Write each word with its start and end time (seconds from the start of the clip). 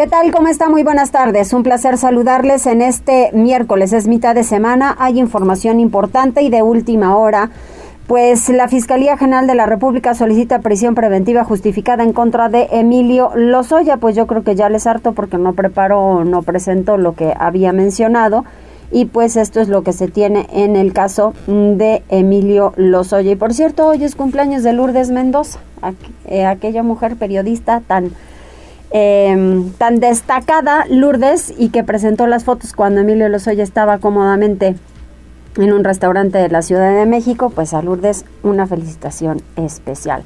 ¿Qué 0.00 0.06
tal? 0.06 0.32
¿Cómo 0.32 0.48
está? 0.48 0.70
Muy 0.70 0.82
buenas 0.82 1.10
tardes. 1.10 1.52
Un 1.52 1.62
placer 1.62 1.98
saludarles 1.98 2.64
en 2.64 2.80
este 2.80 3.28
miércoles. 3.34 3.92
Es 3.92 4.08
mitad 4.08 4.34
de 4.34 4.44
semana. 4.44 4.96
Hay 4.98 5.18
información 5.18 5.78
importante 5.78 6.40
y 6.40 6.48
de 6.48 6.62
última 6.62 7.18
hora. 7.18 7.50
Pues 8.06 8.48
la 8.48 8.66
Fiscalía 8.66 9.18
General 9.18 9.46
de 9.46 9.54
la 9.54 9.66
República 9.66 10.14
solicita 10.14 10.60
prisión 10.60 10.94
preventiva 10.94 11.44
justificada 11.44 12.02
en 12.02 12.14
contra 12.14 12.48
de 12.48 12.68
Emilio 12.72 13.32
Lozoya. 13.34 13.98
Pues 13.98 14.16
yo 14.16 14.26
creo 14.26 14.42
que 14.42 14.54
ya 14.54 14.70
les 14.70 14.86
harto 14.86 15.12
porque 15.12 15.36
no 15.36 15.52
preparó, 15.52 16.24
no 16.24 16.40
presentó 16.40 16.96
lo 16.96 17.14
que 17.14 17.34
había 17.38 17.74
mencionado. 17.74 18.46
Y 18.90 19.04
pues 19.04 19.36
esto 19.36 19.60
es 19.60 19.68
lo 19.68 19.82
que 19.82 19.92
se 19.92 20.08
tiene 20.08 20.46
en 20.50 20.76
el 20.76 20.94
caso 20.94 21.34
de 21.46 22.02
Emilio 22.08 22.72
Lozoya. 22.76 23.32
Y 23.32 23.36
por 23.36 23.52
cierto, 23.52 23.88
hoy 23.88 24.02
es 24.02 24.14
cumpleaños 24.14 24.62
de 24.62 24.72
Lourdes 24.72 25.10
Mendoza, 25.10 25.58
eh, 26.24 26.46
aquella 26.46 26.82
mujer 26.82 27.16
periodista 27.16 27.82
tan 27.86 28.12
Em, 28.92 29.70
tan 29.74 30.00
destacada 30.00 30.84
Lourdes 30.88 31.54
y 31.56 31.68
que 31.68 31.84
presentó 31.84 32.26
las 32.26 32.42
fotos 32.42 32.72
cuando 32.72 33.02
Emilio 33.02 33.28
Lozoya 33.28 33.62
estaba 33.62 33.98
cómodamente 33.98 34.74
en 35.56 35.72
un 35.72 35.84
restaurante 35.84 36.38
de 36.38 36.48
la 36.48 36.60
Ciudad 36.62 36.98
de 36.98 37.06
México, 37.06 37.50
pues 37.50 37.72
a 37.72 37.82
Lourdes 37.82 38.24
una 38.42 38.66
felicitación 38.66 39.42
especial 39.54 40.24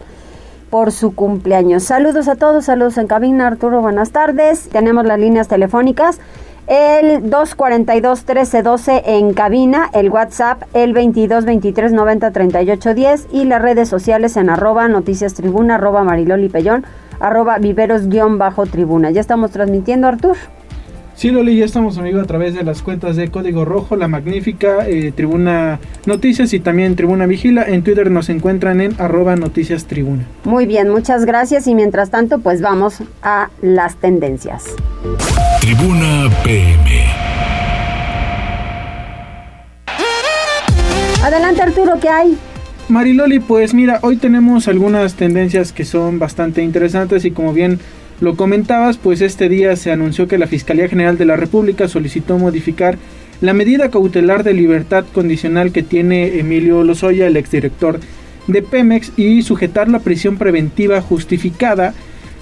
por 0.71 0.93
su 0.93 1.15
cumpleaños. 1.15 1.83
Saludos 1.83 2.27
a 2.27 2.37
todos, 2.37 2.65
saludos 2.65 2.97
en 2.97 3.07
cabina, 3.07 3.49
Arturo, 3.49 3.83
buenas 3.83 4.13
tardes. 4.13 4.71
Tenemos 4.71 5.05
las 5.05 5.19
líneas 5.19 5.47
telefónicas. 5.47 6.19
El 6.67 7.31
242-1312 7.31 9.03
en 9.05 9.35
cabina, 9.35 9.91
el 9.93 10.09
WhatsApp, 10.09 10.63
el 10.73 10.95
2223-903810 10.95 13.27
y 13.31 13.45
las 13.45 13.61
redes 13.61 13.91
sociales 13.91 14.39
en 14.39 14.49
arroba 14.49 14.89
noticias 14.89 15.35
tribuna, 15.35 15.75
arroba 15.75 16.03
mariloli 16.03 16.49
pellón 16.49 16.87
arroba 17.21 17.59
viveros-tribuna. 17.59 19.11
Ya 19.11 19.21
estamos 19.21 19.51
transmitiendo, 19.51 20.09
Artur. 20.09 20.37
Sí, 21.17 21.31
Loli, 21.31 21.57
ya 21.57 21.65
estamos, 21.65 21.97
amigo, 21.97 22.21
a 22.21 22.25
través 22.25 22.55
de 22.55 22.65
las 22.65 22.83
cuentas 22.83 23.15
de 23.15 23.31
Código 23.31 23.65
Rojo, 23.65 23.95
La 23.95 24.09
Magnífica, 24.09 24.89
eh, 24.89 25.13
Tribuna 25.15 25.79
Noticias 26.07 26.53
y 26.53 26.61
también 26.61 26.97
Tribuna 26.97 27.27
Vigila. 27.27 27.63
En 27.63 27.85
Twitter 27.85 28.11
nos 28.11 28.29
encuentran 28.29 28.81
en 28.81 29.01
arroba 29.01 29.37
Noticias 29.37 29.85
Tribuna. 29.85 30.25
Muy 30.43 30.67
bien, 30.67 30.89
muchas 30.91 31.25
gracias 31.25 31.69
y 31.69 31.75
mientras 31.77 32.11
tanto, 32.11 32.41
pues 32.41 32.61
vamos 32.61 32.99
a 33.23 33.51
las 33.63 33.95
tendencias. 33.97 34.65
Tribuna 35.61 36.29
PM. 36.43 37.05
Adelante, 41.23 41.63
Arturo, 41.63 41.95
¿qué 42.01 42.09
hay? 42.09 42.37
Mariloli, 42.89 43.41
pues 43.41 43.73
mira, 43.73 43.99
hoy 44.03 44.17
tenemos 44.17 44.69
algunas 44.69 45.15
tendencias 45.15 45.73
que 45.73 45.87
son 45.87 46.19
bastante 46.19 46.63
interesantes 46.63 47.25
y 47.25 47.31
como 47.31 47.55
bien 47.55 47.79
lo 48.21 48.37
comentabas, 48.37 48.99
pues 48.99 49.23
este 49.23 49.49
día 49.49 49.75
se 49.77 49.91
anunció 49.91 50.29
que 50.29 50.37
la 50.37 50.47
Fiscalía 50.47 50.89
General 50.89 51.17
de 51.17 51.25
la 51.25 51.37
República 51.37 51.89
solicitó 51.89 52.39
modificar 52.39 52.99
la 53.41 53.55
medida 53.55 53.91
cautelar 53.91 54.45
de 54.45 54.53
libertad 54.53 55.05
condicional 55.15 55.73
que 55.73 55.83
tiene 55.83 56.39
Emilio 56.39 56.85
Lozoya, 56.85 57.27
el 57.27 57.39
exdirector 57.39 58.01
de 58.49 58.63
Pemex, 58.63 59.13
y 59.17 59.41
sujetar 59.43 59.89
la 59.89 60.01
prisión 60.01 60.37
preventiva 60.37 61.01
justificada, 61.01 61.95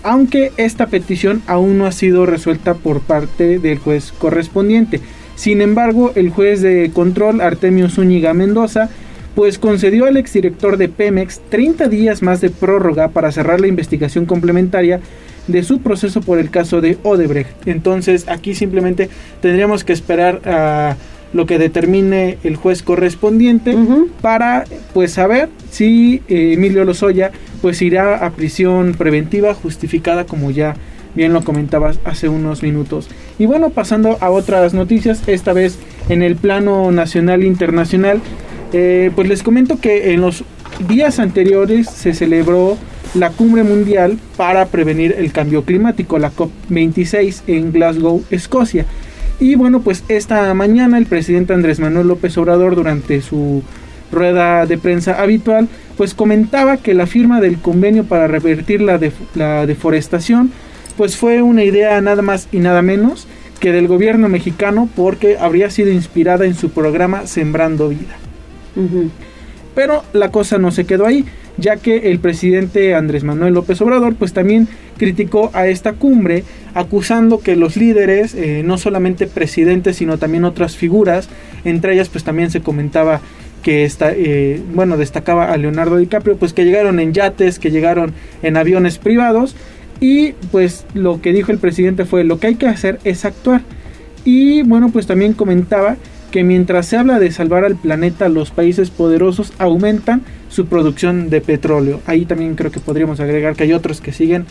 aunque 0.03 0.51
esta 0.57 0.87
petición 0.87 1.41
aún 1.47 1.79
no 1.79 1.87
ha 1.87 1.93
sido 1.93 2.27
resuelta 2.27 2.75
por 2.75 3.01
parte 3.01 3.61
del 3.61 3.79
juez 3.79 4.13
correspondiente. 4.19 5.01
Sin 5.37 5.63
embargo, 5.63 6.13
el 6.17 6.31
juez 6.31 6.61
de 6.63 6.91
control, 6.93 7.41
Artemio 7.41 7.89
Zúñiga 7.89 8.35
Mendoza, 8.35 8.91
pues 9.35 9.59
concedió 9.59 10.07
al 10.07 10.17
exdirector 10.17 10.77
de 10.77 10.89
Pemex 10.89 11.41
30 11.49 11.89
días 11.89 12.23
más 12.23 12.41
de 12.41 12.51
prórroga 12.51 13.09
para 13.09 13.33
cerrar 13.33 13.61
la 13.61 13.67
investigación 13.67 14.27
complementaria 14.27 15.01
de 15.49 15.63
su 15.63 15.81
proceso 15.81 16.21
por 16.21 16.39
el 16.39 16.51
caso 16.51 16.81
de 16.81 16.99
Odebrecht. 17.03 17.67
Entonces 17.67 18.29
aquí 18.29 18.55
simplemente 18.55 19.09
tendríamos 19.41 19.85
que 19.85 19.93
esperar 19.93 20.41
a 20.45 20.97
lo 21.33 21.47
que 21.47 21.59
determine 21.59 22.39
el 22.45 22.57
juez 22.57 22.83
correspondiente 22.83 23.75
para 24.21 24.65
pues 24.93 25.13
saber 25.13 25.49
si 25.71 26.23
eh, 26.29 26.53
Emilio 26.55 26.85
Lozoya 26.85 27.31
pues 27.63 27.81
irá 27.81 28.25
a 28.25 28.31
prisión 28.31 28.95
preventiva 28.95 29.55
justificada 29.55 30.25
como 30.25 30.51
ya 30.51 30.77
bien 31.15 31.33
lo 31.33 31.43
comentabas 31.43 31.99
hace 32.05 32.29
unos 32.29 32.63
minutos. 32.63 33.09
Y 33.39 33.47
bueno, 33.47 33.71
pasando 33.71 34.19
a 34.21 34.31
otras 34.31 34.75
noticias, 34.75 35.23
esta 35.27 35.53
vez 35.53 35.79
en 36.09 36.23
el 36.23 36.37
plano 36.37 36.91
nacional 36.91 37.43
e 37.43 37.47
internacional, 37.47 38.21
eh, 38.73 39.11
pues 39.15 39.29
les 39.29 39.43
comento 39.43 39.79
que 39.81 40.13
en 40.13 40.21
los 40.21 40.45
días 40.89 41.19
anteriores 41.19 41.89
se 41.89 42.15
celebró 42.15 42.79
la 43.15 43.31
cumbre 43.31 43.63
mundial 43.63 44.19
para 44.37 44.67
prevenir 44.67 45.15
el 45.19 45.33
cambio 45.33 45.65
climático, 45.65 46.19
la 46.19 46.33
COP26 46.33 47.43
en 47.47 47.73
Glasgow, 47.73 48.25
Escocia. 48.31 48.87
Y 49.39 49.55
bueno, 49.57 49.81
pues 49.81 50.05
esta 50.09 50.53
mañana 50.55 50.99
el 50.99 51.07
presidente 51.07 51.53
Andrés 51.53 51.81
Manuel 51.81 52.09
López 52.09 52.37
Obrador 52.39 52.75
durante 52.75 53.21
su 53.21 53.63
rueda 54.11 54.67
de 54.67 54.79
prensa 54.79 55.21
habitual, 55.21 55.69
pues 55.97 56.15
comentaba 56.15 56.77
que 56.77 56.95
la 56.95 57.07
firma 57.07 57.41
del 57.41 57.59
convenio 57.59 58.05
para 58.05 58.29
revertir 58.29 58.81
la, 58.81 59.01
la 59.35 59.67
deforestación, 59.67 60.53
pues 60.97 61.17
fue 61.17 61.43
una 61.43 61.65
idea 61.65 62.01
nada 62.01 62.23
más 62.23 62.49
y 62.53 62.59
nada 62.59 62.83
menos 62.83 63.27
que 63.59 63.73
del 63.73 63.89
gobierno 63.89 64.29
mexicano 64.29 64.89
porque 64.95 65.39
habría 65.39 65.71
sido 65.71 65.91
inspirada 65.91 66.45
en 66.47 66.55
su 66.55 66.71
programa 66.71 67.27
Sembrando 67.27 67.89
Vida. 67.89 68.17
Pero 69.75 70.03
la 70.13 70.31
cosa 70.31 70.59
no 70.59 70.71
se 70.71 70.85
quedó 70.85 71.07
ahí, 71.07 71.25
ya 71.57 71.77
que 71.77 72.11
el 72.11 72.19
presidente 72.19 72.95
Andrés 72.95 73.25
Manuel 73.25 73.55
López 73.55 73.81
Obrador 73.81 74.15
pues 74.15 74.33
también 74.33 74.69
criticó 74.99 75.51
a 75.55 75.67
esta 75.67 75.95
cumbre 75.95 76.45
acusando 76.75 77.41
que 77.41 77.57
los 77.57 77.77
líderes, 77.77 78.35
eh, 78.35 78.63
no 78.65 78.79
solamente 78.79 79.27
presidentes, 79.27 79.97
sino 79.97 80.19
también 80.19 80.45
otras 80.45 80.77
figuras, 80.77 81.29
entre 81.65 81.95
ellas 81.95 82.09
pues 82.09 82.25
también 82.25 82.51
se 82.51 82.61
comentaba 82.61 83.21
que 83.63 83.85
está, 83.85 84.13
eh, 84.13 84.61
bueno, 84.75 84.97
destacaba 84.97 85.53
a 85.53 85.57
Leonardo 85.57 85.97
DiCaprio, 85.97 86.37
pues 86.37 86.53
que 86.53 86.65
llegaron 86.65 86.99
en 87.01 87.13
yates, 87.13 87.59
que 87.59 87.71
llegaron 87.71 88.13
en 88.43 88.57
aviones 88.57 88.99
privados 88.99 89.55
y 90.01 90.33
pues 90.51 90.85
lo 90.95 91.21
que 91.21 91.33
dijo 91.33 91.53
el 91.53 91.59
presidente 91.59 92.05
fue 92.05 92.25
lo 92.25 92.41
que 92.41 92.49
hay 92.49 92.55
que 92.57 92.67
hacer 92.67 92.99
es 93.05 93.25
actuar. 93.25 93.63
Y 94.25 94.63
bueno, 94.63 94.91
pues 94.91 95.07
también 95.07 95.33
comentaba 95.33 95.97
que 96.33 96.43
mientras 96.43 96.87
se 96.87 96.97
habla 96.97 97.21
de 97.21 97.31
salvar 97.31 97.65
al 97.65 97.77
planeta, 97.77 98.29
los 98.29 98.51
países 98.51 98.91
poderosos 98.91 99.53
aumentan 99.59 100.23
su 100.49 100.67
producción 100.67 101.31
de 101.31 101.41
petróleo. 101.41 102.01
Ahí 102.07 102.25
también 102.25 102.57
creo 102.57 102.73
que 102.73 102.81
podríamos 102.81 103.21
agregar 103.21 103.55
que 103.55 103.65
hay 103.65 103.73
otros 103.73 104.01
que 104.01 104.13
siguen 104.13 104.47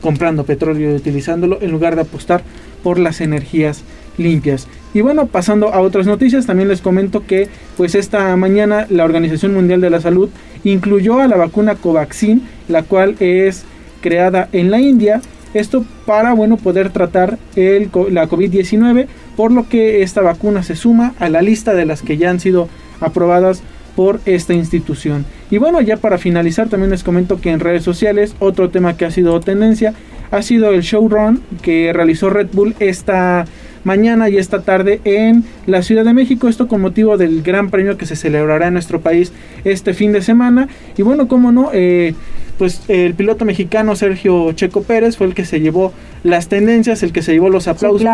comprando 0.00 0.44
petróleo 0.44 0.92
y 0.92 0.94
utilizándolo 0.94 1.58
en 1.60 1.72
lugar 1.72 1.96
de 1.96 2.02
apostar 2.02 2.42
por 2.82 2.98
las 2.98 3.20
energías 3.20 3.82
limpias. 4.16 4.68
Y 4.94 5.00
bueno, 5.00 5.26
pasando 5.26 5.74
a 5.74 5.80
otras 5.80 6.06
noticias, 6.06 6.46
también 6.46 6.68
les 6.68 6.80
comento 6.80 7.26
que 7.26 7.48
pues 7.76 7.94
esta 7.94 8.34
mañana 8.36 8.86
la 8.88 9.04
Organización 9.04 9.52
Mundial 9.52 9.80
de 9.80 9.90
la 9.90 10.00
Salud 10.00 10.30
incluyó 10.62 11.18
a 11.18 11.26
la 11.26 11.36
vacuna 11.36 11.74
Covaxin, 11.74 12.42
la 12.68 12.84
cual 12.84 13.16
es 13.18 13.64
creada 14.00 14.48
en 14.52 14.70
la 14.70 14.80
India 14.80 15.20
esto 15.54 15.84
para 16.06 16.34
bueno, 16.34 16.56
poder 16.56 16.90
tratar 16.90 17.38
el, 17.56 17.90
la 18.10 18.28
COVID-19, 18.28 19.06
por 19.36 19.52
lo 19.52 19.68
que 19.68 20.02
esta 20.02 20.20
vacuna 20.20 20.62
se 20.62 20.76
suma 20.76 21.14
a 21.18 21.28
la 21.28 21.42
lista 21.42 21.74
de 21.74 21.86
las 21.86 22.02
que 22.02 22.16
ya 22.16 22.30
han 22.30 22.40
sido 22.40 22.68
aprobadas 23.00 23.62
por 23.96 24.20
esta 24.26 24.54
institución. 24.54 25.24
Y 25.50 25.58
bueno, 25.58 25.80
ya 25.80 25.96
para 25.96 26.18
finalizar 26.18 26.68
también 26.68 26.90
les 26.90 27.04
comento 27.04 27.40
que 27.40 27.50
en 27.50 27.60
redes 27.60 27.84
sociales 27.84 28.34
otro 28.40 28.70
tema 28.70 28.96
que 28.96 29.04
ha 29.04 29.10
sido 29.10 29.38
tendencia 29.40 29.94
ha 30.30 30.42
sido 30.42 30.72
el 30.72 30.82
showrun 30.82 31.42
que 31.62 31.92
realizó 31.92 32.28
Red 32.28 32.48
Bull 32.52 32.74
esta 32.80 33.46
mañana 33.84 34.28
y 34.28 34.38
esta 34.38 34.62
tarde 34.62 35.00
en 35.04 35.44
la 35.66 35.82
Ciudad 35.82 36.04
de 36.04 36.14
México. 36.14 36.48
Esto 36.48 36.66
con 36.66 36.80
motivo 36.80 37.16
del 37.16 37.42
gran 37.42 37.70
premio 37.70 37.96
que 37.96 38.06
se 38.06 38.16
celebrará 38.16 38.66
en 38.66 38.72
nuestro 38.72 39.00
país 39.00 39.32
este 39.64 39.94
fin 39.94 40.12
de 40.12 40.22
semana. 40.22 40.68
Y 40.96 41.02
bueno, 41.02 41.28
como 41.28 41.52
no, 41.52 41.70
eh, 41.72 42.14
pues 42.58 42.82
el 42.88 43.14
piloto 43.14 43.44
mexicano 43.44 43.96
Sergio 43.96 44.52
Checo 44.52 44.82
Pérez 44.82 45.16
fue 45.16 45.26
el 45.26 45.34
que 45.34 45.44
se 45.44 45.60
llevó 45.60 45.92
las 46.22 46.48
tendencias, 46.48 47.02
el 47.02 47.12
que 47.12 47.22
se 47.22 47.32
llevó 47.32 47.50
los 47.50 47.68
aplausos 47.68 48.06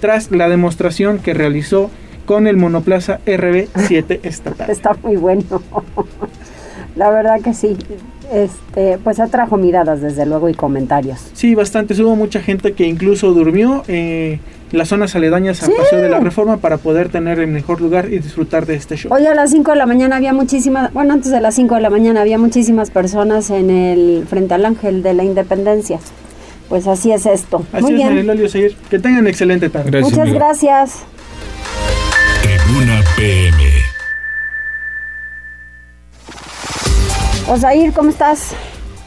tras 0.00 0.30
la 0.30 0.48
demostración 0.48 1.18
que 1.18 1.34
realizó 1.34 1.90
con 2.26 2.46
el 2.46 2.56
monoplaza 2.56 3.20
RB7 3.24 4.20
estatal. 4.24 4.70
Está 4.70 4.96
muy 5.02 5.16
bueno. 5.16 5.62
La 6.96 7.10
verdad 7.10 7.40
que 7.40 7.54
sí. 7.54 7.76
Este, 8.32 8.98
pues 9.04 9.20
atrajo 9.20 9.56
miradas 9.56 10.00
desde 10.00 10.26
luego 10.26 10.48
y 10.48 10.54
comentarios. 10.54 11.30
Sí, 11.32 11.54
bastante. 11.54 11.94
Hubo 12.02 12.16
mucha 12.16 12.40
gente 12.40 12.72
que 12.72 12.84
incluso 12.84 13.32
durmió 13.32 13.84
eh, 13.86 14.40
en 14.72 14.78
las 14.78 14.88
zonas 14.88 15.14
aledañas 15.14 15.62
al 15.62 15.72
Paseo 15.72 16.00
de 16.00 16.08
la 16.08 16.18
Reforma 16.18 16.56
para 16.56 16.78
poder 16.78 17.08
tener 17.08 17.38
el 17.38 17.46
mejor 17.46 17.80
lugar 17.80 18.12
y 18.12 18.18
disfrutar 18.18 18.66
de 18.66 18.74
este 18.74 18.96
show. 18.96 19.12
Hoy 19.12 19.26
a 19.26 19.34
las 19.34 19.50
5 19.50 19.70
de 19.70 19.76
la 19.76 19.86
mañana 19.86 20.16
había 20.16 20.32
muchísimas, 20.32 20.92
bueno, 20.92 21.14
antes 21.14 21.30
de 21.30 21.40
las 21.40 21.54
5 21.54 21.76
de 21.76 21.80
la 21.80 21.90
mañana 21.90 22.22
había 22.22 22.38
muchísimas 22.38 22.90
personas 22.90 23.50
en 23.50 23.70
el 23.70 24.26
frente 24.28 24.54
al 24.54 24.64
Ángel 24.64 25.02
de 25.04 25.14
la 25.14 25.22
Independencia. 25.22 26.00
Pues 26.68 26.88
así 26.88 27.12
es 27.12 27.26
esto. 27.26 27.64
Así 27.72 27.82
Muy 27.82 28.02
es, 28.02 28.52
bien. 28.52 28.76
Que 28.90 28.98
tengan 28.98 29.28
excelente 29.28 29.70
tarde. 29.70 30.00
Muchas 30.00 30.32
gracias. 30.32 30.96
Tribuna 32.42 33.02
PM. 33.16 33.75
Osair, 37.48 37.92
¿cómo 37.92 38.10
estás? 38.10 38.54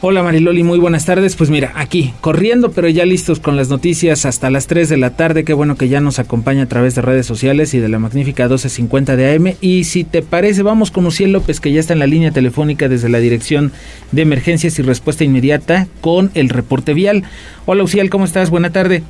Hola 0.00 0.22
Mariloli, 0.22 0.62
muy 0.62 0.78
buenas 0.78 1.04
tardes. 1.04 1.36
Pues 1.36 1.50
mira, 1.50 1.72
aquí, 1.74 2.14
corriendo, 2.22 2.70
pero 2.70 2.88
ya 2.88 3.04
listos 3.04 3.38
con 3.38 3.54
las 3.54 3.68
noticias 3.68 4.24
hasta 4.24 4.48
las 4.48 4.66
3 4.66 4.88
de 4.88 4.96
la 4.96 5.10
tarde. 5.10 5.44
Qué 5.44 5.52
bueno 5.52 5.76
que 5.76 5.90
ya 5.90 6.00
nos 6.00 6.18
acompaña 6.18 6.62
a 6.62 6.66
través 6.66 6.94
de 6.94 7.02
redes 7.02 7.26
sociales 7.26 7.74
y 7.74 7.80
de 7.80 7.90
la 7.90 7.98
magnífica 7.98 8.44
1250 8.44 9.16
de 9.16 9.34
AM. 9.34 9.54
Y 9.60 9.84
si 9.84 10.04
te 10.04 10.22
parece, 10.22 10.62
vamos 10.62 10.90
con 10.90 11.04
Uciel 11.04 11.32
López, 11.32 11.60
que 11.60 11.70
ya 11.70 11.80
está 11.80 11.92
en 11.92 11.98
la 11.98 12.06
línea 12.06 12.30
telefónica 12.30 12.88
desde 12.88 13.10
la 13.10 13.18
Dirección 13.18 13.72
de 14.10 14.22
Emergencias 14.22 14.78
y 14.78 14.82
Respuesta 14.82 15.22
Inmediata 15.22 15.86
con 16.00 16.30
el 16.32 16.48
reporte 16.48 16.94
vial. 16.94 17.24
Hola 17.66 17.82
Uciel, 17.82 18.08
¿cómo 18.08 18.24
estás? 18.24 18.48
Buena 18.48 18.70
tarde. 18.70 19.02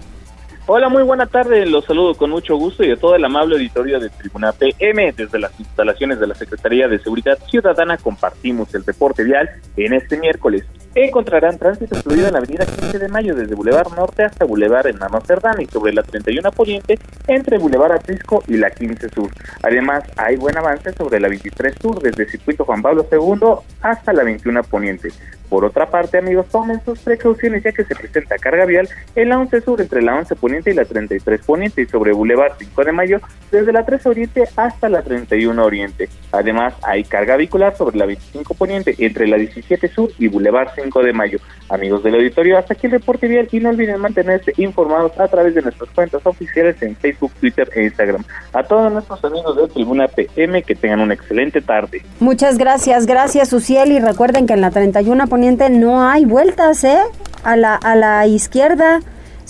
Hola, 0.72 0.88
muy 0.88 1.02
buena 1.02 1.26
tarde. 1.26 1.66
Los 1.66 1.84
saludo 1.84 2.14
con 2.14 2.30
mucho 2.30 2.54
gusto 2.54 2.84
y 2.84 2.88
de 2.90 2.96
todo 2.96 3.16
el 3.16 3.24
amable 3.24 3.56
auditorio 3.56 3.98
de 3.98 4.08
Tribuna 4.08 4.52
PM. 4.52 5.12
Desde 5.16 5.40
las 5.40 5.58
instalaciones 5.58 6.20
de 6.20 6.28
la 6.28 6.34
Secretaría 6.36 6.86
de 6.86 7.00
Seguridad 7.00 7.40
Ciudadana 7.50 7.96
compartimos 7.96 8.72
el 8.76 8.86
reporte 8.86 9.24
vial 9.24 9.50
en 9.76 9.94
este 9.94 10.16
miércoles 10.16 10.64
encontrarán 10.94 11.58
tránsito 11.58 11.94
fluido 11.96 12.26
en 12.26 12.32
la 12.32 12.38
avenida 12.38 12.66
15 12.66 12.98
de 12.98 13.08
Mayo 13.08 13.34
desde 13.34 13.54
Boulevard 13.54 13.94
Norte 13.94 14.24
hasta 14.24 14.44
Boulevard 14.44 14.88
en 14.88 15.02
Amsterdam 15.02 15.60
y 15.60 15.66
sobre 15.66 15.92
la 15.92 16.02
31 16.02 16.50
Poniente 16.50 16.98
entre 17.28 17.58
Boulevard 17.58 17.92
Atrisco 17.92 18.42
y 18.48 18.56
la 18.56 18.70
15 18.70 19.08
Sur. 19.10 19.30
Además, 19.62 20.04
hay 20.16 20.36
buen 20.36 20.56
avance 20.58 20.92
sobre 20.92 21.20
la 21.20 21.28
23 21.28 21.74
Sur 21.80 22.00
desde 22.00 22.28
Circuito 22.28 22.64
Juan 22.64 22.82
Pablo 22.82 23.06
II 23.10 23.40
hasta 23.82 24.12
la 24.12 24.24
21 24.24 24.62
Poniente. 24.64 25.10
Por 25.50 25.64
otra 25.64 25.90
parte, 25.90 26.16
amigos, 26.18 26.46
tomen 26.46 26.80
sus 26.84 27.00
precauciones 27.00 27.64
ya 27.64 27.72
que 27.72 27.84
se 27.84 27.96
presenta 27.96 28.38
carga 28.38 28.64
vial 28.66 28.88
en 29.16 29.28
la 29.30 29.38
11 29.40 29.60
Sur 29.62 29.80
entre 29.80 30.00
la 30.00 30.14
11 30.14 30.36
Poniente 30.36 30.70
y 30.70 30.74
la 30.74 30.84
33 30.84 31.44
Poniente 31.44 31.82
y 31.82 31.86
sobre 31.86 32.12
Boulevard 32.12 32.52
5 32.56 32.84
de 32.84 32.92
Mayo 32.92 33.20
desde 33.50 33.72
la 33.72 33.84
3 33.84 34.06
Oriente 34.06 34.44
hasta 34.54 34.88
la 34.88 35.02
31 35.02 35.60
Oriente. 35.64 36.08
Además, 36.30 36.74
hay 36.84 37.02
carga 37.02 37.36
vehicular 37.36 37.76
sobre 37.76 37.98
la 37.98 38.06
25 38.06 38.54
Poniente 38.54 38.94
entre 39.00 39.26
la 39.26 39.38
17 39.38 39.88
Sur 39.88 40.10
y 40.18 40.28
Boulevard 40.28 40.68
5 40.76 41.02
de 41.02 41.12
mayo. 41.12 41.38
Amigos 41.68 42.04
del 42.04 42.14
auditorio, 42.14 42.56
hasta 42.56 42.74
aquí 42.74 42.86
el 42.86 42.92
reporte 42.92 43.26
vial 43.26 43.48
y 43.50 43.58
no 43.58 43.70
olviden 43.70 44.00
mantenerse 44.00 44.52
informados 44.56 45.18
a 45.18 45.26
través 45.26 45.56
de 45.56 45.62
nuestras 45.62 45.90
cuentas 45.90 46.24
oficiales 46.24 46.80
en 46.80 46.94
Facebook, 46.94 47.32
Twitter 47.40 47.68
e 47.74 47.84
Instagram. 47.86 48.22
A 48.52 48.62
todos 48.62 48.92
nuestros 48.92 49.24
amigos 49.24 49.56
de 49.56 49.66
Tribuna 49.66 50.06
PM 50.06 50.62
que 50.62 50.76
tengan 50.76 51.00
una 51.00 51.14
excelente 51.14 51.60
tarde. 51.60 52.02
Muchas 52.20 52.56
gracias, 52.56 53.06
gracias 53.06 53.52
Uciel 53.52 53.90
y 53.90 53.98
recuerden 53.98 54.46
que 54.46 54.52
en 54.52 54.60
la 54.60 54.70
31 54.70 55.26
Poniente 55.26 55.39
no 55.70 56.02
hay 56.02 56.24
vueltas, 56.24 56.84
¿eh? 56.84 56.98
A 57.42 57.56
la, 57.56 57.74
a 57.74 57.96
la 57.96 58.26
izquierda 58.26 59.00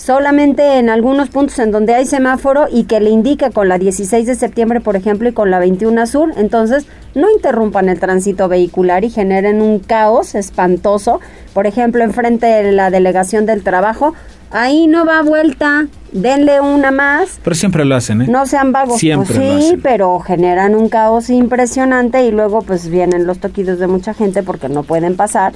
solamente 0.01 0.79
en 0.79 0.89
algunos 0.89 1.29
puntos 1.29 1.59
en 1.59 1.71
donde 1.71 1.93
hay 1.93 2.05
semáforo 2.05 2.65
y 2.71 2.85
que 2.85 2.99
le 2.99 3.11
indica 3.11 3.51
con 3.51 3.69
la 3.69 3.77
16 3.77 4.25
de 4.25 4.35
septiembre, 4.35 4.81
por 4.81 4.95
ejemplo, 4.95 5.29
y 5.29 5.31
con 5.31 5.51
la 5.51 5.59
21 5.59 6.07
sur, 6.07 6.33
entonces 6.37 6.87
no 7.13 7.29
interrumpan 7.29 7.87
el 7.87 7.99
tránsito 7.99 8.47
vehicular 8.47 9.03
y 9.03 9.11
generen 9.11 9.61
un 9.61 9.79
caos 9.79 10.33
espantoso. 10.33 11.19
Por 11.53 11.67
ejemplo, 11.67 12.03
enfrente 12.03 12.47
de 12.47 12.71
la 12.71 12.89
delegación 12.89 13.45
del 13.45 13.63
trabajo, 13.63 14.15
ahí 14.49 14.87
no 14.87 15.05
va 15.05 15.21
vuelta, 15.21 15.87
denle 16.11 16.61
una 16.61 16.89
más. 16.89 17.39
Pero 17.43 17.55
siempre 17.55 17.85
lo 17.85 17.95
hacen, 17.95 18.23
¿eh? 18.23 18.27
No 18.27 18.47
sean 18.47 18.71
vagos. 18.71 18.97
Siempre 18.97 19.35
pues 19.35 19.65
sí, 19.65 19.77
pero 19.83 20.19
generan 20.19 20.73
un 20.73 20.89
caos 20.89 21.29
impresionante 21.29 22.25
y 22.25 22.31
luego 22.31 22.63
pues 22.63 22.89
vienen 22.89 23.27
los 23.27 23.37
toquidos 23.37 23.77
de 23.77 23.85
mucha 23.85 24.15
gente 24.15 24.41
porque 24.41 24.67
no 24.67 24.81
pueden 24.81 25.15
pasar 25.15 25.53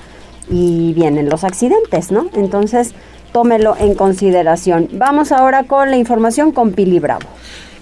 y 0.49 0.93
vienen 0.93 1.29
los 1.29 1.43
accidentes, 1.43 2.11
¿no? 2.11 2.27
Entonces, 2.35 2.93
tómelo 3.31 3.75
en 3.79 3.95
consideración. 3.95 4.87
Vamos 4.93 5.31
ahora 5.31 5.63
con 5.63 5.91
la 5.91 5.97
información 5.97 6.51
con 6.51 6.71
Pili 6.71 6.99
Bravo. 6.99 7.27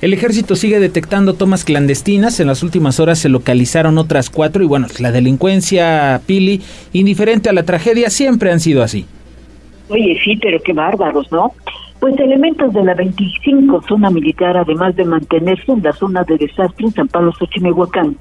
El 0.01 0.11
ejército 0.11 0.57
sigue 0.57 0.81
detectando 0.81 1.33
tomas 1.33 1.63
clandestinas. 1.63 2.39
En 2.41 2.47
las 2.47 2.61
últimas 2.61 2.99
horas 2.99 3.19
se 3.19 3.29
localizaron 3.29 3.97
otras 3.97 4.29
cuatro 4.29 4.61
y 4.61 4.67
bueno, 4.67 4.87
la 4.99 5.13
delincuencia, 5.13 6.19
Pili, 6.25 6.61
indiferente 6.91 7.49
a 7.49 7.53
la 7.53 7.63
tragedia, 7.63 8.09
siempre 8.09 8.51
han 8.51 8.59
sido 8.59 8.83
así. 8.83 9.05
Oye, 9.87 10.19
sí, 10.21 10.37
pero 10.41 10.59
qué 10.61 10.73
bárbaros, 10.73 11.31
¿no? 11.31 11.53
Pues 12.01 12.19
elementos 12.19 12.73
de 12.73 12.83
la 12.83 12.95
25 12.95 13.83
zona 13.87 14.09
militar, 14.09 14.57
además 14.57 14.93
de 14.97 15.05
mantenerse 15.05 15.71
en 15.71 15.83
la 15.83 15.93
zona 15.93 16.25
de 16.25 16.37
desastre 16.37 16.87
en 16.87 16.93
San 16.93 17.07
Pablo 17.07 17.31
Xochimehuacán, 17.39 18.17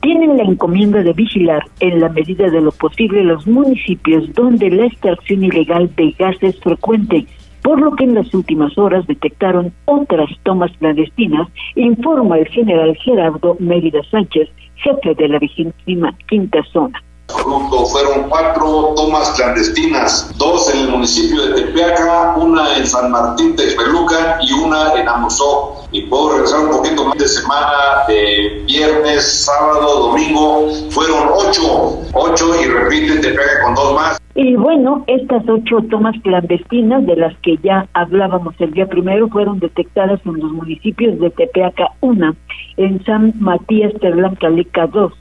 tienen 0.00 0.36
la 0.36 0.44
encomienda 0.44 1.02
de 1.02 1.12
vigilar 1.12 1.62
en 1.80 2.00
la 2.00 2.08
medida 2.08 2.48
de 2.50 2.60
lo 2.60 2.70
posible 2.72 3.24
los 3.24 3.46
municipios 3.46 4.32
donde 4.34 4.70
la 4.70 4.86
extracción 4.86 5.44
ilegal 5.44 5.94
de 5.96 6.14
gas 6.18 6.36
es 6.40 6.58
frecuente, 6.60 7.26
por 7.62 7.80
lo 7.80 7.94
que 7.96 8.04
en 8.04 8.14
las 8.14 8.32
últimas 8.32 8.76
horas 8.78 9.06
detectaron 9.06 9.72
otras 9.86 10.30
tomas 10.44 10.70
clandestinas, 10.78 11.48
informa 11.74 12.38
el 12.38 12.48
general 12.48 12.96
Gerardo 12.96 13.56
Mérida 13.58 14.00
Sánchez, 14.10 14.48
jefe 14.76 15.14
de 15.14 15.28
la 15.28 15.38
vigésima 15.38 16.16
quinta 16.28 16.62
zona. 16.72 17.02
Fueron 17.28 18.28
cuatro 18.28 18.94
tomas 18.96 19.30
clandestinas, 19.30 20.32
dos 20.38 20.72
en 20.74 20.80
el 20.80 20.88
municipio 20.88 21.42
de 21.42 21.62
Tepeaca, 21.62 22.34
una 22.36 22.76
en 22.76 22.86
San 22.86 23.10
Martín 23.10 23.54
Texmelucan 23.54 24.40
y 24.42 24.52
una 24.52 24.94
en 24.94 25.08
Amosó. 25.08 25.74
Y 25.92 26.02
puedo 26.02 26.32
regresar 26.32 26.60
un 26.60 26.70
poquito 26.70 27.04
más 27.04 27.18
de 27.18 27.28
semana, 27.28 28.04
de 28.08 28.62
viernes, 28.66 29.44
sábado, 29.44 30.08
domingo, 30.08 30.68
fueron 30.90 31.28
ocho, 31.34 31.98
ocho 32.14 32.62
y 32.62 32.66
repite 32.66 33.18
Tepeaca 33.18 33.62
con 33.64 33.74
dos 33.74 33.94
más. 33.94 34.18
Y 34.34 34.54
bueno, 34.54 35.04
estas 35.06 35.42
ocho 35.48 35.78
tomas 35.90 36.14
clandestinas 36.22 37.04
de 37.06 37.16
las 37.16 37.36
que 37.38 37.56
ya 37.62 37.88
hablábamos 37.92 38.54
el 38.58 38.72
día 38.72 38.86
primero 38.86 39.28
fueron 39.28 39.58
detectadas 39.58 40.20
en 40.24 40.38
los 40.38 40.52
municipios 40.52 41.18
de 41.18 41.30
Tepeaca 41.30 41.88
una, 42.00 42.34
en 42.76 43.04
San 43.04 43.34
Matías 43.40 43.92
Terlancaleca 44.00 44.86
dos, 44.86 45.12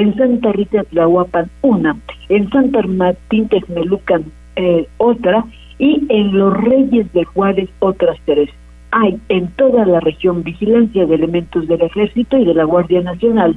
en 0.00 0.16
Santa 0.16 0.52
Rita 0.52 0.82
Tlahuapan 0.84 1.48
una, 1.62 1.96
en 2.28 2.50
Santa 2.50 2.82
Martín 2.82 3.48
Texmelucan 3.48 4.24
eh, 4.56 4.88
otra 4.98 5.44
y 5.78 6.04
en 6.08 6.36
Los 6.36 6.56
Reyes 6.56 7.12
de 7.12 7.24
Juárez 7.24 7.68
otras 7.78 8.18
tres. 8.24 8.50
Hay 8.90 9.18
en 9.28 9.48
toda 9.52 9.84
la 9.86 10.00
región 10.00 10.42
vigilancia 10.42 11.06
de 11.06 11.14
elementos 11.14 11.68
del 11.68 11.82
Ejército 11.82 12.36
y 12.36 12.44
de 12.44 12.54
la 12.54 12.64
Guardia 12.64 13.02
Nacional 13.02 13.56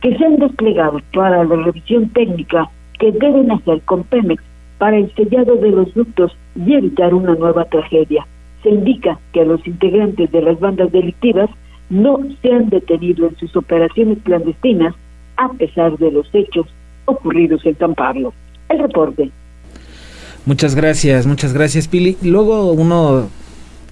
que 0.00 0.16
se 0.16 0.24
han 0.24 0.36
desplegado 0.36 1.00
para 1.14 1.44
la 1.44 1.56
revisión 1.56 2.08
técnica 2.10 2.68
que 2.98 3.12
deben 3.12 3.50
hacer 3.52 3.80
con 3.82 4.02
Pemex 4.04 4.42
para 4.78 4.96
el 4.96 5.12
sellado 5.14 5.56
de 5.56 5.70
los 5.70 5.94
ductos 5.94 6.36
y 6.54 6.74
evitar 6.74 7.14
una 7.14 7.34
nueva 7.34 7.64
tragedia. 7.64 8.26
Se 8.62 8.70
indica 8.70 9.18
que 9.32 9.44
los 9.44 9.64
integrantes 9.66 10.30
de 10.32 10.42
las 10.42 10.58
bandas 10.58 10.90
delictivas 10.90 11.48
no 11.90 12.18
se 12.42 12.52
han 12.52 12.68
detenido 12.70 13.28
en 13.28 13.36
sus 13.36 13.54
operaciones 13.56 14.18
clandestinas 14.24 14.94
a 15.36 15.48
pesar 15.52 15.96
de 15.98 16.10
los 16.10 16.28
hechos 16.32 16.66
ocurridos 17.06 17.64
en 17.64 17.76
San 17.78 17.94
Pablo. 17.94 18.32
El 18.68 18.80
reporte. 18.80 19.30
Muchas 20.44 20.74
gracias, 20.74 21.26
muchas 21.26 21.52
gracias 21.52 21.88
Pili. 21.88 22.16
Luego 22.22 22.72
uno 22.72 23.28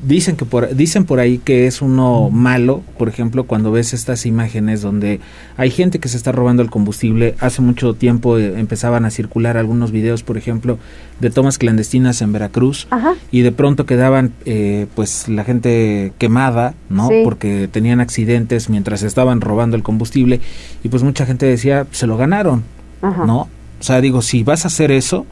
dicen 0.03 0.37
que 0.37 0.45
por 0.45 0.75
dicen 0.75 1.05
por 1.05 1.21
ahí 1.21 1.39
que 1.39 1.67
es 1.67 1.81
uno 1.81 2.31
malo, 2.31 2.83
por 2.99 3.09
ejemplo, 3.09 3.45
cuando 3.45 3.71
ves 3.73 3.95
estas 3.95 4.27
imágenes 4.27 4.83
donde 4.83 5.21
hay 5.57 5.71
gente 5.71 5.99
que 5.99 6.09
se 6.09 6.17
está 6.17 6.33
robando 6.33 6.63
el 6.63 6.71
combustible. 6.71 7.35
Hace 7.41 7.63
mucho 7.63 7.95
tiempo 7.95 8.39
eh, 8.39 8.59
empezaban 8.59 9.05
a 9.05 9.11
circular 9.11 9.57
algunos 9.57 9.91
videos, 9.91 10.23
por 10.23 10.37
ejemplo, 10.37 10.79
de 11.21 11.31
tomas 11.31 11.59
clandestinas 11.59 12.21
en 12.23 12.33
Veracruz 12.33 12.89
y 13.31 13.43
de 13.43 13.53
pronto 13.53 13.87
quedaban 13.87 14.33
eh, 14.45 14.87
pues 14.95 15.29
la 15.29 15.45
gente 15.45 16.13
quemada, 16.19 16.75
¿no? 16.89 17.09
Porque 17.23 17.69
tenían 17.71 18.01
accidentes 18.01 18.69
mientras 18.69 19.03
estaban 19.03 19.41
robando 19.41 19.77
el 19.77 19.83
combustible 19.83 20.41
y 20.83 20.89
pues 20.89 21.03
mucha 21.03 21.27
gente 21.27 21.47
decía, 21.47 21.87
se 21.93 22.07
lo 22.07 22.17
ganaron, 22.17 22.65
¿no? 23.01 23.49
O 23.81 23.83
sea, 23.87 24.01
digo, 24.01 24.23
si 24.23 24.43
vas 24.43 24.65
a 24.65 24.69
hacer 24.69 24.91
eso, 24.91 25.27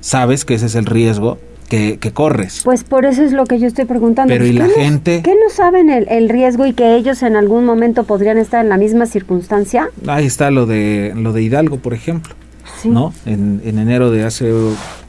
sabes 0.00 0.44
que 0.44 0.54
ese 0.54 0.66
es 0.66 0.74
el 0.74 0.86
riesgo 0.86 1.38
que, 1.72 2.12
corres. 2.12 2.60
Pues 2.64 2.84
por 2.84 3.06
eso 3.06 3.22
es 3.22 3.32
lo 3.32 3.46
que 3.46 3.58
yo 3.58 3.66
estoy 3.66 3.86
preguntando. 3.86 4.32
Pero 4.32 4.44
¿y 4.46 4.52
la 4.52 4.68
gente? 4.68 5.22
¿Qué 5.22 5.34
no 5.34 5.48
saben 5.50 5.88
el, 5.88 6.28
riesgo 6.28 6.66
y 6.66 6.74
que 6.74 6.96
ellos 6.96 7.22
en 7.22 7.34
algún 7.34 7.64
momento 7.64 8.04
podrían 8.04 8.36
estar 8.36 8.62
en 8.62 8.68
la 8.68 8.76
misma 8.76 9.06
circunstancia? 9.06 9.88
Ahí 10.06 10.26
está 10.26 10.50
lo 10.50 10.66
de, 10.66 11.14
lo 11.16 11.32
de 11.32 11.42
Hidalgo, 11.42 11.78
por 11.78 11.94
ejemplo. 11.94 12.34
¿no? 12.84 13.14
En, 13.26 13.60
enero 13.64 14.10
de 14.10 14.24
hace 14.24 14.52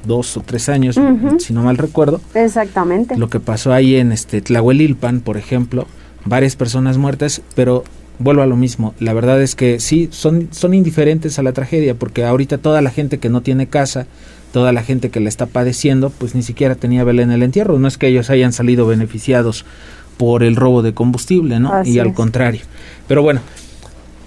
dos 0.05 0.37
o 0.37 0.41
tres 0.41 0.69
años, 0.69 0.99
si 1.39 1.53
no 1.53 1.63
mal 1.63 1.77
recuerdo. 1.77 2.21
Exactamente. 2.33 3.17
Lo 3.17 3.29
que 3.29 3.39
pasó 3.39 3.73
ahí 3.73 3.95
en 3.95 4.11
este 4.11 4.41
Tlahuelilpan, 4.41 5.21
por 5.21 5.37
ejemplo, 5.37 5.87
varias 6.23 6.55
personas 6.55 6.97
muertas, 6.97 7.41
pero 7.55 7.83
vuelvo 8.19 8.41
a 8.41 8.47
lo 8.47 8.55
mismo. 8.55 8.93
La 8.99 9.13
verdad 9.13 9.41
es 9.41 9.55
que 9.55 9.79
sí, 9.79 10.07
son, 10.11 10.49
son 10.51 10.73
indiferentes 10.73 11.39
a 11.39 11.43
la 11.43 11.51
tragedia, 11.51 11.95
porque 11.95 12.23
ahorita 12.23 12.57
toda 12.57 12.81
la 12.81 12.91
gente 12.91 13.17
que 13.17 13.29
no 13.29 13.41
tiene 13.41 13.67
casa, 13.67 14.07
toda 14.53 14.71
la 14.71 14.83
gente 14.83 15.09
que 15.09 15.19
la 15.19 15.27
está 15.27 15.47
padeciendo, 15.47 16.11
pues 16.11 16.35
ni 16.35 16.43
siquiera 16.43 16.75
tenía 16.75 17.03
vela 17.03 17.23
en 17.23 17.31
el 17.31 17.43
entierro. 17.43 17.79
No 17.79 17.87
es 17.87 17.97
que 17.97 18.07
ellos 18.07 18.29
hayan 18.29 18.53
salido 18.53 18.87
beneficiados 18.87 19.65
por 20.15 20.43
el 20.43 20.55
robo 20.55 20.83
de 20.83 20.93
combustible, 20.93 21.59
¿no? 21.59 21.83
y 21.83 21.99
al 21.99 22.13
contrario. 22.13 22.61
Pero 23.07 23.23
bueno, 23.23 23.41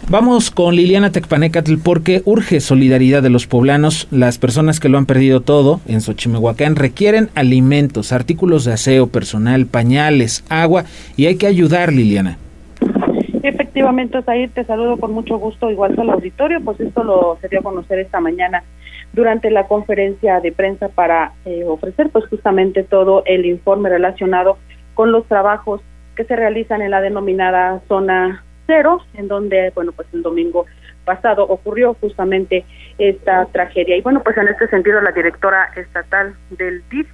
Vamos 0.09 0.53
con 0.53 0.77
Liliana 0.77 1.11
Tecpanecatl 1.11 1.79
porque 1.83 2.23
urge 2.27 2.61
solidaridad 2.61 3.25
de 3.25 3.31
los 3.31 3.49
poblanos. 3.49 4.07
Las 4.13 4.39
personas 4.39 4.79
que 4.79 4.89
lo 4.89 4.99
han 4.99 5.07
perdido 5.07 5.41
todo 5.41 5.81
en 5.89 6.01
Xochimehuacán 6.01 6.77
requieren 6.77 7.29
alimentos, 7.35 8.13
artículos 8.13 8.65
de 8.65 8.75
aseo 8.75 9.09
personal, 9.09 9.67
pañales, 9.67 10.45
agua 10.49 10.85
y 11.17 11.27
hay 11.27 11.37
que 11.39 11.49
ayudar, 11.49 11.93
Liliana. 11.93 12.39
Efectivamente, 13.43 14.19
Osair, 14.19 14.51
te 14.51 14.65
saludo 14.65 14.97
con 14.97 15.13
mucho 15.13 15.39
gusto, 15.39 15.73
igual 15.73 15.99
al 15.99 16.11
auditorio, 16.11 16.61
pues 16.61 16.79
esto 16.79 17.03
lo 17.03 17.37
se 17.41 17.49
dio 17.49 17.59
a 17.59 17.63
conocer 17.65 17.99
esta 17.99 18.21
mañana 18.21 18.63
durante 19.13 19.51
la 19.51 19.67
conferencia 19.67 20.41
de 20.41 20.53
prensa 20.53 20.89
para 20.89 21.33
eh, 21.45 21.65
ofrecer 21.65 22.11
pues 22.11 22.27
justamente 22.27 22.83
todo 22.83 23.23
el 23.27 23.47
informe 23.47 23.89
relacionado 23.89 24.59
con 24.95 25.13
los 25.13 25.27
trabajos 25.27 25.81
que 26.17 26.25
se 26.25 26.37
realizan 26.37 26.83
en 26.83 26.91
la 26.91 27.01
denominada 27.01 27.81
zona 27.89 28.43
cero, 28.67 29.01
en 29.15 29.29
donde, 29.29 29.71
bueno, 29.75 29.93
pues 29.93 30.09
el 30.13 30.23
domingo 30.23 30.67
pasado 31.05 31.45
ocurrió 31.45 31.95
justamente 31.95 32.65
esta 32.99 33.47
tragedia. 33.47 33.97
Y 33.97 34.01
bueno, 34.03 34.23
pues 34.23 34.37
en 34.37 34.49
este 34.49 34.69
sentido 34.69 35.01
la 35.01 35.13
directora 35.13 35.71
estatal 35.77 36.35
del 36.51 36.83
DIF, 36.91 37.09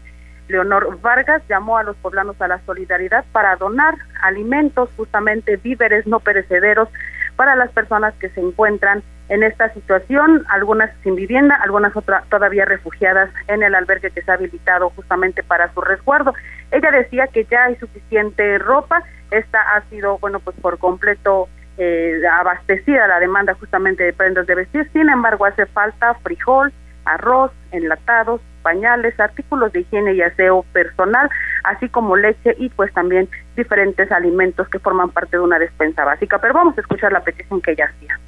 Leonor 0.48 1.00
Vargas, 1.00 1.42
llamó 1.48 1.76
a 1.76 1.82
los 1.82 1.96
poblanos 1.96 2.40
a 2.40 2.48
la 2.48 2.60
solidaridad 2.64 3.24
para 3.32 3.56
donar 3.56 3.94
alimentos, 4.22 4.90
justamente 4.96 5.56
víveres 5.56 6.06
no 6.06 6.20
perecederos, 6.20 6.88
para 7.36 7.54
las 7.56 7.70
personas 7.70 8.14
que 8.14 8.28
se 8.30 8.40
encuentran 8.40 9.02
en 9.32 9.42
esta 9.42 9.72
situación, 9.72 10.44
algunas 10.50 10.90
sin 11.02 11.16
vivienda, 11.16 11.58
algunas 11.62 11.96
otras 11.96 12.28
todavía 12.28 12.66
refugiadas 12.66 13.30
en 13.48 13.62
el 13.62 13.74
albergue 13.74 14.10
que 14.10 14.20
se 14.20 14.30
ha 14.30 14.34
habilitado 14.34 14.90
justamente 14.90 15.42
para 15.42 15.72
su 15.72 15.80
resguardo. 15.80 16.34
Ella 16.70 16.90
decía 16.90 17.26
que 17.28 17.46
ya 17.46 17.64
hay 17.64 17.76
suficiente 17.76 18.58
ropa, 18.58 19.02
esta 19.30 19.58
ha 19.74 19.80
sido, 19.88 20.18
bueno, 20.18 20.38
pues 20.38 20.54
por 20.60 20.76
completo 20.76 21.48
eh, 21.78 22.20
abastecida 22.30 23.06
la 23.06 23.20
demanda 23.20 23.54
justamente 23.54 24.04
de 24.04 24.12
prendas 24.12 24.46
de 24.46 24.54
vestir, 24.54 24.86
sin 24.92 25.08
embargo 25.08 25.46
hace 25.46 25.64
falta 25.64 26.12
frijol, 26.16 26.70
arroz, 27.06 27.52
enlatados, 27.70 28.42
pañales, 28.60 29.18
artículos 29.18 29.72
de 29.72 29.80
higiene 29.80 30.12
y 30.12 30.20
aseo 30.20 30.66
personal, 30.74 31.30
así 31.64 31.88
como 31.88 32.18
leche 32.18 32.54
y 32.58 32.68
pues 32.68 32.92
también 32.92 33.30
diferentes 33.56 34.12
alimentos 34.12 34.68
que 34.68 34.78
forman 34.78 35.08
parte 35.08 35.38
de 35.38 35.42
una 35.42 35.58
despensa 35.58 36.04
básica. 36.04 36.38
Pero 36.38 36.52
vamos 36.52 36.76
a 36.76 36.82
escuchar 36.82 37.12
la 37.12 37.24
petición 37.24 37.62
que 37.62 37.70
ella 37.70 37.86
hacía 37.86 38.18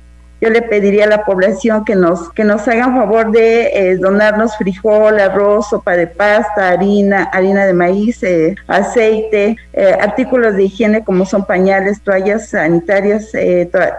yo 0.44 0.50
le 0.50 0.60
pediría 0.60 1.04
a 1.04 1.08
la 1.08 1.24
población 1.24 1.86
que 1.86 1.94
nos, 1.94 2.30
que 2.32 2.44
nos 2.44 2.68
hagan 2.68 2.94
favor 2.94 3.30
de 3.30 3.70
eh, 3.72 3.96
donarnos 3.96 4.58
frijol, 4.58 5.18
arroz, 5.18 5.70
sopa 5.70 5.96
de 5.96 6.06
pasta, 6.06 6.68
harina, 6.68 7.24
harina 7.32 7.64
de 7.64 7.72
maíz, 7.72 8.22
eh, 8.22 8.54
aceite, 8.66 9.56
eh, 9.72 9.96
artículos 9.98 10.54
de 10.54 10.64
higiene 10.64 11.02
como 11.02 11.24
son 11.24 11.46
pañales, 11.46 12.02
toallas 12.02 12.50
sanitarias, 12.50 13.32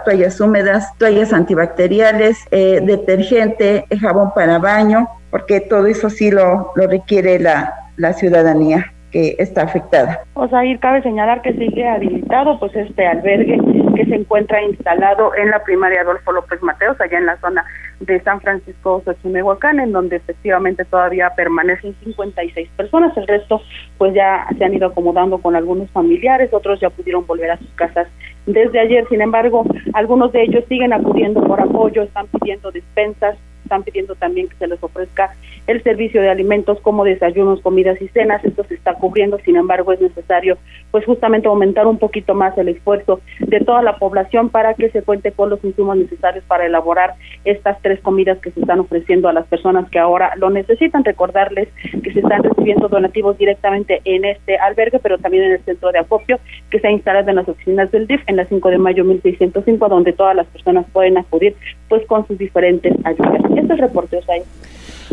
toallas 0.04 0.40
húmedas, 0.40 0.96
toallas 1.00 1.34
antibacteriales, 1.34 2.38
detergente, 2.52 3.86
jabón 4.00 4.32
para 4.36 4.60
baño, 4.60 5.08
porque 5.32 5.62
todo 5.62 5.88
eso 5.88 6.12
sí 6.12 6.30
lo, 6.30 6.72
lo 6.75 6.88
requiere 6.88 7.40
la, 7.40 7.74
la 7.98 8.14
ciudadanía 8.14 8.94
que 9.12 9.36
está 9.40 9.64
afectada. 9.64 10.20
O 10.36 10.48
sea, 10.48 10.60
ahí 10.60 10.78
cabe 10.78 11.02
señalar 11.02 11.42
que 11.42 11.54
sigue 11.54 11.88
habilitado 11.88 12.60
pues 12.60 12.75
este 12.75 13.08
albergue 13.08 13.58
que 13.96 14.06
se 14.06 14.16
encuentra 14.16 14.62
instalado 14.62 15.34
en 15.36 15.50
la 15.50 15.64
primaria 15.64 16.02
Adolfo 16.02 16.32
López 16.32 16.62
Mateos, 16.62 17.00
allá 17.00 17.18
en 17.18 17.25
la 17.25 17.38
zona 17.38 17.66
de 18.00 18.20
San 18.22 18.42
Francisco 18.42 19.02
Xochimehuacán, 19.06 19.80
en 19.80 19.92
donde 19.92 20.18
efectivamente 20.18 20.86
todavía 20.86 21.32
permanecen 21.36 21.96
56 22.04 22.70
personas. 22.75 23.16
El 23.18 23.28
resto, 23.28 23.62
pues 23.98 24.14
ya 24.14 24.46
se 24.58 24.66
han 24.66 24.74
ido 24.74 24.88
acomodando 24.88 25.38
con 25.40 25.56
algunos 25.56 25.90
familiares, 25.92 26.54
otros 26.54 26.80
ya 26.80 26.90
pudieron 26.90 27.25
volver 27.25 27.52
a 27.52 27.58
sus 27.58 27.70
casas 27.72 28.08
desde 28.46 28.80
ayer. 28.80 29.08
Sin 29.10 29.22
embargo, 29.22 29.66
algunos 29.94 30.32
de 30.32 30.44
ellos 30.44 30.64
siguen 30.68 30.94
acudiendo 30.94 31.42
por 31.44 31.62
apoyo, 31.62 32.04
están 32.04 32.28
pidiendo 32.28 32.72
despensas, 32.72 33.38
están 33.65 33.84
pidiendo 33.84 34.15
también 34.15 34.48
que 34.48 34.55
se 34.55 34.67
les 34.67 34.81
ofrezca 34.81 35.36
el 35.67 35.84
servicio 35.84 36.22
de 36.22 36.29
alimentos 36.29 36.79
como 36.81 37.03
desayunos, 37.03 37.62
comidas 37.62 38.01
y 38.01 38.07
cenas. 38.10 38.43
Esto 38.45 38.63
se 38.63 38.75
está 38.75 38.93
cubriendo, 38.93 39.38
sin 39.39 39.55
embargo, 39.55 39.91
es 39.91 40.00
necesario 40.00 40.57
pues 40.91 41.05
justamente 41.05 41.48
aumentar 41.48 41.88
un 41.88 41.98
poquito 41.98 42.34
más 42.34 42.57
el 42.57 42.69
esfuerzo 42.69 43.19
de 43.39 43.60
toda 43.60 43.81
la 43.81 43.98
población 43.98 44.50
para 44.50 44.74
que 44.75 44.89
se 44.89 45.01
cuente 45.01 45.31
con 45.31 45.50
los 45.50 45.63
insumos 45.63 45.98
necesarios 45.98 46.43
para 46.45 46.65
elaborar 46.65 47.15
estas 47.43 47.81
tres 47.81 48.00
comidas 48.01 48.38
que 48.39 48.51
se 48.51 48.60
están 48.62 48.79
ofreciendo 48.79 49.27
a 49.27 49.34
las 49.34 49.45
personas 49.48 49.89
que 49.89 50.00
ahora 50.00 50.34
lo 50.38 50.50
necesitan. 50.50 51.03
Recordarles 51.03 51.67
que 52.03 52.13
se 52.13 52.19
están 52.19 52.43
recibiendo 52.43 52.88
donativos 52.88 53.38
directamente 53.38 54.01
en 54.05 54.25
este 54.25 54.57
albergue, 54.57 55.00
pero 55.00 55.17
también 55.17 55.43
en 55.43 55.51
el 55.53 55.63
centro 55.63 55.91
de 55.91 56.00
acopio 56.00 56.39
que 56.69 56.79
se 56.79 56.88
ha 56.88 56.91
instalado 56.91 57.29
en 57.29 57.38
las 57.38 57.50
oficinas 57.50 57.91
del 57.91 58.07
DIF 58.07 58.22
en 58.27 58.38
la 58.38 58.45
5 58.45 58.69
de 58.69 58.77
mayo 58.77 59.03
1605, 59.03 59.89
donde 59.89 60.13
todas 60.13 60.36
las 60.36 60.48
personas 60.48 60.86
pueden 60.93 61.17
acudir 61.17 61.55
pues 61.89 62.05
con 62.05 62.27
sus 62.27 62.38
diferentes 62.38 62.93
ayudas. 63.03 63.54
Este 63.55 63.62
es 63.62 63.69
el 63.71 63.77
reporte, 63.77 64.19
ahí. 64.29 64.41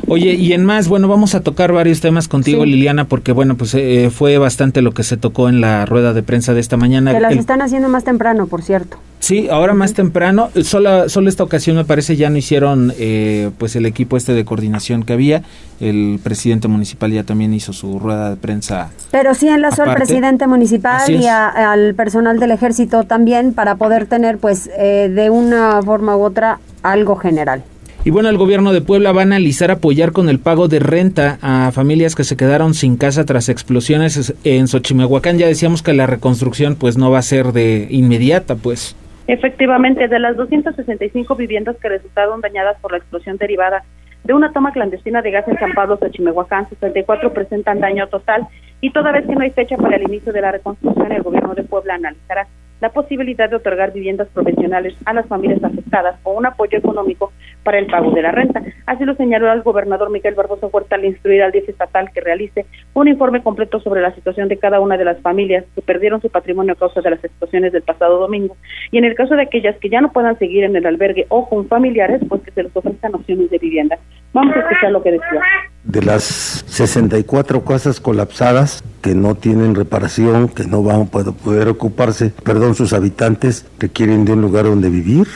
Oye, 0.08 0.34
y 0.34 0.52
en 0.52 0.64
más, 0.64 0.88
bueno, 0.88 1.08
vamos 1.08 1.34
a 1.34 1.42
tocar 1.42 1.72
varios 1.72 2.00
temas 2.00 2.28
contigo, 2.28 2.64
Liliana, 2.64 3.04
porque 3.06 3.32
bueno, 3.32 3.56
pues 3.56 3.74
eh, 3.74 4.10
fue 4.12 4.36
bastante 4.38 4.82
lo 4.82 4.92
que 4.92 5.02
se 5.04 5.16
tocó 5.16 5.48
en 5.48 5.60
la 5.60 5.86
rueda 5.86 6.12
de 6.12 6.22
prensa 6.22 6.54
de 6.54 6.60
esta 6.60 6.76
mañana. 6.76 7.12
Que 7.12 7.20
las 7.20 7.36
están 7.36 7.62
haciendo 7.62 7.88
más 7.88 8.04
temprano, 8.04 8.46
por 8.46 8.62
cierto. 8.62 8.98
Sí, 9.20 9.48
ahora 9.48 9.74
más 9.74 9.94
temprano. 9.94 10.50
Solo, 10.64 11.08
solo 11.08 11.28
esta 11.28 11.44
ocasión 11.44 11.76
me 11.76 11.84
parece 11.84 12.16
ya 12.16 12.28
no 12.28 12.36
hicieron 12.36 12.92
eh, 12.98 13.50
pues 13.58 13.76
el 13.76 13.86
equipo 13.86 14.16
este 14.16 14.34
de 14.34 14.44
coordinación 14.44 15.04
que 15.04 15.12
había. 15.12 15.42
El 15.80 16.18
presidente 16.22 16.66
municipal 16.66 17.12
ya 17.12 17.22
también 17.22 17.54
hizo 17.54 17.72
su 17.72 18.00
rueda 18.00 18.30
de 18.30 18.36
prensa. 18.36 18.90
Pero 19.12 19.34
sí 19.34 19.48
enlazó 19.48 19.84
al 19.84 19.94
presidente 19.94 20.46
municipal 20.48 21.08
y 21.08 21.26
al 21.26 21.94
personal 21.94 22.40
del 22.40 22.50
ejército 22.50 23.04
también 23.04 23.54
para 23.54 23.76
poder 23.76 24.06
tener 24.06 24.38
pues 24.38 24.68
eh, 24.76 25.08
de 25.14 25.30
una 25.30 25.80
forma 25.82 26.16
u 26.16 26.22
otra 26.22 26.58
algo 26.82 27.14
general. 27.16 27.62
Y 28.04 28.10
bueno, 28.10 28.28
el 28.28 28.36
gobierno 28.36 28.72
de 28.72 28.80
Puebla 28.80 29.12
va 29.12 29.20
a 29.20 29.24
analizar 29.24 29.70
apoyar 29.70 30.10
con 30.10 30.28
el 30.28 30.40
pago 30.40 30.66
de 30.66 30.80
renta 30.80 31.38
a 31.40 31.70
familias 31.70 32.16
que 32.16 32.24
se 32.24 32.36
quedaron 32.36 32.74
sin 32.74 32.96
casa 32.96 33.24
tras 33.24 33.48
explosiones 33.48 34.34
en 34.42 34.66
Xochimehuacán. 34.66 35.38
Ya 35.38 35.46
decíamos 35.46 35.84
que 35.84 35.92
la 35.92 36.06
reconstrucción 36.06 36.74
pues 36.74 36.98
no 36.98 37.12
va 37.12 37.18
a 37.18 37.22
ser 37.22 37.52
de 37.52 37.86
inmediata, 37.90 38.56
pues. 38.56 38.96
Efectivamente, 39.28 40.08
de 40.08 40.18
las 40.18 40.36
265 40.36 41.36
viviendas 41.36 41.76
que 41.80 41.88
resultaron 41.88 42.40
dañadas 42.40 42.76
por 42.80 42.90
la 42.90 42.98
explosión 42.98 43.36
derivada 43.36 43.84
de 44.24 44.34
una 44.34 44.52
toma 44.52 44.72
clandestina 44.72 45.22
de 45.22 45.30
gas 45.30 45.46
en 45.46 45.58
San 45.60 45.72
Pablo, 45.72 45.96
Xochimehuacán, 45.98 46.68
64 46.70 47.32
presentan 47.32 47.78
daño 47.78 48.08
total 48.08 48.48
y 48.80 48.90
toda 48.90 49.12
vez 49.12 49.24
que 49.26 49.34
no 49.34 49.42
hay 49.42 49.50
fecha 49.50 49.76
para 49.76 49.94
el 49.94 50.02
inicio 50.02 50.32
de 50.32 50.40
la 50.40 50.50
reconstrucción, 50.50 51.12
el 51.12 51.22
gobierno 51.22 51.54
de 51.54 51.62
Puebla 51.62 51.94
analizará 51.94 52.48
la 52.82 52.88
posibilidad 52.88 53.48
de 53.48 53.54
otorgar 53.54 53.92
viviendas 53.92 54.26
profesionales 54.34 54.92
a 55.04 55.12
las 55.12 55.26
familias 55.28 55.62
afectadas 55.62 56.16
o 56.24 56.32
un 56.32 56.46
apoyo 56.46 56.76
económico 56.76 57.32
para 57.62 57.78
el 57.78 57.86
pago 57.86 58.10
de 58.10 58.22
la 58.22 58.32
renta. 58.32 58.60
Así 58.86 59.04
lo 59.04 59.14
señaló 59.14 59.52
el 59.52 59.62
gobernador 59.62 60.10
Miguel 60.10 60.34
Barbosa 60.34 60.66
Huerta 60.66 60.96
al 60.96 61.04
instruir 61.04 61.44
al 61.44 61.52
DIF 61.52 61.68
estatal 61.68 62.10
que 62.12 62.20
realice 62.20 62.66
un 62.94 63.06
informe 63.06 63.40
completo 63.40 63.78
sobre 63.78 64.00
la 64.00 64.12
situación 64.16 64.48
de 64.48 64.56
cada 64.56 64.80
una 64.80 64.96
de 64.96 65.04
las 65.04 65.20
familias 65.20 65.64
que 65.76 65.80
perdieron 65.80 66.20
su 66.20 66.28
patrimonio 66.28 66.72
a 66.72 66.76
causa 66.76 67.00
de 67.00 67.10
las 67.10 67.22
explosiones 67.22 67.72
del 67.72 67.82
pasado 67.82 68.18
domingo. 68.18 68.56
Y 68.90 68.98
en 68.98 69.04
el 69.04 69.14
caso 69.14 69.36
de 69.36 69.42
aquellas 69.42 69.76
que 69.76 69.88
ya 69.88 70.00
no 70.00 70.10
puedan 70.10 70.36
seguir 70.40 70.64
en 70.64 70.74
el 70.74 70.84
albergue 70.84 71.26
o 71.28 71.48
con 71.48 71.68
familiares, 71.68 72.20
pues 72.28 72.42
que 72.42 72.50
se 72.50 72.64
les 72.64 72.76
ofrezcan 72.76 73.14
opciones 73.14 73.48
de 73.48 73.58
vivienda. 73.58 73.96
Vamos 74.32 74.56
a 74.56 74.58
escuchar 74.58 74.90
lo 74.90 75.04
que 75.04 75.12
decía. 75.12 75.40
De 75.84 76.02
las 76.02 76.24
64 76.66 77.64
casas 77.64 78.00
colapsadas 78.00 78.82
que 79.02 79.14
no 79.14 79.34
tienen 79.34 79.74
reparación, 79.74 80.48
que 80.48 80.64
no 80.64 80.82
van 80.82 81.02
a 81.02 81.04
poder 81.04 81.68
ocuparse, 81.68 82.32
perdón, 82.42 82.74
sus 82.74 82.92
habitantes 82.92 83.66
requieren 83.78 84.24
de 84.24 84.32
un 84.32 84.40
lugar 84.40 84.64
donde 84.64 84.88
vivir 84.88 85.26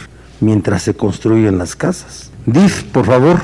mientras 0.40 0.82
se 0.82 0.94
construyen 0.94 1.58
las 1.58 1.76
casas. 1.76 2.30
DIF, 2.46 2.85
por 2.85 3.06
favor, 3.06 3.38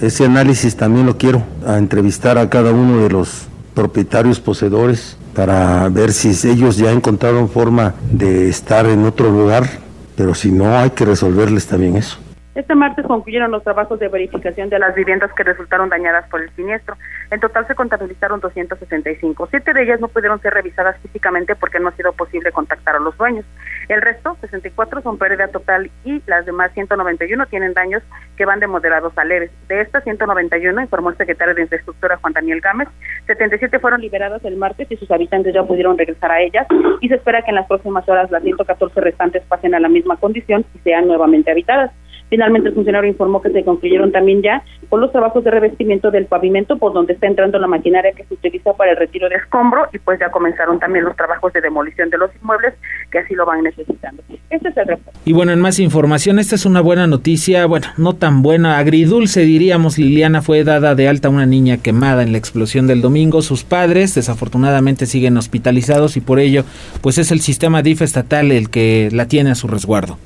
ese 0.00 0.24
análisis 0.24 0.76
también 0.76 1.06
lo 1.06 1.18
quiero, 1.18 1.42
a 1.66 1.78
entrevistar 1.78 2.38
a 2.38 2.48
cada 2.48 2.72
uno 2.72 3.02
de 3.02 3.10
los 3.10 3.46
propietarios 3.74 4.40
poseedores 4.40 5.16
para 5.34 5.88
ver 5.90 6.12
si 6.12 6.30
ellos 6.48 6.78
ya 6.78 6.90
encontraron 6.92 7.48
forma 7.50 7.94
de 8.10 8.48
estar 8.48 8.86
en 8.86 9.04
otro 9.04 9.30
lugar, 9.30 9.68
pero 10.16 10.34
si 10.34 10.50
no 10.50 10.78
hay 10.78 10.90
que 10.90 11.04
resolverles 11.04 11.66
también 11.66 11.96
eso. 11.96 12.16
Este 12.56 12.74
martes 12.74 13.04
concluyeron 13.04 13.50
los 13.50 13.62
trabajos 13.62 14.00
de 14.00 14.08
verificación 14.08 14.70
de 14.70 14.78
las 14.78 14.94
viviendas 14.94 15.30
que 15.34 15.42
resultaron 15.42 15.90
dañadas 15.90 16.26
por 16.30 16.40
el 16.40 16.48
siniestro. 16.56 16.96
En 17.30 17.38
total 17.38 17.66
se 17.66 17.74
contabilizaron 17.74 18.40
265. 18.40 19.48
Siete 19.50 19.74
de 19.74 19.82
ellas 19.82 20.00
no 20.00 20.08
pudieron 20.08 20.40
ser 20.40 20.54
revisadas 20.54 20.96
físicamente 21.02 21.54
porque 21.54 21.78
no 21.78 21.88
ha 21.88 21.92
sido 21.92 22.14
posible 22.14 22.50
contactar 22.52 22.96
a 22.96 23.00
los 23.00 23.14
dueños. 23.18 23.44
El 23.90 24.00
resto, 24.00 24.38
64, 24.40 25.02
son 25.02 25.18
pérdida 25.18 25.48
total 25.48 25.90
y 26.02 26.22
las 26.26 26.46
demás 26.46 26.72
191 26.72 27.44
tienen 27.44 27.74
daños 27.74 28.02
que 28.38 28.46
van 28.46 28.58
de 28.58 28.68
moderados 28.68 29.12
a 29.18 29.24
leves. 29.26 29.50
De 29.68 29.82
estas 29.82 30.02
191, 30.04 30.80
informó 30.80 31.10
el 31.10 31.18
secretario 31.18 31.54
de 31.54 31.60
Infraestructura 31.60 32.16
Juan 32.16 32.32
Daniel 32.32 32.62
Gámez, 32.62 32.88
77 33.26 33.78
fueron 33.80 34.00
liberadas 34.00 34.42
el 34.46 34.56
martes 34.56 34.90
y 34.90 34.96
sus 34.96 35.10
habitantes 35.10 35.52
ya 35.52 35.62
pudieron 35.62 35.98
regresar 35.98 36.30
a 36.30 36.40
ellas 36.40 36.66
y 37.02 37.08
se 37.08 37.16
espera 37.16 37.42
que 37.42 37.50
en 37.50 37.56
las 37.56 37.66
próximas 37.66 38.08
horas 38.08 38.30
las 38.30 38.42
114 38.42 38.98
restantes 39.02 39.42
pasen 39.44 39.74
a 39.74 39.80
la 39.80 39.90
misma 39.90 40.16
condición 40.16 40.64
y 40.74 40.78
sean 40.78 41.06
nuevamente 41.06 41.50
habitadas. 41.50 41.92
Finalmente, 42.28 42.68
el 42.68 42.74
funcionario 42.74 43.08
informó 43.08 43.40
que 43.40 43.50
se 43.50 43.64
concluyeron 43.64 44.12
también 44.12 44.42
ya 44.42 44.62
con 44.88 45.00
los 45.00 45.12
trabajos 45.12 45.44
de 45.44 45.50
revestimiento 45.50 46.10
del 46.10 46.26
pavimento 46.26 46.76
por 46.76 46.92
donde 46.92 47.12
está 47.12 47.26
entrando 47.26 47.58
la 47.58 47.66
maquinaria 47.66 48.12
que 48.12 48.24
se 48.24 48.34
utiliza 48.34 48.72
para 48.72 48.92
el 48.92 48.96
retiro 48.96 49.28
de 49.28 49.36
escombro 49.36 49.86
y 49.92 49.98
pues 49.98 50.18
ya 50.18 50.30
comenzaron 50.30 50.78
también 50.78 51.04
los 51.04 51.16
trabajos 51.16 51.52
de 51.52 51.60
demolición 51.60 52.10
de 52.10 52.18
los 52.18 52.30
inmuebles 52.40 52.74
que 53.10 53.18
así 53.18 53.34
lo 53.34 53.46
van 53.46 53.62
necesitando. 53.62 54.22
Este 54.50 54.68
es 54.68 54.76
el 54.76 54.86
reporte. 54.86 55.18
Y 55.24 55.32
bueno, 55.32 55.52
en 55.52 55.60
más 55.60 55.78
información, 55.78 56.38
esta 56.38 56.54
es 56.54 56.66
una 56.66 56.80
buena 56.80 57.06
noticia, 57.06 57.66
bueno, 57.66 57.86
no 57.96 58.14
tan 58.14 58.42
buena, 58.42 58.78
agridulce 58.78 59.40
diríamos, 59.40 59.98
Liliana 59.98 60.42
fue 60.42 60.64
dada 60.64 60.94
de 60.94 61.08
alta 61.08 61.28
una 61.28 61.46
niña 61.46 61.78
quemada 61.78 62.22
en 62.22 62.32
la 62.32 62.38
explosión 62.38 62.86
del 62.86 63.02
domingo. 63.02 63.42
Sus 63.42 63.64
padres 63.64 64.14
desafortunadamente 64.14 65.06
siguen 65.06 65.36
hospitalizados 65.36 66.16
y 66.16 66.20
por 66.20 66.38
ello 66.38 66.64
pues 67.00 67.18
es 67.18 67.30
el 67.30 67.40
sistema 67.40 67.82
DIF 67.82 68.02
estatal 68.02 68.52
el 68.52 68.70
que 68.70 69.08
la 69.12 69.26
tiene 69.26 69.50
a 69.50 69.54
su 69.54 69.68
resguardo. 69.68 70.18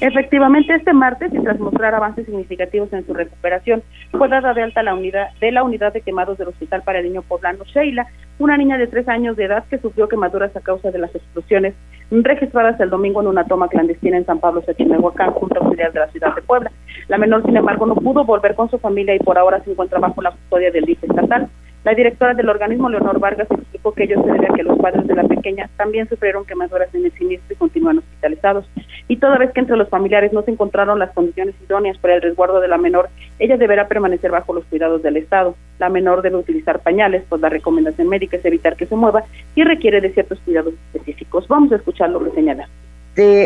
Efectivamente, 0.00 0.74
este 0.74 0.94
martes, 0.94 1.30
y 1.34 1.38
tras 1.42 1.60
mostrar 1.60 1.94
avances 1.94 2.24
significativos 2.24 2.90
en 2.94 3.04
su 3.06 3.12
recuperación, 3.12 3.82
fue 4.12 4.28
dada 4.28 4.54
de 4.54 4.62
alta 4.62 4.82
la 4.82 4.94
unidad 4.94 5.28
de 5.40 5.52
la 5.52 5.62
unidad 5.62 5.92
de 5.92 6.00
quemados 6.00 6.38
del 6.38 6.48
Hospital 6.48 6.82
para 6.82 7.00
el 7.00 7.04
Niño 7.04 7.20
Poblano 7.20 7.64
Sheila, 7.64 8.06
una 8.38 8.56
niña 8.56 8.78
de 8.78 8.86
tres 8.86 9.06
años 9.08 9.36
de 9.36 9.44
edad 9.44 9.64
que 9.68 9.76
sufrió 9.76 10.08
quemaduras 10.08 10.56
a 10.56 10.60
causa 10.60 10.90
de 10.90 10.98
las 10.98 11.14
explosiones 11.14 11.74
registradas 12.10 12.80
el 12.80 12.88
domingo 12.88 13.20
en 13.20 13.28
una 13.28 13.44
toma 13.44 13.68
clandestina 13.68 14.16
en 14.16 14.24
San 14.24 14.40
Pablo 14.40 14.62
Sechimehuacán, 14.62 15.32
junto 15.32 15.60
a 15.60 15.64
auxiliar 15.64 15.92
de 15.92 16.00
la 16.00 16.08
ciudad 16.08 16.34
de 16.34 16.42
Puebla. 16.42 16.72
La 17.08 17.18
menor, 17.18 17.44
sin 17.44 17.56
embargo, 17.58 17.84
no 17.84 17.94
pudo 17.94 18.24
volver 18.24 18.54
con 18.54 18.70
su 18.70 18.78
familia 18.78 19.14
y 19.14 19.18
por 19.18 19.36
ahora 19.36 19.62
se 19.62 19.70
encuentra 19.70 19.98
bajo 19.98 20.22
la 20.22 20.30
custodia 20.30 20.70
del 20.70 20.86
DIF 20.86 21.04
estatal. 21.04 21.50
La 21.84 21.94
directora 21.94 22.34
del 22.34 22.48
organismo, 22.48 22.90
Leonor 22.90 23.20
Vargas, 23.20 23.48
explicó 23.50 23.92
que 23.92 24.04
ello 24.04 24.22
se 24.22 24.32
debe 24.32 24.46
a 24.46 24.54
que 24.54 24.62
los 24.62 24.78
padres 24.78 25.06
de 25.06 25.14
la 25.14 25.24
pequeña 25.24 25.70
también 25.76 26.08
sufrieron 26.08 26.44
quemaduras 26.44 26.94
en 26.94 27.06
el 27.06 27.12
siniestro 27.12 27.54
y 27.54 27.56
continúan 27.56 27.98
hospitalizados. 27.98 28.66
Y 29.10 29.16
toda 29.16 29.38
vez 29.38 29.50
que 29.50 29.58
entre 29.58 29.76
los 29.76 29.88
familiares 29.88 30.32
no 30.32 30.42
se 30.42 30.52
encontraron 30.52 31.00
las 31.00 31.10
condiciones 31.10 31.56
idóneas 31.66 31.98
para 31.98 32.14
el 32.14 32.22
resguardo 32.22 32.60
de 32.60 32.68
la 32.68 32.78
menor, 32.78 33.08
ella 33.40 33.56
deberá 33.56 33.88
permanecer 33.88 34.30
bajo 34.30 34.52
los 34.52 34.64
cuidados 34.66 35.02
del 35.02 35.16
Estado. 35.16 35.56
La 35.80 35.88
menor 35.88 36.22
debe 36.22 36.36
utilizar 36.36 36.78
pañales, 36.78 37.24
pues 37.28 37.40
la 37.42 37.48
recomendación 37.48 38.08
médica 38.08 38.36
es 38.36 38.44
evitar 38.44 38.76
que 38.76 38.86
se 38.86 38.94
mueva 38.94 39.24
y 39.56 39.64
requiere 39.64 40.00
de 40.00 40.10
ciertos 40.10 40.38
cuidados 40.44 40.74
específicos. 40.94 41.48
Vamos 41.48 41.72
a 41.72 41.76
escuchar 41.76 42.08
lo 42.10 42.32
señala. 42.32 42.68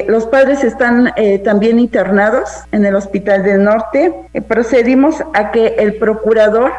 los 0.06 0.26
padres 0.26 0.62
están 0.64 1.14
eh, 1.16 1.38
también 1.38 1.78
internados 1.78 2.64
en 2.70 2.84
el 2.84 2.94
Hospital 2.94 3.42
del 3.42 3.64
Norte. 3.64 4.12
Eh, 4.34 4.42
procedimos 4.42 5.24
a 5.32 5.50
que 5.50 5.76
el 5.78 5.94
procurador 5.94 6.72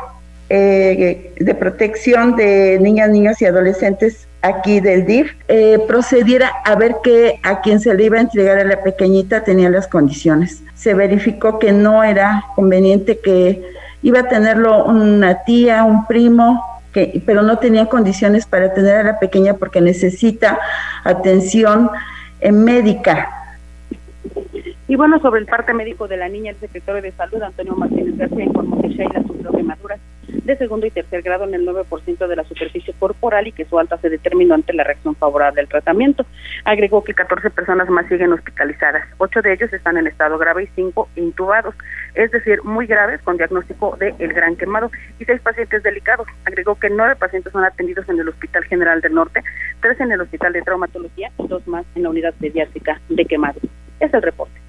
eh, 0.49 1.33
de 1.37 1.55
protección 1.55 2.35
de 2.35 2.77
niñas, 2.79 3.09
niños 3.09 3.41
y 3.41 3.45
adolescentes 3.45 4.27
aquí 4.45 4.79
del 4.79 5.05
DIF 5.05 5.33
eh, 5.47 5.79
procediera 5.87 6.51
a 6.63 6.75
ver 6.75 6.97
que 7.03 7.39
a 7.43 7.61
quien 7.61 7.79
se 7.79 7.93
le 7.93 8.05
iba 8.05 8.17
a 8.17 8.21
entregar 8.21 8.59
a 8.59 8.63
la 8.63 8.83
pequeñita 8.83 9.43
tenía 9.43 9.69
las 9.69 9.87
condiciones. 9.87 10.63
Se 10.75 10.93
verificó 10.93 11.59
que 11.59 11.71
no 11.71 12.03
era 12.03 12.43
conveniente 12.55 13.19
que 13.19 13.63
iba 14.03 14.19
a 14.19 14.27
tenerlo 14.27 14.85
una 14.85 15.43
tía, 15.43 15.83
un 15.83 16.05
primo, 16.05 16.63
que, 16.93 17.21
pero 17.25 17.41
no 17.41 17.57
tenía 17.57 17.87
condiciones 17.87 18.45
para 18.45 18.73
tener 18.73 18.97
a 18.97 19.03
la 19.03 19.19
pequeña 19.19 19.55
porque 19.55 19.81
necesita 19.81 20.59
atención 21.03 21.89
eh, 22.39 22.51
médica. 22.51 23.29
Y 24.87 24.95
bueno, 24.95 25.19
sobre 25.19 25.41
el 25.41 25.47
parte 25.47 25.73
médico 25.73 26.07
de 26.07 26.17
la 26.17 26.29
niña, 26.29 26.51
el 26.51 26.57
secretario 26.57 27.01
de 27.01 27.11
Salud, 27.11 27.41
Antonio 27.41 27.75
Martínez 27.75 28.15
García, 28.17 28.43
informó 28.43 28.79
que 28.81 28.89
Sheila 28.89 29.23
sufrió 29.23 29.51
quemaduras 29.51 29.99
de 30.45 30.55
segundo 30.57 30.85
y 30.85 30.91
tercer 30.91 31.23
grado 31.23 31.43
en 31.43 31.55
el 31.55 31.67
9% 31.67 32.27
de 32.27 32.35
la 32.35 32.43
superficie 32.43 32.93
corporal 32.99 33.47
y 33.47 33.51
que 33.51 33.65
su 33.65 33.77
alta 33.79 33.97
se 33.97 34.09
determinó 34.09 34.53
ante 34.53 34.73
la 34.73 34.83
reacción 34.83 35.15
favorable 35.15 35.61
al 35.61 35.67
tratamiento. 35.67 36.25
Agregó 36.63 37.03
que 37.03 37.13
14 37.13 37.49
personas 37.49 37.89
más 37.89 38.07
siguen 38.07 38.31
hospitalizadas, 38.31 39.07
ocho 39.17 39.41
de 39.41 39.53
ellos 39.53 39.73
están 39.73 39.97
en 39.97 40.07
estado 40.07 40.37
grave 40.37 40.63
y 40.63 40.69
cinco 40.75 41.09
intubados, 41.15 41.73
es 42.13 42.31
decir, 42.31 42.63
muy 42.63 42.85
graves 42.85 43.21
con 43.23 43.37
diagnóstico 43.37 43.97
de 43.99 44.13
el 44.19 44.33
gran 44.33 44.55
quemado 44.55 44.91
y 45.19 45.25
seis 45.25 45.41
pacientes 45.41 45.81
delicados. 45.83 46.27
Agregó 46.45 46.75
que 46.75 46.89
nueve 46.89 47.15
pacientes 47.15 47.51
son 47.51 47.65
atendidos 47.65 48.07
en 48.07 48.19
el 48.19 48.29
Hospital 48.29 48.63
General 48.65 49.01
del 49.01 49.13
Norte, 49.13 49.41
tres 49.81 49.99
en 49.99 50.11
el 50.11 50.21
Hospital 50.21 50.53
de 50.53 50.61
Traumatología 50.61 51.31
y 51.39 51.47
dos 51.47 51.67
más 51.67 51.85
en 51.95 52.03
la 52.03 52.09
unidad 52.09 52.33
pediátrica 52.39 53.01
de 53.09 53.25
quemado. 53.25 53.59
Es 53.99 54.13
el 54.13 54.21
reporte. 54.21 54.64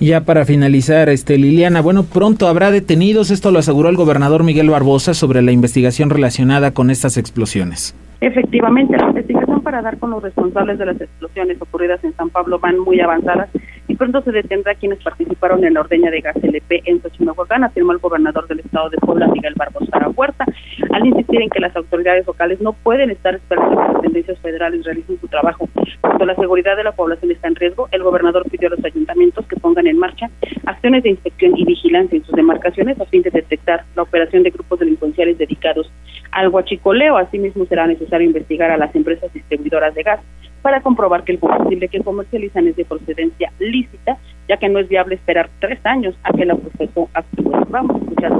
Ya 0.00 0.22
para 0.22 0.44
finalizar, 0.44 1.08
este 1.08 1.38
Liliana, 1.38 1.80
bueno, 1.80 2.04
pronto 2.04 2.48
habrá 2.48 2.70
detenidos, 2.70 3.30
esto 3.30 3.52
lo 3.52 3.60
aseguró 3.60 3.88
el 3.88 3.96
gobernador 3.96 4.42
Miguel 4.42 4.68
Barbosa 4.68 5.14
sobre 5.14 5.40
la 5.40 5.52
investigación 5.52 6.10
relacionada 6.10 6.72
con 6.72 6.90
estas 6.90 7.16
explosiones. 7.16 7.96
Efectivamente, 8.20 8.96
la 8.96 9.08
investigación 9.08 9.62
para 9.62 9.82
dar 9.82 9.98
con 9.98 10.10
los 10.10 10.22
responsables 10.22 10.78
de 10.78 10.86
las 10.86 11.00
explosiones 11.00 11.60
ocurridas 11.60 12.02
en 12.04 12.14
San 12.16 12.30
Pablo 12.30 12.58
van 12.58 12.78
muy 12.78 13.00
avanzadas 13.00 13.48
y 13.88 13.96
pronto 13.96 14.22
se 14.22 14.32
detendrá 14.32 14.74
quienes 14.74 15.02
participaron 15.02 15.64
en 15.64 15.74
la 15.74 15.80
ordeña 15.80 16.10
de 16.10 16.20
gas 16.20 16.36
LP 16.42 16.82
en 16.86 17.00
Xochimehuacán, 17.02 17.64
afirmó 17.64 17.92
el 17.92 17.98
gobernador 17.98 18.46
del 18.48 18.60
estado 18.60 18.90
de 18.90 18.98
Puebla, 18.98 19.28
Miguel 19.28 19.54
Barbosa 19.56 20.08
Huerta, 20.16 20.44
al 20.92 21.06
insistir 21.06 21.42
en 21.42 21.50
que 21.50 21.60
las 21.60 21.74
autoridades 21.76 22.26
locales 22.26 22.60
no 22.60 22.72
pueden 22.72 23.10
estar 23.10 23.34
esperando 23.34 23.70
que 23.70 23.92
las 23.92 24.02
tendencias 24.02 24.38
federales 24.38 24.84
realicen 24.84 25.18
su 25.20 25.28
trabajo. 25.28 25.68
Cuando 26.00 26.26
la 26.26 26.34
seguridad 26.36 26.76
de 26.76 26.84
la 26.84 26.92
población 26.92 27.30
está 27.30 27.48
en 27.48 27.56
riesgo, 27.56 27.88
el 27.90 28.02
gobernador 28.02 28.48
pidió 28.50 28.68
a 28.68 28.70
los 28.72 28.84
ayuntamientos 28.84 29.46
que 29.46 29.56
pongan 29.56 29.86
en 29.86 29.98
marcha 29.98 30.30
acciones 30.66 31.02
de 31.02 31.10
inspección 31.10 31.56
y 31.56 31.64
vigilancia 31.64 32.16
en 32.16 32.24
sus 32.24 32.34
demarcaciones 32.34 33.00
a 33.00 33.04
fin 33.06 33.22
de 33.22 33.30
detectar 33.30 33.84
la 33.96 34.02
operación 34.02 34.42
de 34.42 34.50
grupos 34.50 34.78
delincuenciales 34.78 35.38
dedicados 35.38 35.90
al 36.32 36.48
huachicoleo. 36.48 37.16
Asimismo, 37.16 37.64
será 37.66 37.86
necesario 37.86 38.26
investigar 38.26 38.70
a 38.70 38.76
las 38.76 38.94
empresas 38.94 39.32
distribuidoras 39.32 39.94
de 39.94 40.02
gas 40.02 40.20
para 40.64 40.80
comprobar 40.80 41.24
que 41.24 41.32
el 41.32 41.38
combustible 41.38 41.88
que 41.88 42.00
comercializan 42.00 42.66
es 42.68 42.76
de 42.76 42.86
procedencia 42.86 43.52
lícita, 43.58 44.16
ya 44.48 44.56
que 44.56 44.70
no 44.70 44.78
es 44.78 44.88
viable 44.88 45.16
esperar 45.16 45.50
tres 45.60 45.78
años 45.84 46.14
a 46.24 46.32
que 46.32 46.46
la 46.46 46.56
proceso 46.56 47.10
actúe. 47.12 47.52
Vamos 47.68 47.96
a 47.96 47.98
escuchar 47.98 48.32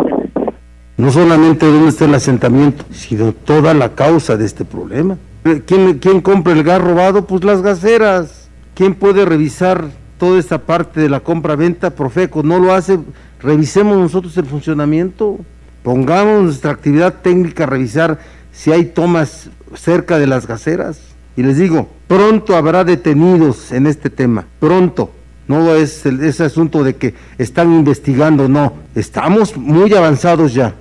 No 0.96 1.10
solamente 1.10 1.66
dónde 1.66 1.90
está 1.90 2.06
el 2.06 2.14
asentamiento, 2.14 2.86
sino 2.92 3.34
toda 3.34 3.74
la 3.74 3.90
causa 3.90 4.38
de 4.38 4.46
este 4.46 4.64
problema. 4.64 5.18
¿Quién, 5.66 5.98
¿Quién 5.98 6.22
compra 6.22 6.54
el 6.54 6.62
gas 6.62 6.80
robado? 6.80 7.26
Pues 7.26 7.44
las 7.44 7.60
gaseras. 7.60 8.50
¿Quién 8.74 8.94
puede 8.94 9.26
revisar 9.26 9.84
toda 10.16 10.38
esta 10.40 10.56
parte 10.62 11.00
de 11.00 11.10
la 11.10 11.20
compra-venta? 11.20 11.90
Profeco 11.90 12.42
no 12.42 12.58
lo 12.58 12.72
hace. 12.72 13.00
Revisemos 13.42 13.98
nosotros 13.98 14.34
el 14.38 14.46
funcionamiento. 14.46 15.40
Pongamos 15.82 16.42
nuestra 16.42 16.70
actividad 16.70 17.20
técnica 17.20 17.64
a 17.64 17.66
revisar 17.66 18.18
si 18.50 18.72
hay 18.72 18.86
tomas 18.86 19.50
cerca 19.74 20.18
de 20.18 20.26
las 20.26 20.46
gaseras. 20.46 21.13
Y 21.36 21.42
les 21.42 21.58
digo, 21.58 21.88
pronto 22.06 22.56
habrá 22.56 22.84
detenidos 22.84 23.72
en 23.72 23.86
este 23.86 24.10
tema, 24.10 24.46
pronto. 24.60 25.10
No 25.46 25.74
es 25.74 26.06
ese 26.06 26.44
asunto 26.44 26.82
de 26.82 26.96
que 26.96 27.14
están 27.36 27.72
investigando, 27.72 28.48
no. 28.48 28.72
Estamos 28.94 29.56
muy 29.56 29.92
avanzados 29.92 30.54
ya. 30.54 30.74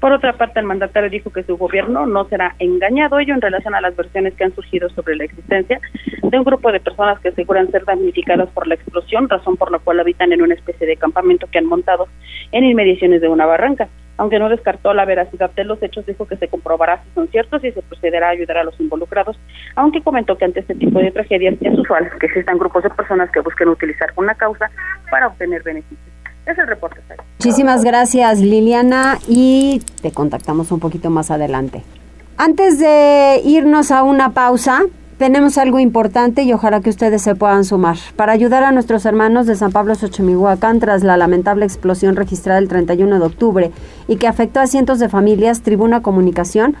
Por 0.00 0.12
otra 0.12 0.32
parte, 0.32 0.58
el 0.58 0.66
mandatario 0.66 1.10
dijo 1.10 1.30
que 1.30 1.44
su 1.44 1.56
gobierno 1.56 2.06
no 2.06 2.24
será 2.24 2.56
engañado, 2.58 3.20
ello 3.20 3.34
en 3.34 3.40
relación 3.40 3.74
a 3.74 3.80
las 3.80 3.94
versiones 3.94 4.34
que 4.34 4.42
han 4.42 4.52
surgido 4.52 4.88
sobre 4.90 5.14
la 5.14 5.24
existencia 5.24 5.80
de 6.22 6.38
un 6.38 6.42
grupo 6.42 6.72
de 6.72 6.80
personas 6.80 7.20
que 7.20 7.28
aseguran 7.28 7.70
ser 7.70 7.84
damnificadas 7.84 8.48
por 8.50 8.66
la 8.66 8.74
explosión, 8.74 9.28
razón 9.28 9.56
por 9.56 9.70
la 9.70 9.78
cual 9.78 10.00
habitan 10.00 10.32
en 10.32 10.42
una 10.42 10.54
especie 10.54 10.88
de 10.88 10.96
campamento 10.96 11.46
que 11.52 11.58
han 11.58 11.66
montado 11.66 12.08
en 12.50 12.64
inmediaciones 12.64 13.20
de 13.20 13.28
una 13.28 13.46
barranca. 13.46 13.88
Aunque 14.18 14.38
no 14.38 14.48
descartó 14.48 14.92
la 14.94 15.04
veracidad 15.04 15.50
de 15.50 15.64
los 15.64 15.82
hechos, 15.82 16.06
dijo 16.06 16.26
que 16.26 16.36
se 16.36 16.48
comprobará 16.48 17.02
si 17.02 17.10
son 17.14 17.28
ciertos 17.28 17.64
y 17.64 17.72
se 17.72 17.82
procederá 17.82 18.28
a 18.28 18.30
ayudar 18.30 18.58
a 18.58 18.64
los 18.64 18.78
involucrados, 18.78 19.38
aunque 19.74 20.02
comentó 20.02 20.36
que 20.36 20.44
ante 20.44 20.60
este 20.60 20.74
tipo 20.74 20.98
de 20.98 21.10
tragedias 21.10 21.54
es 21.60 21.78
usual 21.78 22.10
que 22.20 22.26
existan 22.26 22.58
grupos 22.58 22.82
de 22.82 22.90
personas 22.90 23.30
que 23.30 23.40
busquen 23.40 23.68
utilizar 23.68 24.12
una 24.16 24.34
causa 24.34 24.70
para 25.10 25.28
obtener 25.28 25.62
beneficios. 25.62 25.98
Es 26.46 26.58
el 26.58 26.66
reporte. 26.66 27.00
Muchísimas 27.38 27.84
gracias 27.84 28.40
Liliana 28.40 29.18
y 29.28 29.80
te 30.00 30.10
contactamos 30.10 30.72
un 30.72 30.80
poquito 30.80 31.08
más 31.10 31.30
adelante. 31.30 31.82
Antes 32.36 32.78
de 32.78 33.40
irnos 33.44 33.90
a 33.90 34.02
una 34.02 34.30
pausa, 34.30 34.82
tenemos 35.22 35.56
algo 35.56 35.78
importante 35.78 36.42
y 36.42 36.52
ojalá 36.52 36.80
que 36.80 36.90
ustedes 36.90 37.22
se 37.22 37.36
puedan 37.36 37.64
sumar. 37.64 37.96
Para 38.16 38.32
ayudar 38.32 38.64
a 38.64 38.72
nuestros 38.72 39.06
hermanos 39.06 39.46
de 39.46 39.54
San 39.54 39.70
Pablo 39.70 39.94
Xochimilhuacán 39.94 40.80
tras 40.80 41.04
la 41.04 41.16
lamentable 41.16 41.64
explosión 41.64 42.16
registrada 42.16 42.58
el 42.58 42.66
31 42.66 43.20
de 43.20 43.24
octubre 43.24 43.70
y 44.08 44.16
que 44.16 44.26
afectó 44.26 44.58
a 44.58 44.66
cientos 44.66 44.98
de 44.98 45.08
familias, 45.08 45.62
Tribuna 45.62 46.02
Comunicación 46.02 46.74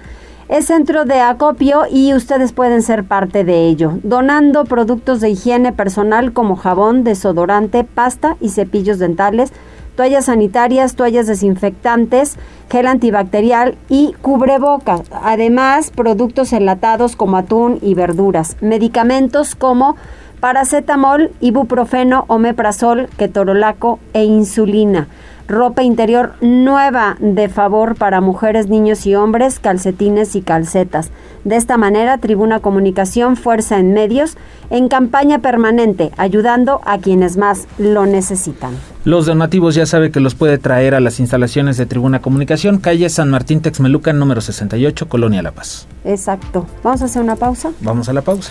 es 0.48 0.64
centro 0.66 1.04
de 1.04 1.20
acopio 1.20 1.82
y 1.88 2.14
ustedes 2.14 2.52
pueden 2.52 2.82
ser 2.82 3.04
parte 3.04 3.44
de 3.44 3.68
ello, 3.68 4.00
donando 4.02 4.64
productos 4.64 5.20
de 5.20 5.30
higiene 5.30 5.72
personal 5.72 6.32
como 6.32 6.56
jabón, 6.56 7.04
desodorante, 7.04 7.84
pasta 7.84 8.36
y 8.40 8.48
cepillos 8.48 8.98
dentales, 8.98 9.52
toallas 9.94 10.24
sanitarias, 10.24 10.96
toallas 10.96 11.28
desinfectantes, 11.28 12.36
gel 12.72 12.86
antibacterial 12.86 13.76
y 13.90 14.14
cubrebocas. 14.22 15.02
Además, 15.12 15.90
productos 15.90 16.54
enlatados 16.54 17.16
como 17.16 17.36
atún 17.36 17.78
y 17.82 17.92
verduras. 17.92 18.56
Medicamentos 18.62 19.54
como 19.54 19.96
paracetamol, 20.40 21.32
ibuprofeno, 21.40 22.24
omeprazol, 22.28 23.10
ketorolaco 23.18 23.98
e 24.14 24.24
insulina 24.24 25.06
ropa 25.52 25.84
interior 25.84 26.34
nueva 26.40 27.16
de 27.20 27.48
favor 27.48 27.94
para 27.94 28.20
mujeres, 28.20 28.68
niños 28.68 29.06
y 29.06 29.14
hombres, 29.14 29.60
calcetines 29.60 30.34
y 30.34 30.42
calcetas. 30.42 31.10
De 31.44 31.56
esta 31.56 31.76
manera, 31.76 32.18
Tribuna 32.18 32.60
Comunicación 32.60 33.36
Fuerza 33.36 33.78
en 33.78 33.92
Medios 33.92 34.36
en 34.70 34.88
campaña 34.88 35.40
permanente, 35.40 36.10
ayudando 36.16 36.80
a 36.84 36.98
quienes 36.98 37.36
más 37.36 37.66
lo 37.78 38.06
necesitan. 38.06 38.76
Los 39.04 39.26
donativos 39.26 39.74
ya 39.74 39.84
sabe 39.84 40.10
que 40.10 40.20
los 40.20 40.34
puede 40.34 40.58
traer 40.58 40.94
a 40.94 41.00
las 41.00 41.20
instalaciones 41.20 41.76
de 41.76 41.86
Tribuna 41.86 42.22
Comunicación, 42.22 42.78
calle 42.78 43.08
San 43.10 43.28
Martín 43.30 43.60
Texmelucan, 43.60 44.18
número 44.18 44.40
68, 44.40 45.08
Colonia 45.08 45.42
La 45.42 45.52
Paz. 45.52 45.86
Exacto. 46.04 46.66
¿Vamos 46.82 47.02
a 47.02 47.04
hacer 47.04 47.22
una 47.22 47.36
pausa? 47.36 47.72
Vamos 47.80 48.08
a 48.08 48.12
la 48.12 48.22
pausa. 48.22 48.50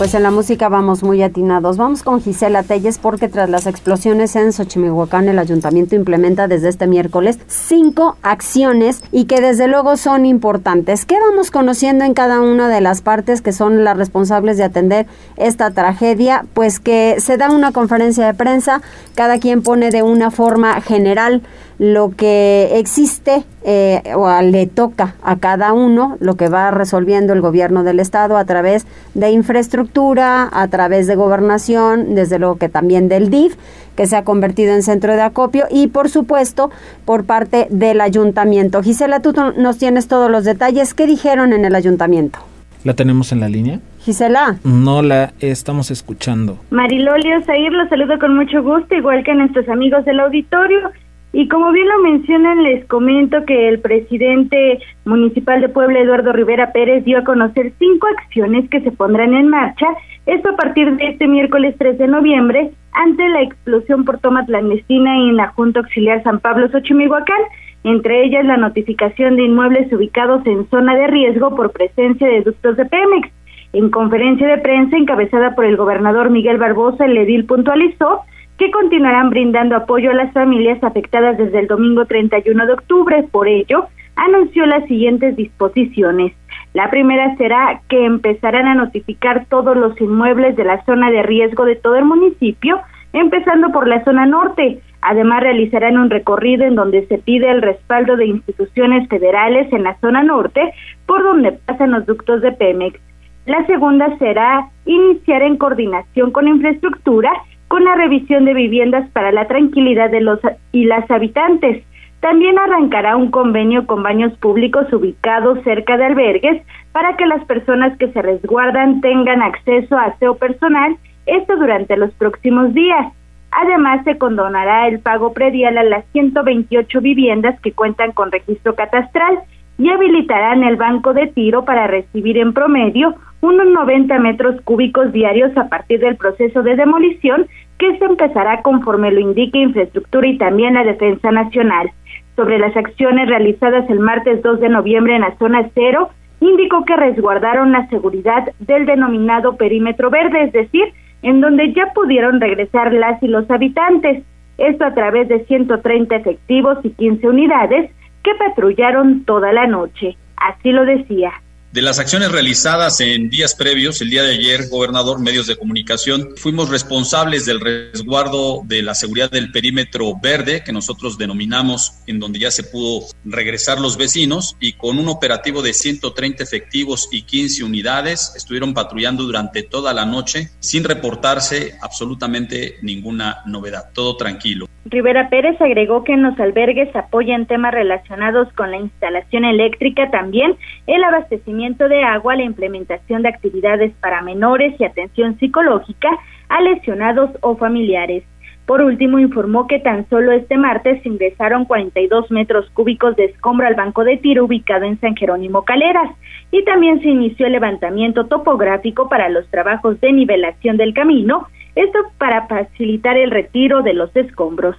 Pues 0.00 0.14
en 0.14 0.22
la 0.22 0.30
música 0.30 0.70
vamos 0.70 1.02
muy 1.02 1.22
atinados. 1.22 1.76
Vamos 1.76 2.02
con 2.02 2.22
Gisela 2.22 2.62
Telles 2.62 2.96
porque 2.96 3.28
tras 3.28 3.50
las 3.50 3.66
explosiones 3.66 4.34
en 4.34 4.54
Xochimihuacán 4.54 5.28
el 5.28 5.38
ayuntamiento 5.38 5.94
implementa 5.94 6.48
desde 6.48 6.70
este 6.70 6.86
miércoles 6.86 7.38
cinco 7.48 8.16
acciones 8.22 9.02
y 9.12 9.26
que 9.26 9.42
desde 9.42 9.68
luego 9.68 9.98
son 9.98 10.24
importantes. 10.24 11.04
¿Qué 11.04 11.18
vamos 11.20 11.50
conociendo 11.50 12.06
en 12.06 12.14
cada 12.14 12.40
una 12.40 12.70
de 12.70 12.80
las 12.80 13.02
partes 13.02 13.42
que 13.42 13.52
son 13.52 13.84
las 13.84 13.94
responsables 13.98 14.56
de 14.56 14.64
atender 14.64 15.06
esta 15.36 15.70
tragedia? 15.72 16.46
Pues 16.54 16.80
que 16.80 17.16
se 17.18 17.36
da 17.36 17.50
una 17.50 17.70
conferencia 17.70 18.24
de 18.24 18.32
prensa, 18.32 18.80
cada 19.14 19.38
quien 19.38 19.60
pone 19.60 19.90
de 19.90 20.02
una 20.02 20.30
forma 20.30 20.80
general 20.80 21.42
lo 21.80 22.10
que 22.10 22.72
existe 22.74 23.42
eh, 23.64 24.02
o 24.14 24.28
le 24.42 24.66
toca 24.66 25.14
a 25.22 25.36
cada 25.36 25.72
uno, 25.72 26.18
lo 26.20 26.34
que 26.34 26.50
va 26.50 26.70
resolviendo 26.70 27.32
el 27.32 27.40
gobierno 27.40 27.84
del 27.84 28.00
estado 28.00 28.36
a 28.36 28.44
través 28.44 28.86
de 29.14 29.30
infraestructura, 29.30 30.46
a 30.52 30.68
través 30.68 31.06
de 31.06 31.14
gobernación, 31.14 32.14
desde 32.14 32.38
luego 32.38 32.56
que 32.56 32.68
también 32.68 33.08
del 33.08 33.30
DIF, 33.30 33.56
que 33.96 34.06
se 34.06 34.14
ha 34.16 34.24
convertido 34.24 34.74
en 34.74 34.82
centro 34.82 35.14
de 35.14 35.22
acopio 35.22 35.64
y 35.70 35.86
por 35.86 36.10
supuesto 36.10 36.70
por 37.06 37.24
parte 37.24 37.66
del 37.70 38.02
ayuntamiento. 38.02 38.82
Gisela, 38.82 39.20
tú 39.20 39.32
nos 39.56 39.78
tienes 39.78 40.06
todos 40.06 40.30
los 40.30 40.44
detalles. 40.44 40.92
¿Qué 40.92 41.06
dijeron 41.06 41.54
en 41.54 41.64
el 41.64 41.74
ayuntamiento? 41.74 42.40
¿La 42.84 42.92
tenemos 42.92 43.32
en 43.32 43.40
la 43.40 43.48
línea? 43.48 43.80
Gisela. 44.00 44.58
No 44.64 45.00
la 45.00 45.32
estamos 45.40 45.90
escuchando. 45.90 46.58
Marilolio 46.68 47.42
Zair, 47.46 47.72
los 47.72 47.88
saludo 47.88 48.18
con 48.18 48.36
mucho 48.36 48.62
gusto, 48.62 48.94
igual 48.94 49.24
que 49.24 49.30
a 49.30 49.34
nuestros 49.34 49.66
amigos 49.70 50.04
del 50.04 50.20
auditorio. 50.20 50.90
Y 51.32 51.46
como 51.48 51.70
bien 51.70 51.88
lo 51.88 52.02
mencionan, 52.02 52.62
les 52.64 52.84
comento 52.86 53.44
que 53.44 53.68
el 53.68 53.78
presidente 53.80 54.80
municipal 55.04 55.60
de 55.60 55.68
Puebla, 55.68 56.00
Eduardo 56.00 56.32
Rivera 56.32 56.72
Pérez, 56.72 57.04
dio 57.04 57.18
a 57.18 57.24
conocer 57.24 57.72
cinco 57.78 58.08
acciones 58.18 58.68
que 58.68 58.80
se 58.80 58.90
pondrán 58.90 59.34
en 59.34 59.48
marcha, 59.48 59.86
esto 60.26 60.50
a 60.50 60.56
partir 60.56 60.96
de 60.96 61.08
este 61.08 61.28
miércoles 61.28 61.76
3 61.78 61.98
de 61.98 62.08
noviembre, 62.08 62.70
ante 62.92 63.28
la 63.28 63.42
explosión 63.42 64.04
por 64.04 64.18
toma 64.18 64.44
clandestina 64.44 65.16
en 65.16 65.36
la 65.36 65.48
Junta 65.48 65.80
Auxiliar 65.80 66.22
San 66.24 66.40
Pablo 66.40 66.68
Xochimilhuacán, 66.68 67.40
entre 67.84 68.24
ellas 68.24 68.44
la 68.44 68.56
notificación 68.56 69.36
de 69.36 69.44
inmuebles 69.44 69.92
ubicados 69.92 70.44
en 70.46 70.68
zona 70.68 70.96
de 70.96 71.06
riesgo 71.06 71.54
por 71.54 71.70
presencia 71.70 72.26
de 72.26 72.42
ductos 72.42 72.76
de 72.76 72.86
Pemex. 72.86 73.30
En 73.72 73.90
conferencia 73.90 74.48
de 74.48 74.58
prensa 74.58 74.96
encabezada 74.96 75.54
por 75.54 75.64
el 75.64 75.76
gobernador 75.76 76.30
Miguel 76.30 76.58
Barbosa, 76.58 77.04
el 77.04 77.16
edil 77.16 77.44
puntualizó 77.44 78.22
que 78.60 78.70
continuarán 78.70 79.30
brindando 79.30 79.74
apoyo 79.74 80.10
a 80.10 80.14
las 80.14 80.34
familias 80.34 80.84
afectadas 80.84 81.38
desde 81.38 81.60
el 81.60 81.66
domingo 81.66 82.04
31 82.04 82.66
de 82.66 82.74
octubre. 82.74 83.24
Por 83.32 83.48
ello, 83.48 83.86
anunció 84.16 84.66
las 84.66 84.84
siguientes 84.84 85.34
disposiciones. 85.34 86.34
La 86.74 86.90
primera 86.90 87.34
será 87.36 87.80
que 87.88 88.04
empezarán 88.04 88.66
a 88.66 88.74
notificar 88.74 89.46
todos 89.46 89.78
los 89.78 89.98
inmuebles 89.98 90.56
de 90.56 90.64
la 90.64 90.84
zona 90.84 91.10
de 91.10 91.22
riesgo 91.22 91.64
de 91.64 91.76
todo 91.76 91.96
el 91.96 92.04
municipio, 92.04 92.78
empezando 93.14 93.72
por 93.72 93.88
la 93.88 94.04
zona 94.04 94.26
norte. 94.26 94.82
Además, 95.00 95.40
realizarán 95.40 95.96
un 95.96 96.10
recorrido 96.10 96.64
en 96.64 96.74
donde 96.74 97.06
se 97.06 97.16
pide 97.16 97.50
el 97.50 97.62
respaldo 97.62 98.18
de 98.18 98.26
instituciones 98.26 99.08
federales 99.08 99.72
en 99.72 99.84
la 99.84 99.98
zona 100.00 100.22
norte, 100.22 100.60
por 101.06 101.22
donde 101.22 101.52
pasan 101.52 101.92
los 101.92 102.04
ductos 102.04 102.42
de 102.42 102.52
Pemex. 102.52 103.00
La 103.46 103.64
segunda 103.64 104.18
será 104.18 104.68
iniciar 104.84 105.40
en 105.40 105.56
coordinación 105.56 106.30
con 106.30 106.46
infraestructura 106.46 107.32
con 107.70 107.84
la 107.84 107.94
revisión 107.94 108.46
de 108.46 108.52
viviendas 108.52 109.08
para 109.12 109.30
la 109.30 109.46
tranquilidad 109.46 110.10
de 110.10 110.20
los 110.20 110.40
y 110.72 110.86
las 110.86 111.08
habitantes. 111.08 111.84
También 112.18 112.58
arrancará 112.58 113.16
un 113.16 113.30
convenio 113.30 113.86
con 113.86 114.02
baños 114.02 114.36
públicos 114.38 114.92
ubicados 114.92 115.62
cerca 115.62 115.96
de 115.96 116.06
albergues 116.06 116.62
para 116.90 117.16
que 117.16 117.26
las 117.26 117.44
personas 117.44 117.96
que 117.96 118.10
se 118.10 118.22
resguardan 118.22 119.00
tengan 119.00 119.40
acceso 119.40 119.96
a 119.96 120.06
aseo 120.06 120.34
personal, 120.34 120.96
esto 121.26 121.56
durante 121.56 121.96
los 121.96 122.12
próximos 122.14 122.74
días. 122.74 123.12
Además, 123.52 124.02
se 124.02 124.18
condonará 124.18 124.88
el 124.88 124.98
pago 124.98 125.32
predial 125.32 125.78
a 125.78 125.84
las 125.84 126.04
128 126.10 127.00
viviendas 127.00 127.60
que 127.60 127.70
cuentan 127.70 128.10
con 128.10 128.32
registro 128.32 128.74
catastral 128.74 129.38
y 129.80 129.88
habilitarán 129.88 130.62
el 130.62 130.76
banco 130.76 131.14
de 131.14 131.28
tiro 131.28 131.64
para 131.64 131.86
recibir 131.86 132.36
en 132.36 132.52
promedio 132.52 133.14
unos 133.40 133.66
90 133.66 134.18
metros 134.18 134.60
cúbicos 134.60 135.10
diarios 135.10 135.56
a 135.56 135.70
partir 135.70 136.00
del 136.00 136.16
proceso 136.16 136.62
de 136.62 136.76
demolición 136.76 137.46
que 137.78 137.96
se 137.96 138.04
empezará 138.04 138.60
conforme 138.60 139.10
lo 139.10 139.20
indique 139.20 139.58
infraestructura 139.58 140.26
y 140.26 140.36
también 140.36 140.74
la 140.74 140.84
defensa 140.84 141.30
nacional. 141.32 141.90
Sobre 142.36 142.58
las 142.58 142.76
acciones 142.76 143.26
realizadas 143.26 143.88
el 143.88 144.00
martes 144.00 144.42
2 144.42 144.60
de 144.60 144.68
noviembre 144.68 145.14
en 145.14 145.22
la 145.22 145.34
zona 145.38 145.70
cero, 145.74 146.10
indicó 146.40 146.84
que 146.84 146.96
resguardaron 146.96 147.72
la 147.72 147.88
seguridad 147.88 148.52
del 148.58 148.84
denominado 148.84 149.56
perímetro 149.56 150.10
verde, 150.10 150.42
es 150.42 150.52
decir, 150.52 150.92
en 151.22 151.40
donde 151.40 151.72
ya 151.72 151.86
pudieron 151.94 152.38
regresar 152.38 152.92
las 152.92 153.22
y 153.22 153.28
los 153.28 153.50
habitantes. 153.50 154.24
Esto 154.58 154.84
a 154.84 154.92
través 154.92 155.28
de 155.28 155.42
130 155.46 156.16
efectivos 156.16 156.76
y 156.82 156.90
15 156.90 157.28
unidades 157.28 157.90
que 158.22 158.34
patrullaron 158.34 159.24
toda 159.24 159.52
la 159.52 159.66
noche. 159.66 160.16
Así 160.36 160.70
lo 160.70 160.84
decía. 160.84 161.32
De 161.72 161.82
las 161.82 162.00
acciones 162.00 162.32
realizadas 162.32 163.00
en 163.00 163.30
días 163.30 163.54
previos, 163.54 164.00
el 164.00 164.10
día 164.10 164.24
de 164.24 164.32
ayer, 164.32 164.68
gobernador, 164.68 165.20
medios 165.20 165.46
de 165.46 165.56
comunicación, 165.56 166.30
fuimos 166.36 166.68
responsables 166.68 167.46
del 167.46 167.60
resguardo 167.60 168.62
de 168.64 168.82
la 168.82 168.96
seguridad 168.96 169.30
del 169.30 169.52
perímetro 169.52 170.14
verde, 170.20 170.64
que 170.64 170.72
nosotros 170.72 171.16
denominamos 171.16 171.92
en 172.08 172.18
donde 172.18 172.40
ya 172.40 172.50
se 172.50 172.64
pudo 172.64 173.06
regresar 173.24 173.80
los 173.80 173.96
vecinos, 173.96 174.56
y 174.58 174.72
con 174.72 174.98
un 174.98 175.06
operativo 175.06 175.62
de 175.62 175.72
130 175.72 176.42
efectivos 176.42 177.08
y 177.12 177.22
15 177.22 177.62
unidades, 177.62 178.32
estuvieron 178.34 178.74
patrullando 178.74 179.22
durante 179.22 179.62
toda 179.62 179.94
la 179.94 180.04
noche 180.04 180.50
sin 180.58 180.82
reportarse 180.82 181.78
absolutamente 181.80 182.78
ninguna 182.82 183.42
novedad, 183.46 183.90
todo 183.94 184.16
tranquilo. 184.16 184.66
Rivera 184.86 185.28
Pérez 185.28 185.60
agregó 185.60 186.04
que 186.04 186.14
en 186.14 186.22
los 186.22 186.40
albergues 186.40 186.94
apoyan 186.96 187.46
temas 187.46 187.74
relacionados 187.74 188.50
con 188.54 188.70
la 188.70 188.78
instalación 188.78 189.44
eléctrica, 189.44 190.10
también 190.10 190.56
el 190.86 191.04
abastecimiento 191.04 191.88
de 191.88 192.02
agua, 192.02 192.34
la 192.34 192.44
implementación 192.44 193.22
de 193.22 193.28
actividades 193.28 193.92
para 194.00 194.22
menores 194.22 194.74
y 194.80 194.84
atención 194.84 195.38
psicológica 195.38 196.08
a 196.48 196.62
lesionados 196.62 197.30
o 197.42 197.56
familiares. 197.56 198.24
Por 198.64 198.82
último, 198.82 199.18
informó 199.18 199.66
que 199.66 199.80
tan 199.80 200.08
solo 200.08 200.32
este 200.32 200.56
martes 200.56 201.04
ingresaron 201.04 201.64
42 201.64 202.30
metros 202.30 202.70
cúbicos 202.70 203.16
de 203.16 203.24
escombro 203.24 203.66
al 203.66 203.74
banco 203.74 204.04
de 204.04 204.16
tiro 204.16 204.44
ubicado 204.44 204.84
en 204.84 204.98
San 205.00 205.16
Jerónimo 205.16 205.64
Caleras 205.64 206.10
y 206.52 206.64
también 206.64 207.02
se 207.02 207.08
inició 207.08 207.46
el 207.46 207.52
levantamiento 207.52 208.26
topográfico 208.26 209.08
para 209.08 209.28
los 209.28 209.46
trabajos 209.50 210.00
de 210.00 210.12
nivelación 210.12 210.76
del 210.76 210.94
camino 210.94 211.48
esto 211.74 211.98
para 212.18 212.46
facilitar 212.46 213.16
el 213.16 213.30
retiro 213.30 213.82
de 213.82 213.94
los 213.94 214.14
escombros. 214.16 214.76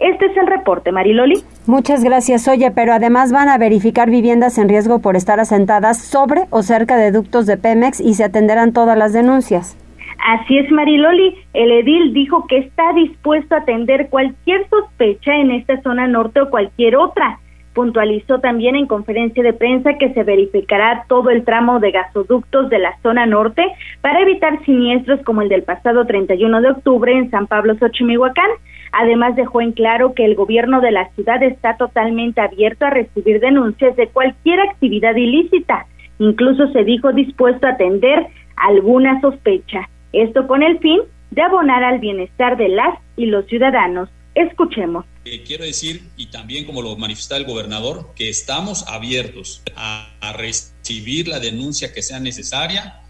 Este 0.00 0.26
es 0.26 0.36
el 0.36 0.46
reporte, 0.46 0.92
Mariloli. 0.92 1.42
Muchas 1.66 2.02
gracias. 2.02 2.48
Oye, 2.48 2.70
pero 2.72 2.92
además 2.92 3.32
van 3.32 3.48
a 3.48 3.58
verificar 3.58 4.10
viviendas 4.10 4.58
en 4.58 4.68
riesgo 4.68 5.00
por 5.00 5.16
estar 5.16 5.40
asentadas 5.40 6.02
sobre 6.02 6.42
o 6.50 6.62
cerca 6.62 6.96
de 6.96 7.12
ductos 7.12 7.46
de 7.46 7.56
Pemex 7.56 8.00
y 8.00 8.14
se 8.14 8.24
atenderán 8.24 8.72
todas 8.72 8.98
las 8.98 9.12
denuncias. 9.12 9.78
Así 10.26 10.58
es, 10.58 10.70
Mariloli. 10.70 11.36
El 11.52 11.70
edil 11.70 12.12
dijo 12.12 12.46
que 12.46 12.58
está 12.58 12.92
dispuesto 12.94 13.54
a 13.54 13.58
atender 13.58 14.08
cualquier 14.08 14.68
sospecha 14.68 15.34
en 15.36 15.52
esta 15.52 15.80
zona 15.82 16.06
norte 16.06 16.40
o 16.40 16.50
cualquier 16.50 16.96
otra. 16.96 17.38
Puntualizó 17.74 18.38
también 18.38 18.76
en 18.76 18.86
conferencia 18.86 19.42
de 19.42 19.52
prensa 19.52 19.98
que 19.98 20.14
se 20.14 20.22
verificará 20.22 21.04
todo 21.08 21.30
el 21.30 21.44
tramo 21.44 21.80
de 21.80 21.90
gasoductos 21.90 22.70
de 22.70 22.78
la 22.78 22.96
zona 23.02 23.26
norte 23.26 23.62
para 24.00 24.20
evitar 24.20 24.64
siniestros 24.64 25.20
como 25.24 25.42
el 25.42 25.48
del 25.48 25.64
pasado 25.64 26.06
31 26.06 26.60
de 26.60 26.70
octubre 26.70 27.12
en 27.12 27.30
San 27.30 27.46
Pablo 27.46 27.74
Xochimilhuacán. 27.74 28.50
Además 28.92 29.34
dejó 29.34 29.60
en 29.60 29.72
claro 29.72 30.14
que 30.14 30.24
el 30.24 30.36
gobierno 30.36 30.80
de 30.80 30.92
la 30.92 31.08
ciudad 31.10 31.42
está 31.42 31.76
totalmente 31.76 32.40
abierto 32.40 32.86
a 32.86 32.90
recibir 32.90 33.40
denuncias 33.40 33.96
de 33.96 34.06
cualquier 34.08 34.60
actividad 34.60 35.16
ilícita. 35.16 35.86
Incluso 36.20 36.68
se 36.68 36.84
dijo 36.84 37.12
dispuesto 37.12 37.66
a 37.66 37.70
atender 37.70 38.28
alguna 38.56 39.20
sospecha. 39.20 39.88
Esto 40.12 40.46
con 40.46 40.62
el 40.62 40.78
fin 40.78 41.00
de 41.32 41.42
abonar 41.42 41.82
al 41.82 41.98
bienestar 41.98 42.56
de 42.56 42.68
las 42.68 42.96
y 43.16 43.26
los 43.26 43.46
ciudadanos. 43.46 44.08
Escuchemos. 44.34 45.04
Eh, 45.24 45.44
quiero 45.46 45.64
decir, 45.64 46.08
y 46.16 46.26
también 46.26 46.64
como 46.64 46.82
lo 46.82 46.96
manifestó 46.96 47.36
el 47.36 47.44
gobernador, 47.44 48.12
que 48.16 48.28
estamos 48.28 48.84
abiertos 48.88 49.62
a, 49.76 50.10
recibir 50.36 51.28
la 51.28 51.38
denuncia 51.38 51.92
que 51.92 52.02
sea 52.02 52.18
necesaria. 52.18 53.00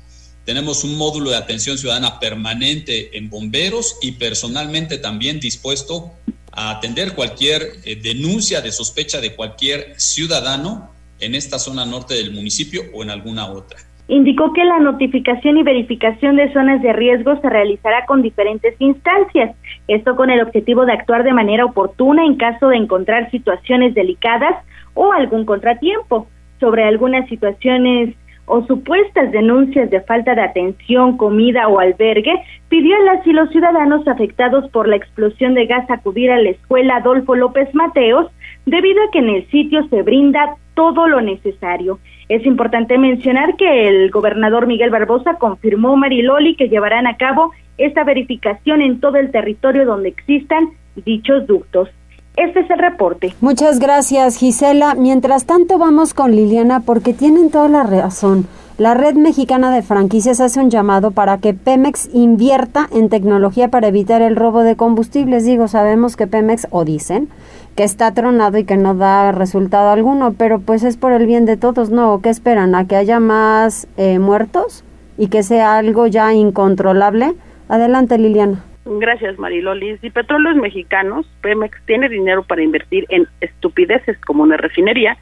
Tenemos 0.45 0.85
un 0.85 0.97
módulo 0.97 1.31
de 1.31 1.37
atención 1.37 1.79
ciudadana 1.79 2.21
permanente 2.21 3.17
en 3.17 3.31
bomberos 3.31 3.97
y 4.03 4.13
personalmente 4.13 4.99
también 4.99 5.41
dispuesto 5.41 6.13
a 6.53 6.71
atender 6.71 7.15
cualquier 7.15 7.81
eh, 7.85 7.97
denuncia 7.97 8.61
de 8.61 8.71
sospecha 8.71 9.21
de 9.21 9.35
cualquier 9.35 9.99
ciudadano 9.99 10.93
en 11.21 11.35
esta 11.35 11.59
zona 11.59 11.87
norte 11.87 12.15
del 12.15 12.33
municipio 12.33 12.83
o 12.93 13.03
en 13.03 13.11
alguna 13.11 13.47
otra. 13.47 13.79
Indicó 14.07 14.53
que 14.53 14.65
la 14.65 14.81
notificación 14.81 15.57
y 15.57 15.63
verificación 15.63 16.37
de 16.37 16.53
zonas 16.53 16.83
de 16.83 16.93
riesgo 16.93 17.41
se 17.41 17.49
realizará 17.49 18.05
con 18.05 18.21
diferentes 18.21 18.75
instancias, 18.79 19.57
esto 19.89 20.15
con 20.15 20.31
el 20.31 20.43
objetivo 20.43 20.85
de 20.85 20.93
actuar 20.93 21.25
de 21.25 21.33
manera 21.33 21.65
oportuna 21.65 22.25
en 22.25 22.37
caso 22.37 22.69
de 22.69 22.77
encontrar 22.77 23.31
situaciones 23.31 23.95
delicadas 23.95 24.57
o 24.93 25.13
algún 25.13 25.45
contratiempo. 25.47 26.27
Sobre 26.61 26.85
algunas 26.85 27.29
situaciones 27.29 28.15
o 28.47 28.63
supuestas 28.67 29.33
denuncias 29.33 29.91
de 29.91 30.01
falta 30.03 30.35
de 30.35 30.43
atención, 30.43 31.17
comida 31.17 31.69
o 31.69 31.79
albergue, 31.79 32.35
pidió 32.69 32.95
a 32.97 33.15
las 33.15 33.27
y 33.27 33.33
los 33.33 33.51
ciudadanos 33.51 34.07
afectados 34.07 34.69
por 34.71 34.87
la 34.87 34.97
explosión 34.97 35.55
de 35.55 35.67
gas 35.67 35.91
acudir 35.91 36.31
a 36.31 36.39
la 36.39 36.51
escuela 36.51 36.97
Adolfo 36.97 37.35
López 37.35 37.75
Mateos, 37.75 38.31
debido 38.67 39.03
a 39.03 39.11
que 39.11 39.21
en 39.21 39.31
el 39.31 39.47
sitio 39.51 39.87
se 39.89 40.03
brinda 40.03 40.57
todo 40.75 41.09
lo 41.09 41.21
necesario. 41.21 41.99
Es 42.29 42.47
importante 42.47 42.97
mencionar 42.99 43.57
que 43.57 43.89
el 43.89 44.11
gobernador 44.11 44.67
Miguel 44.67 44.91
Barbosa 44.91 45.35
confirmó 45.35 45.97
Mariloli 45.97 46.57
que 46.57 46.69
llevarán 46.69 47.07
a 47.07 47.17
cabo 47.17 47.53
esta 47.77 48.05
verificación 48.05 48.81
en 48.81 49.01
todo 49.01 49.17
el 49.17 49.31
territorio 49.31 49.85
donde 49.85 50.09
existan 50.09 50.71
dichos 51.05 51.47
ductos. 51.47 51.89
Este 52.37 52.61
es 52.61 52.71
el 52.71 52.79
reporte. 52.79 53.33
Muchas 53.41 53.79
gracias, 53.79 54.39
Gisela. 54.39 54.95
Mientras 54.95 55.47
tanto, 55.47 55.79
vamos 55.79 56.15
con 56.15 56.35
Liliana 56.35 56.81
porque 56.81 57.13
tienen 57.13 57.51
toda 57.51 57.69
la 57.69 57.85
razón. 57.85 58.49
La 58.77 58.95
Red 58.95 59.15
Mexicana 59.15 59.73
de 59.73 59.83
Franquicias 59.83 60.41
hace 60.41 60.59
un 60.59 60.69
llamado 60.69 61.13
para 61.13 61.39
que 61.39 61.55
Pemex 61.55 62.11
invierta 62.13 62.89
en 62.93 63.09
tecnología 63.09 63.69
para 63.69 63.87
evitar 63.87 64.21
el 64.21 64.35
robo 64.35 64.65
de 64.65 64.75
combustibles. 64.75 65.45
Digo, 65.45 65.69
sabemos 65.69 66.17
que 66.17 66.27
Pemex, 66.27 66.67
o 66.71 66.85
dicen, 66.85 67.29
que 67.77 67.83
está 67.85 68.15
tronado 68.15 68.59
y 68.59 68.65
que 68.65 68.77
no 68.77 68.95
da 68.95 69.33
resultado 69.33 69.91
alguno, 69.91 70.35
pero 70.39 70.61
pues 70.61 70.85
es 70.85 70.97
por 70.97 71.13
el 71.13 71.27
bien 71.27 71.45
de 71.45 71.57
todos, 71.57 71.91
¿no? 71.91 72.21
¿Qué 72.23 72.29
esperan? 72.29 72.75
¿A 72.75 72.87
que 72.87 72.97
haya 72.97 73.21
más 73.21 73.89
eh, 73.97 74.19
muertos 74.19 74.85
y 75.19 75.29
que 75.29 75.43
sea 75.43 75.79
algo 75.79 76.07
ya 76.07 76.33
incontrolable? 76.33 77.35
Adelante, 77.69 78.19
Liliana. 78.19 78.65
Gracias, 78.85 79.39
Mariloli. 79.39 79.97
Si 79.99 80.11
Petróleos 80.11 80.57
Mexicanos, 80.57 81.27
Pemex, 81.41 81.77
tiene 81.87 82.09
dinero 82.09 82.43
para 82.43 82.63
invertir 82.63 83.07
en 83.09 83.27
estupideces 83.41 84.19
como 84.21 84.43
una 84.43 84.59
refinería, 84.59 85.17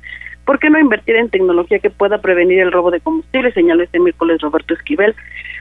¿por 0.45 0.59
qué 0.59 0.69
no 0.69 0.81
invertir 0.81 1.17
en 1.17 1.31
tecnología 1.31 1.79
que 1.79 1.91
pueda 1.91 2.19
prevenir 2.19 2.59
el 2.59 2.73
robo 2.73 2.91
de 2.91 3.01
combustible? 3.01 3.53
Señaló 3.53 3.85
este 3.85 4.01
miércoles 4.01 4.41
Roberto 4.41 4.75
Esquivel, 4.75 5.15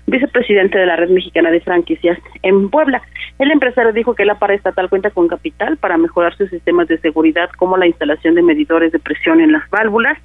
vicepresidente 0.08 0.78
de 0.78 0.86
la 0.86 0.96
Red 0.96 1.10
Mexicana 1.10 1.52
de 1.52 1.62
Franquicias 1.62 2.18
en 2.44 2.70
Puebla. 2.70 3.02
El 3.40 3.52
empresario 3.52 3.94
dijo 3.94 4.16
que 4.16 4.26
la 4.26 4.38
estatal 4.50 4.90
cuenta 4.90 5.12
con 5.12 5.28
capital 5.28 5.78
para 5.78 5.98
mejorar 5.98 6.36
sus 6.36 6.50
sistemas 6.50 6.88
de 6.88 6.98
seguridad, 7.00 7.50
como 7.58 7.78
la 7.78 7.88
instalación 7.88 8.36
de 8.36 8.42
medidores 8.42 8.92
de 8.92 9.00
presión 9.00 9.42
en 9.42 9.52
las 9.52 9.70
válvulas, 9.70 10.18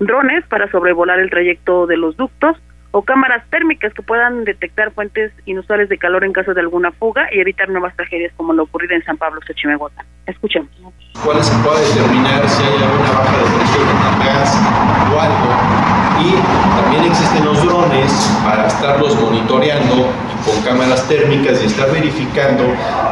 drones 0.00 0.44
para 0.46 0.70
sobrevolar 0.70 1.20
el 1.20 1.30
trayecto 1.30 1.86
de 1.86 1.96
los 1.96 2.16
ductos, 2.16 2.56
o 2.90 3.02
cámaras 3.02 3.48
térmicas 3.50 3.92
que 3.92 4.02
puedan 4.02 4.44
detectar 4.44 4.92
fuentes 4.92 5.32
inusuales 5.44 5.88
de 5.88 5.98
calor 5.98 6.24
en 6.24 6.32
caso 6.32 6.54
de 6.54 6.60
alguna 6.60 6.90
fuga 6.92 7.28
y 7.32 7.40
evitar 7.40 7.68
nuevas 7.68 7.94
tragedias 7.96 8.32
como 8.36 8.54
lo 8.54 8.62
ocurrido 8.62 8.94
en 8.94 9.04
San 9.04 9.18
Pablo, 9.18 9.40
Xochimehuacán. 9.46 10.06
Escuchemos. 10.26 10.70
¿Cuál 11.24 11.42
se 11.42 11.52
puede 11.64 11.80
determinar 11.88 12.48
si 12.48 12.62
hay 12.62 12.74
alguna 12.82 13.10
baja 13.18 13.36
de 13.36 13.44
presión 13.58 13.84
en 13.90 13.98
el 14.06 14.26
gas 14.26 14.54
o 15.12 15.20
algo? 15.20 15.48
Y 16.22 16.80
también 16.80 17.04
existen 17.10 17.44
los 17.44 17.62
drones 17.62 18.12
para 18.44 18.68
estarlos 18.68 19.14
monitoreando 19.20 20.06
con 20.46 20.62
cámaras 20.62 21.08
térmicas 21.08 21.60
y 21.62 21.66
estar 21.66 21.90
verificando 21.90 22.64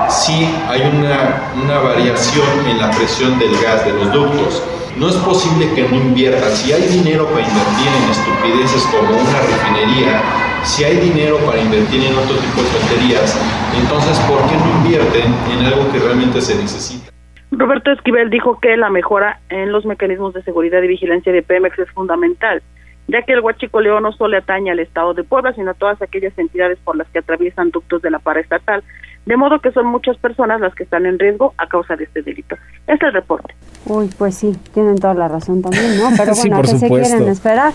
si 0.08 0.48
hay 0.68 0.82
una, 0.82 1.50
una 1.62 1.78
variación 1.80 2.46
en 2.68 2.78
la 2.78 2.90
presión 2.92 3.38
del 3.38 3.52
gas 3.60 3.84
de 3.84 3.92
los 3.92 4.12
ductos 4.12 4.62
no 4.96 5.08
es 5.08 5.16
posible 5.16 5.72
que 5.74 5.82
no 5.88 5.96
inviertan. 5.96 6.54
Si 6.54 6.72
hay 6.72 6.82
dinero 6.88 7.26
para 7.26 7.46
invertir 7.46 7.88
en 7.88 8.10
estupideces 8.10 8.82
como 8.84 9.10
una 9.10 9.40
refinería, 9.40 10.22
si 10.64 10.84
hay 10.84 10.96
dinero 10.96 11.38
para 11.38 11.60
invertir 11.60 12.04
en 12.04 12.16
otro 12.16 12.36
tipo 12.36 12.62
de 12.62 12.68
tonterías, 12.68 13.36
entonces 13.78 14.18
¿por 14.20 14.38
qué 14.48 14.56
no 14.56 14.84
invierten 14.84 15.34
en 15.52 15.66
algo 15.66 15.90
que 15.92 15.98
realmente 15.98 16.40
se 16.40 16.54
necesita? 16.54 17.05
Roberto 17.52 17.92
Esquivel 17.92 18.30
dijo 18.30 18.58
que 18.60 18.76
la 18.76 18.90
mejora 18.90 19.40
en 19.48 19.72
los 19.72 19.86
mecanismos 19.86 20.34
de 20.34 20.42
seguridad 20.42 20.82
y 20.82 20.88
vigilancia 20.88 21.32
de 21.32 21.42
Pemex 21.42 21.78
es 21.78 21.90
fundamental, 21.90 22.62
ya 23.08 23.22
que 23.22 23.32
el 23.32 23.40
huachicoleo 23.40 24.00
no 24.00 24.12
solo 24.12 24.36
atañe 24.36 24.70
al 24.70 24.80
Estado 24.80 25.14
de 25.14 25.24
Puebla, 25.24 25.52
sino 25.54 25.70
a 25.70 25.74
todas 25.74 26.00
aquellas 26.02 26.36
entidades 26.38 26.78
por 26.84 26.96
las 26.96 27.08
que 27.08 27.20
atraviesan 27.20 27.70
ductos 27.70 28.02
de 28.02 28.10
la 28.10 28.18
paraestatal, 28.18 28.82
de 29.26 29.36
modo 29.36 29.60
que 29.60 29.72
son 29.72 29.86
muchas 29.86 30.16
personas 30.18 30.60
las 30.60 30.74
que 30.74 30.84
están 30.84 31.06
en 31.06 31.18
riesgo 31.18 31.54
a 31.58 31.66
causa 31.68 31.96
de 31.96 32.04
este 32.04 32.22
delito. 32.22 32.56
Este 32.86 32.94
es 32.94 33.02
el 33.02 33.12
reporte. 33.12 33.54
Uy, 33.86 34.10
pues 34.18 34.36
sí, 34.36 34.56
tienen 34.74 34.96
toda 34.96 35.14
la 35.14 35.28
razón 35.28 35.62
también, 35.62 35.98
¿no? 35.98 36.10
Pero 36.16 36.32
bueno, 36.36 36.62
¿qué 36.62 36.68
se 36.68 36.88
quieren 36.88 37.28
esperar? 37.28 37.72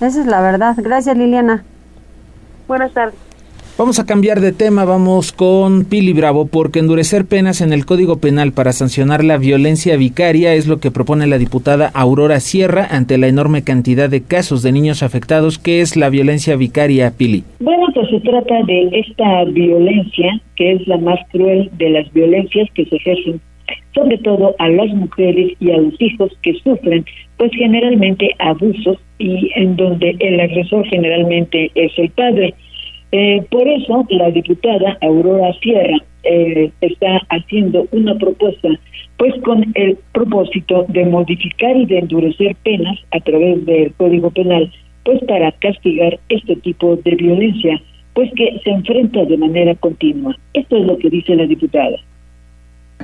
Esa 0.00 0.20
es 0.20 0.26
la 0.26 0.40
verdad. 0.40 0.74
Gracias, 0.78 1.16
Liliana. 1.16 1.64
Buenas 2.66 2.92
tardes. 2.92 3.27
Vamos 3.78 4.00
a 4.00 4.06
cambiar 4.06 4.40
de 4.40 4.50
tema, 4.50 4.84
vamos 4.84 5.30
con 5.30 5.84
Pili 5.84 6.12
Bravo, 6.12 6.48
porque 6.48 6.80
endurecer 6.80 7.26
penas 7.26 7.60
en 7.60 7.72
el 7.72 7.86
Código 7.86 8.18
Penal 8.18 8.50
para 8.50 8.72
sancionar 8.72 9.22
la 9.22 9.38
violencia 9.38 9.96
vicaria 9.96 10.54
es 10.54 10.66
lo 10.66 10.80
que 10.80 10.90
propone 10.90 11.28
la 11.28 11.38
diputada 11.38 11.88
Aurora 11.94 12.40
Sierra 12.40 12.88
ante 12.90 13.18
la 13.18 13.28
enorme 13.28 13.62
cantidad 13.62 14.10
de 14.10 14.24
casos 14.24 14.64
de 14.64 14.72
niños 14.72 15.04
afectados. 15.04 15.60
¿Qué 15.60 15.80
es 15.80 15.96
la 15.96 16.10
violencia 16.10 16.56
vicaria, 16.56 17.12
Pili? 17.16 17.44
Bueno, 17.60 17.86
pues 17.94 18.10
se 18.10 18.18
trata 18.18 18.64
de 18.66 18.88
esta 18.94 19.44
violencia, 19.44 20.40
que 20.56 20.72
es 20.72 20.88
la 20.88 20.98
más 20.98 21.20
cruel 21.30 21.70
de 21.78 21.90
las 21.90 22.12
violencias 22.12 22.68
que 22.74 22.84
se 22.84 22.96
ejercen 22.96 23.40
sobre 23.94 24.18
todo 24.18 24.54
a 24.58 24.68
las 24.68 24.88
mujeres 24.94 25.52
y 25.60 25.70
a 25.70 25.76
los 25.76 26.00
hijos 26.00 26.32
que 26.42 26.54
sufren, 26.64 27.04
pues 27.36 27.50
generalmente 27.52 28.30
abusos 28.38 28.98
y 29.18 29.50
en 29.54 29.76
donde 29.76 30.16
el 30.20 30.40
agresor 30.40 30.86
generalmente 30.88 31.70
es 31.74 31.92
el 31.98 32.10
padre. 32.10 32.54
Eh, 33.12 33.42
por 33.50 33.66
eso 33.66 34.04
la 34.10 34.30
diputada 34.30 34.98
Aurora 35.00 35.52
Sierra 35.60 35.96
eh, 36.24 36.70
está 36.82 37.20
haciendo 37.30 37.86
una 37.92 38.14
propuesta 38.16 38.68
pues 39.16 39.34
con 39.42 39.64
el 39.74 39.96
propósito 40.12 40.84
de 40.88 41.06
modificar 41.06 41.74
y 41.76 41.86
de 41.86 42.00
endurecer 42.00 42.54
penas 42.62 42.98
a 43.12 43.20
través 43.20 43.64
del 43.64 43.92
Código 43.94 44.30
Penal 44.30 44.70
pues 45.04 45.20
para 45.24 45.50
castigar 45.52 46.18
este 46.28 46.56
tipo 46.56 46.96
de 46.96 47.14
violencia 47.14 47.80
pues 48.12 48.30
que 48.34 48.60
se 48.62 48.70
enfrenta 48.70 49.24
de 49.24 49.38
manera 49.38 49.74
continua. 49.76 50.36
Esto 50.52 50.76
es 50.76 50.84
lo 50.84 50.98
que 50.98 51.08
dice 51.08 51.34
la 51.34 51.46
diputada. 51.46 51.96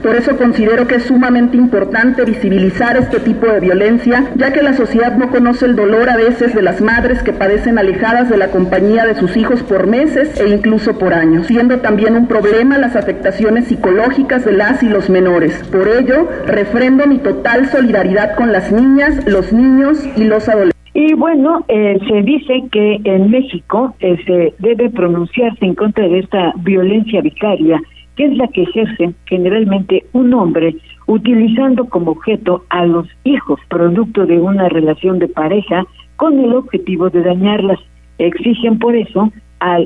Por 0.02 0.16
eso 0.16 0.36
considero 0.36 0.86
que 0.86 0.96
es 0.96 1.04
sumamente 1.04 1.56
importante 1.56 2.24
visibilizar 2.24 2.96
este 2.96 3.20
tipo 3.20 3.46
de 3.46 3.60
violencia, 3.60 4.24
ya 4.34 4.52
que 4.52 4.62
la 4.62 4.74
sociedad 4.74 5.16
no 5.16 5.30
conoce 5.30 5.64
el 5.64 5.76
dolor 5.76 6.10
a 6.10 6.16
veces 6.16 6.54
de 6.54 6.62
las 6.62 6.82
madres 6.82 7.22
que 7.22 7.32
padecen 7.32 7.78
alejadas 7.78 8.28
de 8.28 8.36
la 8.36 8.50
compañía 8.50 9.06
de 9.06 9.14
sus 9.14 9.36
hijos 9.36 9.62
por 9.62 9.86
meses 9.86 10.38
e 10.38 10.48
incluso 10.48 10.98
por 10.98 11.14
años, 11.14 11.46
siendo 11.46 11.78
también 11.78 12.16
un 12.16 12.26
problema 12.26 12.76
las 12.76 12.96
afectaciones 12.96 13.66
psicológicas 13.66 14.44
de 14.44 14.52
las 14.52 14.82
y 14.82 14.88
los 14.88 15.08
menores. 15.08 15.62
Por 15.72 15.88
ello, 15.88 16.28
refrendo 16.46 17.06
mi 17.06 17.18
total 17.18 17.66
solidaridad 17.66 18.36
con 18.36 18.52
las 18.52 18.70
niñas, 18.72 19.26
los 19.26 19.52
niños 19.52 20.04
y 20.16 20.24
los 20.24 20.48
adolescentes. 20.48 20.74
Y 20.96 21.14
bueno, 21.14 21.64
eh, 21.66 21.98
se 22.08 22.22
dice 22.22 22.62
que 22.70 23.00
en 23.02 23.30
México 23.30 23.96
eh, 23.98 24.16
se 24.26 24.54
debe 24.60 24.90
pronunciarse 24.90 25.64
en 25.64 25.74
contra 25.74 26.06
de 26.06 26.20
esta 26.20 26.52
violencia 26.58 27.20
vicaria 27.20 27.80
que 28.16 28.26
es 28.26 28.36
la 28.36 28.48
que 28.48 28.62
ejerce 28.62 29.14
generalmente 29.26 30.04
un 30.12 30.32
hombre 30.34 30.76
utilizando 31.06 31.86
como 31.86 32.12
objeto 32.12 32.64
a 32.70 32.86
los 32.86 33.06
hijos 33.24 33.60
producto 33.68 34.26
de 34.26 34.40
una 34.40 34.68
relación 34.68 35.18
de 35.18 35.28
pareja 35.28 35.84
con 36.16 36.38
el 36.38 36.54
objetivo 36.54 37.10
de 37.10 37.22
dañarlas. 37.22 37.78
Exigen 38.18 38.78
por 38.78 38.94
eso 38.94 39.32
a, 39.60 39.78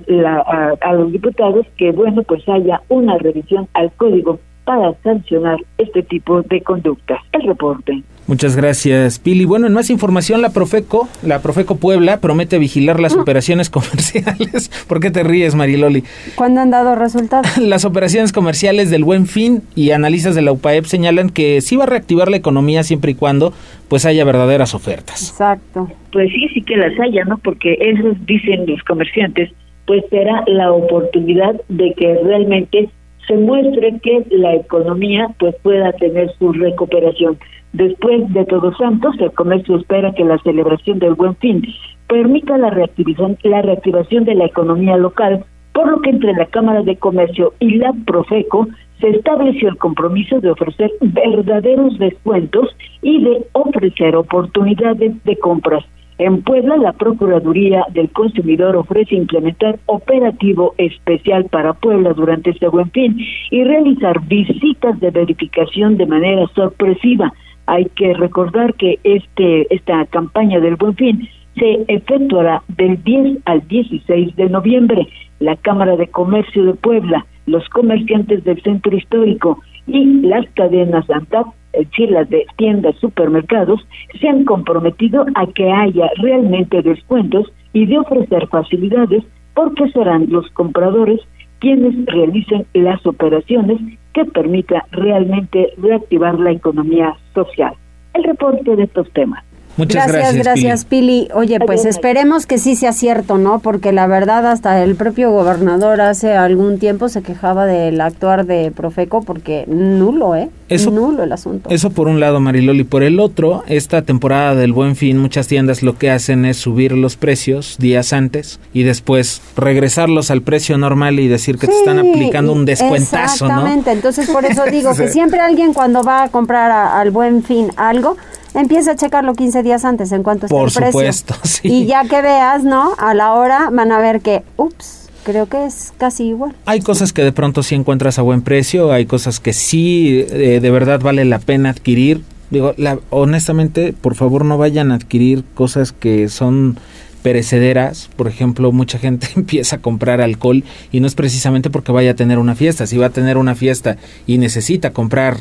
a, 0.81 0.93
los 0.93 1.13
diputados 1.13 1.67
que, 1.77 1.93
bueno, 1.93 2.23
pues 2.23 2.47
haya 2.49 2.83
una 2.89 3.17
revisión 3.19 3.69
al 3.75 3.91
código 3.93 4.39
para 4.65 4.93
sancionar 5.03 5.59
este 5.79 6.03
tipo 6.03 6.43
de 6.43 6.61
conductas. 6.61 7.21
El 7.33 7.43
reporte. 7.43 8.03
Muchas 8.29 8.57
gracias, 8.57 9.19
Pili. 9.19 9.47
Bueno, 9.47 9.67
en 9.67 9.73
más 9.73 9.89
información, 9.89 10.43
la 10.43 10.51
Profeco, 10.51 11.09
la 11.23 11.41
Profeco 11.41 11.77
Puebla, 11.77 12.21
promete 12.21 12.59
vigilar 12.59 13.01
las 13.01 13.17
mm. 13.17 13.21
operaciones 13.21 13.71
comerciales. 13.71 14.71
¿Por 14.87 15.01
qué 15.01 15.11
te 15.11 15.23
ríes, 15.23 15.55
Mariloli? 15.55 16.05
¿Cuándo 16.35 16.61
han 16.61 16.71
dado 16.71 16.95
resultados? 16.95 17.57
Las 17.59 17.87
operaciones 17.87 18.33
comerciales 18.33 18.91
del 18.91 19.03
Buen 19.03 19.27
Fin 19.27 19.63
y 19.75 19.93
analistas 19.93 20.35
de 20.35 20.43
la 20.43 20.53
UPAEP 20.53 20.85
señalan 20.85 21.31
que 21.31 21.63
sí 21.63 21.77
va 21.77 21.85
a 21.85 21.87
reactivar 21.87 22.31
la 22.31 22.37
economía 22.37 22.83
siempre 22.83 23.13
y 23.13 23.15
cuando 23.15 23.55
pues 23.89 24.05
haya 24.05 24.27
verdaderas 24.27 24.75
ofertas. 24.75 25.31
Exacto. 25.31 25.91
Pues 26.13 26.31
sí, 26.31 26.49
sí 26.53 26.61
que 26.61 26.77
las 26.77 26.93
haya, 27.01 27.25
¿no? 27.25 27.39
Porque 27.39 27.79
esos 27.81 28.15
dicen 28.27 28.67
los 28.67 28.83
comerciantes, 28.83 29.51
pues 29.87 30.05
será 30.11 30.45
la 30.47 30.71
oportunidad 30.71 31.55
de 31.71 31.95
que 31.95 32.15
realmente 32.23 32.91
se 33.27 33.35
muestre 33.37 33.99
que 34.03 34.25
la 34.31 34.55
economía 34.55 35.29
pues 35.39 35.55
pueda 35.63 35.93
tener 35.93 36.31
su 36.39 36.53
recuperación. 36.53 37.39
Después 37.73 38.33
de 38.33 38.45
Todos 38.47 38.77
Santos, 38.79 39.15
el 39.21 39.33
comercio 39.33 39.77
espera 39.77 40.15
que 40.15 40.25
la 40.25 40.39
celebración 40.39 40.99
del 40.99 41.15
Buen 41.15 41.37
Fin 41.37 41.63
permita 42.09 42.57
la 42.57 42.71
reactivación, 42.71 43.37
la 43.45 43.63
reactivación 43.63 44.25
de 44.25 44.35
la 44.35 44.47
economía 44.47 44.97
local, 44.97 45.45
por 45.73 45.89
lo 45.89 46.01
que 46.01 46.11
entre 46.11 46.33
la 46.33 46.47
Cámara 46.47 46.83
de 46.83 46.97
Comercio 46.97 47.53
y 47.61 47.77
la 47.77 47.93
Profeco 48.07 48.69
se 49.01 49.11
estableció 49.11 49.69
el 49.69 49.77
compromiso 49.77 50.41
de 50.41 50.51
ofrecer 50.51 50.91
verdaderos 51.01 51.99
descuentos 51.99 52.75
y 53.03 53.23
de 53.23 53.47
ofrecer 53.53 54.17
oportunidades 54.17 55.23
de 55.25 55.37
compras. 55.39 55.85
En 56.19 56.43
Puebla, 56.43 56.77
la 56.79 56.95
Procuraduría 56.95 57.85
del 57.91 58.11
Consumidor 58.11 58.75
ofrece 58.75 59.15
implementar 59.15 59.79
operativo 59.87 60.75
especial 60.77 61.45
para 61.45 61.75
Puebla 61.75 62.13
durante 62.13 62.51
este 62.51 62.67
buen 62.67 62.91
fin 62.91 63.17
y 63.53 63.63
realizar 63.63 64.21
visitas 64.27 64.99
de 64.99 65.13
verificación 65.13 65.97
de 65.97 66.07
manera 66.07 66.45
sorpresiva. 66.57 67.33
Hay 67.69 67.85
que 67.97 68.15
recordar 68.15 68.73
que 68.75 68.99
este 69.05 69.67
esta 69.75 70.07
campaña 70.07 70.59
del 70.59 70.77
buen 70.77 70.95
fin 70.97 71.29
se 71.55 71.85
efectuará 71.89 72.63
del 72.69 73.03
10 73.05 73.41
al 73.45 73.67
16 73.69 74.37
de 74.37 74.49
noviembre. 74.49 75.07
La 75.39 75.55
Cámara 75.57 75.97
de 75.97 76.09
Comercio 76.09 76.65
de 76.65 76.73
Puebla, 76.75 77.27
los 77.45 77.69
comerciantes 77.69 78.43
del 78.45 78.63
centro 78.63 78.97
histórico 78.97 79.61
y 79.87 80.05
las 80.23 80.49
cadenas 80.55 81.09
ANTAP 81.11 81.47
es 81.75 81.91
decir, 81.91 82.11
las 82.11 82.29
de 82.31 82.47
tiendas, 82.57 82.97
supermercados, 82.97 83.87
se 84.19 84.29
han 84.29 84.45
comprometido 84.45 85.27
a 85.35 85.47
que 85.49 85.71
haya 85.71 86.11
realmente 86.17 86.81
descuentos 86.81 87.53
y 87.75 87.85
de 87.85 87.99
ofrecer 87.99 88.47
facilidades 88.49 89.23
porque 89.55 89.91
serán 89.91 90.27
los 90.31 90.49
compradores 90.53 91.21
quienes 91.59 91.95
realicen 92.07 92.67
las 92.73 93.05
operaciones 93.07 93.79
que 94.13 94.25
permita 94.25 94.87
realmente 94.91 95.73
reactivar 95.79 96.39
la 96.39 96.53
economía 96.53 97.17
social. 97.35 97.75
El 98.15 98.25
reporte 98.25 98.77
de 98.77 98.85
estos 98.85 99.11
temas. 99.13 99.45
Muchas 99.79 100.09
gracias, 100.09 100.35
gracias, 100.35 100.85
Pili. 100.85 101.29
Oye, 101.33 101.61
pues 101.61 101.85
esperemos 101.85 102.47
que 102.47 102.59
sí 102.59 102.75
sea 102.75 102.93
cierto, 102.93 103.39
¿no? 103.39 103.61
Porque 103.61 103.93
la 103.93 104.09
verdad 104.09 104.45
hasta 104.47 104.83
el 104.83 104.97
propio 104.97 105.31
gobernador 105.31 106.01
hace 106.01 106.33
algún 106.33 106.81
tiempo 106.81 107.09
se 107.09 107.23
quejaba 107.23 107.65
del 107.65 108.01
actuar 108.01 108.45
de 108.45 108.73
Profeco 108.73 109.23
porque 109.23 109.65
nulo, 109.69 110.35
¿eh? 110.35 110.51
Eso, 110.69 110.91
nulo 110.91 111.23
el 111.23 111.33
asunto. 111.33 111.71
Eso 111.71 111.91
por 111.91 112.09
un 112.09 112.21
lado, 112.21 112.41
Mariloli. 112.41 112.85
Por 112.85 113.03
el 113.03 113.21
otro, 113.21 113.63
esta 113.69 114.03
temporada 114.03 114.55
del 114.55 114.73
Buen 114.73 114.97
Fin, 114.97 115.17
muchas 115.17 115.47
tiendas 115.47 115.83
lo 115.83 115.97
que 115.97 116.11
hacen 116.11 116.45
es 116.45 116.59
subir 116.59 116.93
los 116.93 117.17
precios 117.17 117.77
días 117.79 118.13
antes 118.13 118.61
y 118.75 118.83
después 118.83 119.41
regresarlos 119.57 120.31
al 120.31 120.43
precio 120.43 120.77
normal 120.77 121.21
y 121.21 121.29
decir 121.29 121.57
que 121.57 121.69
te 121.69 121.73
están 121.73 121.99
aplicando 122.01 122.53
un 122.53 122.65
descuentazo, 122.65 123.47
exactamente. 123.47 123.93
Entonces, 123.93 124.29
por 124.29 124.45
eso 124.45 124.65
digo 124.71 124.95
que 124.95 125.09
siempre 125.09 125.41
alguien 125.41 125.73
cuando 125.73 126.03
va 126.03 126.25
a 126.25 126.29
comprar 126.29 126.71
al 126.71 127.11
Buen 127.13 127.43
Fin 127.45 127.69
algo 127.77 128.17
empieza 128.55 128.93
a 128.93 128.97
checarlo 128.97 129.35
15 129.35 129.63
días 129.63 129.85
antes 129.85 130.13
en 130.13 130.23
cuanto 130.23 130.47
está 130.47 130.57
Por 130.57 130.69
el 130.69 130.75
precio. 130.75 130.93
supuesto, 130.93 131.35
sí. 131.45 131.69
Y 131.69 131.87
ya 131.87 132.05
que 132.05 132.23
veas, 132.23 132.65
¿no? 132.65 132.95
A 132.99 133.15
la 133.15 133.35
hora 133.35 133.71
van 133.71 133.93
a 133.93 133.99
ver 133.99 134.21
que, 134.21 134.43
ups, 134.57 135.09
creo 135.25 135.47
que 135.47 135.67
es 135.67 135.93
casi 135.99 136.25
igual. 136.25 136.55
Hay 136.67 136.81
cosas 136.81 137.13
que 137.13 137.23
de 137.23 137.33
pronto 137.33 137.63
sí 137.63 137.75
encuentras 137.75 138.19
a 138.19 138.23
buen 138.23 138.43
precio, 138.43 138.93
hay 138.93 139.07
cosas 139.07 139.41
que 139.41 139.53
sí 139.53 140.25
eh, 140.31 140.61
de 140.61 140.71
verdad 140.71 141.01
vale 141.01 141.25
la 141.25 141.39
pena 141.39 141.71
adquirir. 141.71 142.23
Digo, 142.51 142.73
la, 142.79 142.99
honestamente, 143.11 143.93
por 143.93 144.15
favor 144.15 144.45
no 144.45 144.57
vayan 144.57 144.91
a 144.91 144.95
adquirir 144.95 145.45
cosas 145.55 145.93
que 145.93 146.31
son 146.31 146.79
perecederas, 147.23 148.09
por 148.17 148.29
ejemplo, 148.29 148.73
mucha 148.73 148.99
gente 148.99 149.29
empieza 149.37 149.77
a 149.77 149.79
comprar 149.81 150.21
alcohol 150.21 150.65
y 150.93 151.01
no 151.01 151.07
es 151.07 151.15
precisamente 151.15 151.69
porque 151.69 151.93
vaya 151.93 152.13
a 152.13 152.15
tener 152.15 152.39
una 152.39 152.55
fiesta, 152.55 152.87
si 152.87 152.97
va 152.97 153.07
a 153.07 153.11
tener 153.11 153.37
una 153.37 153.55
fiesta 153.55 153.99
y 154.27 154.39
necesita 154.39 154.93
comprar 154.93 155.37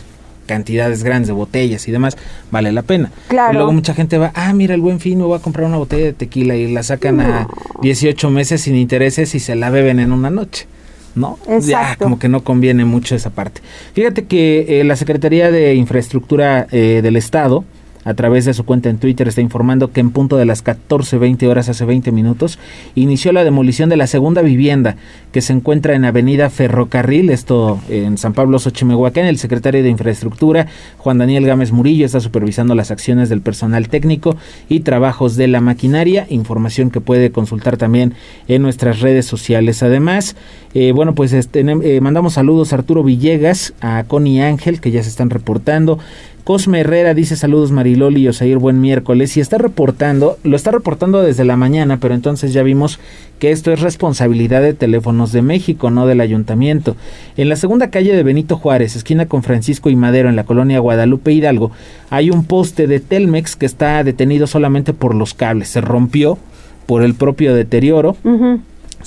cantidades 0.48 1.04
grandes 1.04 1.28
de 1.28 1.34
botellas 1.34 1.88
y 1.88 1.92
demás, 1.92 2.18
vale 2.50 2.72
la 2.72 2.82
pena. 2.82 3.12
Claro. 3.28 3.54
Y 3.54 3.56
luego 3.58 3.74
mucha 3.74 3.94
gente 3.94 4.18
va, 4.18 4.32
ah, 4.34 4.54
mira 4.54 4.74
el 4.74 4.82
buen 4.82 5.00
fin, 5.00 5.20
me 5.20 5.26
voy 5.26 5.38
a 5.38 5.42
comprar 5.42 5.68
una 5.68 5.78
botella 5.78 6.06
de 6.06 6.14
tequila 6.14 6.56
y 6.56 6.72
la 6.72 6.82
sacan 6.82 7.20
a 7.20 7.48
18 7.82 8.30
meses 8.32 8.62
sin 8.62 8.76
intereses 8.76 9.36
y 9.36 9.40
se 9.40 9.56
la 9.56 9.70
beben 9.70 10.00
en 10.00 10.12
una 10.12 10.32
noche. 10.32 10.66
¿no? 11.16 11.38
Exacto. 11.48 11.66
Ya 11.68 11.96
como 11.98 12.20
que 12.20 12.30
no 12.30 12.44
conviene 12.44 12.86
mucho 12.86 13.16
esa 13.16 13.32
parte. 13.32 13.62
Fíjate 13.94 14.26
que 14.26 14.80
eh, 14.80 14.84
la 14.84 14.96
Secretaría 14.96 15.52
de 15.52 15.74
Infraestructura 15.76 16.68
eh, 16.72 17.02
del 17.02 17.16
Estado 17.16 17.64
a 18.08 18.14
través 18.14 18.46
de 18.46 18.54
su 18.54 18.64
cuenta 18.64 18.90
en 18.90 19.00
Twitter 19.00 19.28
está 19.28 19.42
informando 19.42 19.92
que 19.92 20.00
en 20.00 20.12
punto 20.12 20.38
de 20.38 20.46
las 20.46 20.64
14.20 20.64 21.46
horas 21.48 21.68
hace 21.68 21.84
20 21.84 22.14
minutos 22.14 22.58
inició 22.96 23.34
la 23.34 23.44
demolición 23.44 23.90
de 23.90 23.98
la 23.98 24.08
segunda 24.08 24.42
vivienda 24.42 24.96
que 25.34 25.42
se 25.42 25.52
encuentra 25.52 25.94
en 25.94 26.06
Avenida 26.06 26.50
Ferrocarril, 26.50 27.30
esto 27.30 27.82
en 27.90 28.18
San 28.18 28.32
Pablo 28.32 28.60
Xochimehuacán. 28.60 29.26
El 29.26 29.38
secretario 29.38 29.84
de 29.84 29.90
Infraestructura, 29.90 30.68
Juan 30.98 31.18
Daniel 31.18 31.46
Gámez 31.46 31.74
Murillo, 31.74 32.06
está 32.06 32.22
supervisando 32.22 32.76
las 32.76 32.92
acciones 32.92 33.28
del 33.28 33.42
personal 33.42 33.90
técnico 33.90 34.38
y 34.70 34.80
trabajos 34.80 35.36
de 35.36 35.50
la 35.50 35.60
maquinaria, 35.60 36.28
información 36.30 36.92
que 36.92 37.02
puede 37.02 37.32
consultar 37.32 37.76
también 37.76 38.14
en 38.48 38.62
nuestras 38.62 39.02
redes 39.02 39.26
sociales. 39.26 39.84
Además, 39.84 40.38
eh, 40.74 40.94
bueno, 40.94 41.14
pues 41.14 41.34
este, 41.34 41.60
eh, 41.60 42.00
mandamos 42.00 42.36
saludos 42.36 42.72
a 42.72 42.78
Arturo 42.78 43.04
Villegas, 43.04 43.74
a 43.82 44.06
Connie 44.06 44.40
Ángel, 44.40 44.80
que 44.80 44.92
ya 44.92 45.04
se 45.04 45.10
están 45.10 45.30
reportando. 45.30 46.00
Cosme 46.48 46.80
Herrera 46.80 47.14
dice 47.14 47.36
saludos 47.36 47.74
Mariloli 47.74 48.22
y 48.22 48.28
Osair, 48.30 48.58
buen 48.58 48.80
miércoles. 48.80 49.36
Y 49.36 49.42
está 49.42 49.58
reportando, 49.58 50.38
lo 50.46 50.56
está 50.56 50.72
reportando 50.72 51.22
desde 51.22 51.44
la 51.44 51.58
mañana, 51.58 51.98
pero 52.00 52.14
entonces 52.14 52.54
ya 52.54 52.64
vimos 52.64 53.02
que 53.38 53.52
esto 53.52 53.74
es 53.74 53.82
responsabilidad 53.82 54.62
de 54.62 54.74
Teléfonos 54.74 55.34
de 55.34 55.42
México, 55.42 55.92
no 55.92 56.08
del 56.08 56.22
ayuntamiento. 56.22 56.96
En 57.36 57.50
la 57.50 57.58
segunda 57.58 57.90
calle 57.90 58.16
de 58.16 58.24
Benito 58.24 58.56
Juárez, 58.56 58.96
esquina 58.96 59.26
con 59.26 59.44
Francisco 59.44 59.90
y 59.90 59.98
Madero, 59.98 60.30
en 60.30 60.38
la 60.38 60.46
colonia 60.46 60.80
Guadalupe 60.80 61.34
Hidalgo, 61.34 61.72
hay 62.10 62.30
un 62.30 62.46
poste 62.46 62.88
de 62.88 63.02
Telmex 63.02 63.58
que 63.58 63.66
está 63.66 64.02
detenido 64.06 64.48
solamente 64.48 64.94
por 64.94 65.16
los 65.16 65.34
cables. 65.34 65.68
Se 65.68 65.82
rompió 65.82 66.38
por 66.86 67.04
el 67.04 67.14
propio 67.14 67.54
deterioro 67.54 68.16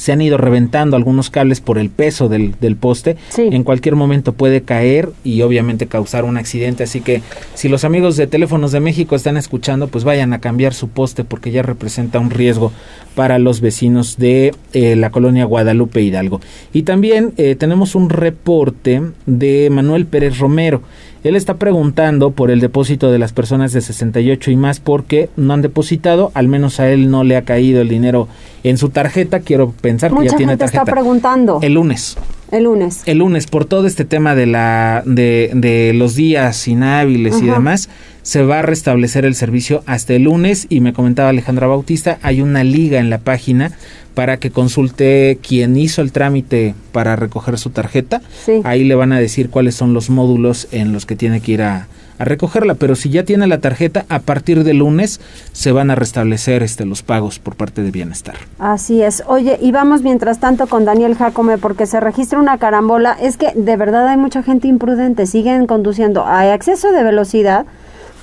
se 0.00 0.12
han 0.12 0.22
ido 0.22 0.38
reventando 0.38 0.96
algunos 0.96 1.28
cables 1.28 1.60
por 1.60 1.76
el 1.76 1.90
peso 1.90 2.30
del, 2.30 2.54
del 2.58 2.74
poste. 2.74 3.18
En 3.36 3.64
cualquier 3.64 3.96
momento 3.96 4.32
puede 4.32 4.62
caer 4.62 5.10
y 5.24 5.42
obviamente 5.42 5.88
causar 5.88 6.24
un 6.24 6.38
accidente. 6.38 6.84
Así 6.84 7.02
que 7.02 7.20
si 7.52 7.68
los 7.68 7.84
amigos 7.84 8.16
de 8.16 8.26
Teléfonos 8.26 8.72
de 8.72 8.80
México 8.80 9.14
están 9.14 9.36
escuchando, 9.36 9.88
pues 9.88 10.04
vayan 10.04 10.32
a 10.32 10.40
cambiar 10.40 10.72
su 10.72 10.88
poste 10.88 11.22
porque 11.22 11.50
ya 11.50 11.62
representa 11.62 12.18
un 12.18 12.30
riesgo 12.30 12.72
para 13.14 13.38
los 13.38 13.60
vecinos 13.60 14.16
de 14.16 14.54
eh, 14.72 14.96
la 14.96 15.10
colonia 15.10 15.44
Guadalupe 15.44 16.00
Hidalgo. 16.00 16.40
Y 16.72 16.84
también 16.84 17.34
eh, 17.36 17.54
tenemos 17.54 17.94
un 17.94 18.08
reporte 18.08 19.02
de 19.26 19.68
Manuel 19.70 20.06
Pérez 20.06 20.38
Romero. 20.38 20.80
Él 21.22 21.36
está 21.36 21.54
preguntando 21.54 22.30
por 22.30 22.50
el 22.50 22.60
depósito 22.60 23.12
de 23.12 23.18
las 23.18 23.32
personas 23.32 23.72
de 23.72 23.80
68 23.80 24.50
y 24.50 24.56
más 24.56 24.80
porque 24.80 25.28
no 25.36 25.52
han 25.52 25.60
depositado, 25.60 26.32
al 26.34 26.48
menos 26.48 26.80
a 26.80 26.88
él 26.88 27.10
no 27.10 27.24
le 27.24 27.36
ha 27.36 27.42
caído 27.42 27.82
el 27.82 27.88
dinero 27.88 28.26
en 28.64 28.78
su 28.78 28.88
tarjeta. 28.88 29.40
Quiero 29.40 29.72
pensar 29.80 30.14
que 30.14 30.26
ya 30.26 30.36
tiene 30.36 30.56
tarjeta. 30.56 30.82
está 30.82 30.92
preguntando. 30.92 31.58
El 31.62 31.74
lunes. 31.74 32.16
El 32.50 32.64
lunes. 32.64 33.02
El 33.06 33.18
lunes, 33.18 33.46
por 33.46 33.64
todo 33.64 33.86
este 33.86 34.04
tema 34.04 34.34
de 34.34 34.46
la 34.46 35.02
de, 35.04 35.50
de 35.54 35.92
los 35.94 36.16
días 36.16 36.66
inhábiles 36.66 37.40
y 37.42 37.46
demás, 37.46 37.88
se 38.22 38.42
va 38.42 38.58
a 38.58 38.62
restablecer 38.62 39.24
el 39.24 39.34
servicio 39.34 39.82
hasta 39.86 40.14
el 40.14 40.24
lunes 40.24 40.66
y 40.68 40.80
me 40.80 40.92
comentaba 40.92 41.28
Alejandra 41.28 41.66
Bautista, 41.66 42.18
hay 42.22 42.42
una 42.42 42.64
liga 42.64 42.98
en 42.98 43.10
la 43.10 43.18
página 43.18 43.72
para 44.14 44.38
que 44.38 44.50
consulte 44.50 45.38
quien 45.46 45.76
hizo 45.76 46.02
el 46.02 46.12
trámite 46.12 46.74
para 46.92 47.16
recoger 47.16 47.58
su 47.58 47.70
tarjeta. 47.70 48.20
Ahí 48.64 48.84
le 48.84 48.94
van 48.94 49.12
a 49.12 49.20
decir 49.20 49.50
cuáles 49.50 49.74
son 49.74 49.94
los 49.94 50.10
módulos 50.10 50.68
en 50.72 50.92
los 50.92 51.06
que 51.06 51.16
tiene 51.16 51.40
que 51.40 51.52
ir 51.52 51.62
a, 51.62 51.88
a 52.20 52.24
recogerla, 52.26 52.74
pero 52.74 52.96
si 52.96 53.08
ya 53.08 53.24
tiene 53.24 53.46
la 53.46 53.60
tarjeta, 53.60 54.04
a 54.10 54.18
partir 54.18 54.62
de 54.62 54.74
lunes 54.74 55.20
se 55.52 55.72
van 55.72 55.90
a 55.90 55.94
restablecer 55.94 56.62
este, 56.62 56.84
los 56.84 57.02
pagos 57.02 57.38
por 57.38 57.56
parte 57.56 57.82
de 57.82 57.90
Bienestar. 57.90 58.34
Así 58.58 59.02
es. 59.02 59.24
Oye, 59.26 59.58
y 59.60 59.72
vamos 59.72 60.02
mientras 60.02 60.38
tanto 60.38 60.66
con 60.66 60.84
Daniel 60.84 61.14
Jacome 61.14 61.56
porque 61.56 61.86
se 61.86 61.98
registra 61.98 62.38
una 62.38 62.58
carambola. 62.58 63.16
Es 63.18 63.38
que 63.38 63.52
de 63.54 63.76
verdad 63.78 64.06
hay 64.06 64.18
mucha 64.18 64.42
gente 64.42 64.68
imprudente, 64.68 65.24
siguen 65.24 65.66
conduciendo. 65.66 66.26
Hay 66.26 66.50
exceso 66.50 66.92
de 66.92 67.02
velocidad, 67.02 67.64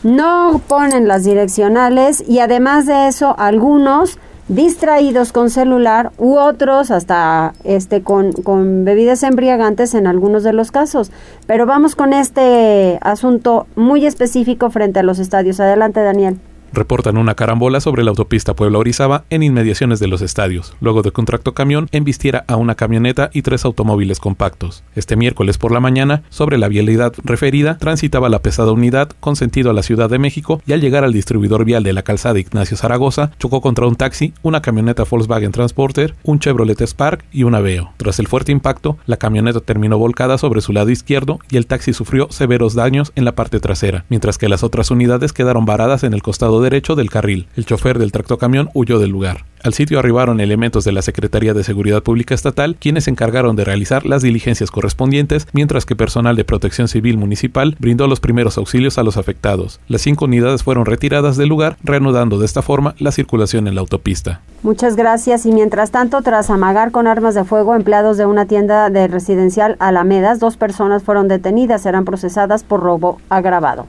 no 0.04 0.62
ponen 0.68 1.08
las 1.08 1.24
direccionales 1.24 2.24
y 2.28 2.38
además 2.38 2.86
de 2.86 3.08
eso, 3.08 3.36
algunos 3.40 4.20
distraídos 4.48 5.34
con 5.34 5.50
celular 5.50 6.12
u 6.18 6.38
otros 6.38 6.92
hasta 6.92 7.54
este 7.64 8.02
con, 8.02 8.32
con 8.32 8.86
bebidas 8.86 9.24
embriagantes 9.24 9.94
en 9.94 10.08
algunos 10.08 10.44
de 10.44 10.54
los 10.54 10.72
casos. 10.72 11.12
Pero 11.46 11.66
vamos 11.66 11.96
con 11.96 12.14
este 12.14 13.00
asunto 13.02 13.68
muy 13.76 14.06
específico 14.06 14.70
frente 14.70 15.00
a 15.00 15.04
los 15.04 15.20
estadios. 15.20 15.60
Adelante, 15.60 16.02
Daniel 16.02 16.38
reportan 16.74 17.18
una 17.18 17.36
carambola 17.36 17.80
sobre 17.80 18.04
la 18.04 18.10
autopista 18.10 18.56
Puebla-Orizaba 18.56 19.24
en 19.30 19.44
inmediaciones 19.44 20.00
de 20.00 20.08
los 20.08 20.22
estadios, 20.22 20.76
luego 20.82 21.02
de 21.02 21.12
que 21.12 21.22
un 21.22 21.26
tractocamión 21.26 21.88
embistiera 21.92 22.46
a 22.48 22.56
una 22.56 22.76
camioneta 22.76 23.30
y 23.34 23.42
tres 23.42 23.66
automóviles 23.66 24.20
compactos. 24.20 24.84
Este 24.96 25.16
miércoles 25.16 25.58
por 25.58 25.72
la 25.72 25.80
mañana, 25.80 26.24
sobre 26.30 26.58
la 26.58 26.68
vialidad 26.68 27.14
referida, 27.24 27.78
transitaba 27.78 28.30
la 28.30 28.42
pesada 28.42 28.72
unidad 28.72 29.12
con 29.20 29.36
sentido 29.36 29.70
a 29.70 29.74
la 29.74 29.84
Ciudad 29.84 30.10
de 30.10 30.20
México 30.20 30.62
y 30.66 30.74
al 30.74 30.82
llegar 30.82 31.04
al 31.04 31.14
distribuidor 31.14 31.66
vial 31.66 31.84
de 31.84 31.94
la 31.94 32.04
calzada 32.04 32.40
Ignacio 32.40 32.78
Zaragoza, 32.78 33.32
chocó 33.40 33.62
contra 33.62 33.88
un 33.88 33.96
taxi, 33.96 34.34
una 34.42 34.62
camioneta 34.62 35.04
Volkswagen 35.04 35.52
Transporter, 35.52 36.16
un 36.24 36.40
Chevrolet 36.40 36.82
Spark 36.82 37.26
y 37.32 37.44
un 37.44 37.56
Aveo. 37.56 37.92
Tras 37.98 38.20
el 38.20 38.28
fuerte 38.28 38.52
impacto, 38.52 38.98
la 39.06 39.18
camioneta 39.18 39.60
terminó 39.60 39.98
volcada 39.98 40.38
sobre 40.38 40.62
su 40.62 40.74
lado 40.74 40.90
izquierdo 40.90 41.40
y 41.50 41.58
el 41.58 41.68
taxi 41.68 41.94
sufrió 41.94 42.28
severos 42.30 42.76
daños 42.76 43.12
en 43.16 43.26
la 43.26 43.36
parte 43.36 43.60
trasera, 43.60 44.06
mientras 44.10 44.38
que 44.38 44.50
las 44.50 44.64
otras 44.64 44.92
unidades 44.92 45.34
quedaron 45.34 45.66
varadas 45.66 46.04
en 46.04 46.14
el 46.14 46.22
costado 46.22 46.57
derecho 46.62 46.96
del 46.96 47.10
carril. 47.10 47.48
El 47.56 47.66
chofer 47.66 48.00
del 48.00 48.12
tractocamión 48.12 48.70
huyó 48.74 49.00
del 49.00 49.12
lugar. 49.12 49.46
Al 49.64 49.74
sitio 49.74 49.98
arribaron 49.98 50.40
elementos 50.40 50.84
de 50.84 50.92
la 50.92 51.02
Secretaría 51.02 51.54
de 51.54 51.64
Seguridad 51.64 52.04
Pública 52.04 52.36
Estatal, 52.36 52.76
quienes 52.80 53.06
se 53.06 53.12
encargaron 53.12 53.56
de 53.56 53.66
realizar 53.66 54.06
las 54.06 54.22
diligencias 54.22 54.70
correspondientes, 54.70 55.48
mientras 55.52 55.86
que 55.86 55.96
personal 55.96 56.36
de 56.36 56.46
Protección 56.46 56.88
Civil 56.88 57.18
Municipal 57.18 57.76
brindó 57.80 58.08
los 58.08 58.20
primeros 58.20 58.58
auxilios 58.58 58.98
a 58.98 59.04
los 59.04 59.18
afectados. 59.18 59.80
Las 59.88 60.02
cinco 60.02 60.26
unidades 60.26 60.64
fueron 60.64 60.86
retiradas 60.86 61.38
del 61.38 61.50
lugar, 61.50 61.78
reanudando 61.84 62.38
de 62.38 62.46
esta 62.46 62.62
forma 62.62 62.94
la 63.00 63.12
circulación 63.12 63.68
en 63.68 63.76
la 63.76 63.82
autopista. 63.82 64.42
Muchas 64.62 64.96
gracias. 64.96 65.46
Y 65.46 65.52
mientras 65.52 65.92
tanto, 65.92 66.22
tras 66.22 66.50
amagar 66.50 66.92
con 66.92 67.08
armas 67.08 67.34
de 67.34 67.44
fuego 67.44 67.76
empleados 67.76 68.18
de 68.18 68.26
una 68.26 68.46
tienda 68.46 68.90
de 68.90 69.08
residencial 69.08 69.76
Alamedas, 69.80 70.40
dos 70.40 70.56
personas 70.56 71.04
fueron 71.04 71.28
detenidas, 71.28 71.82
serán 71.82 72.06
procesadas 72.06 72.64
por 72.64 72.82
robo 72.82 73.20
agravado. 73.30 73.88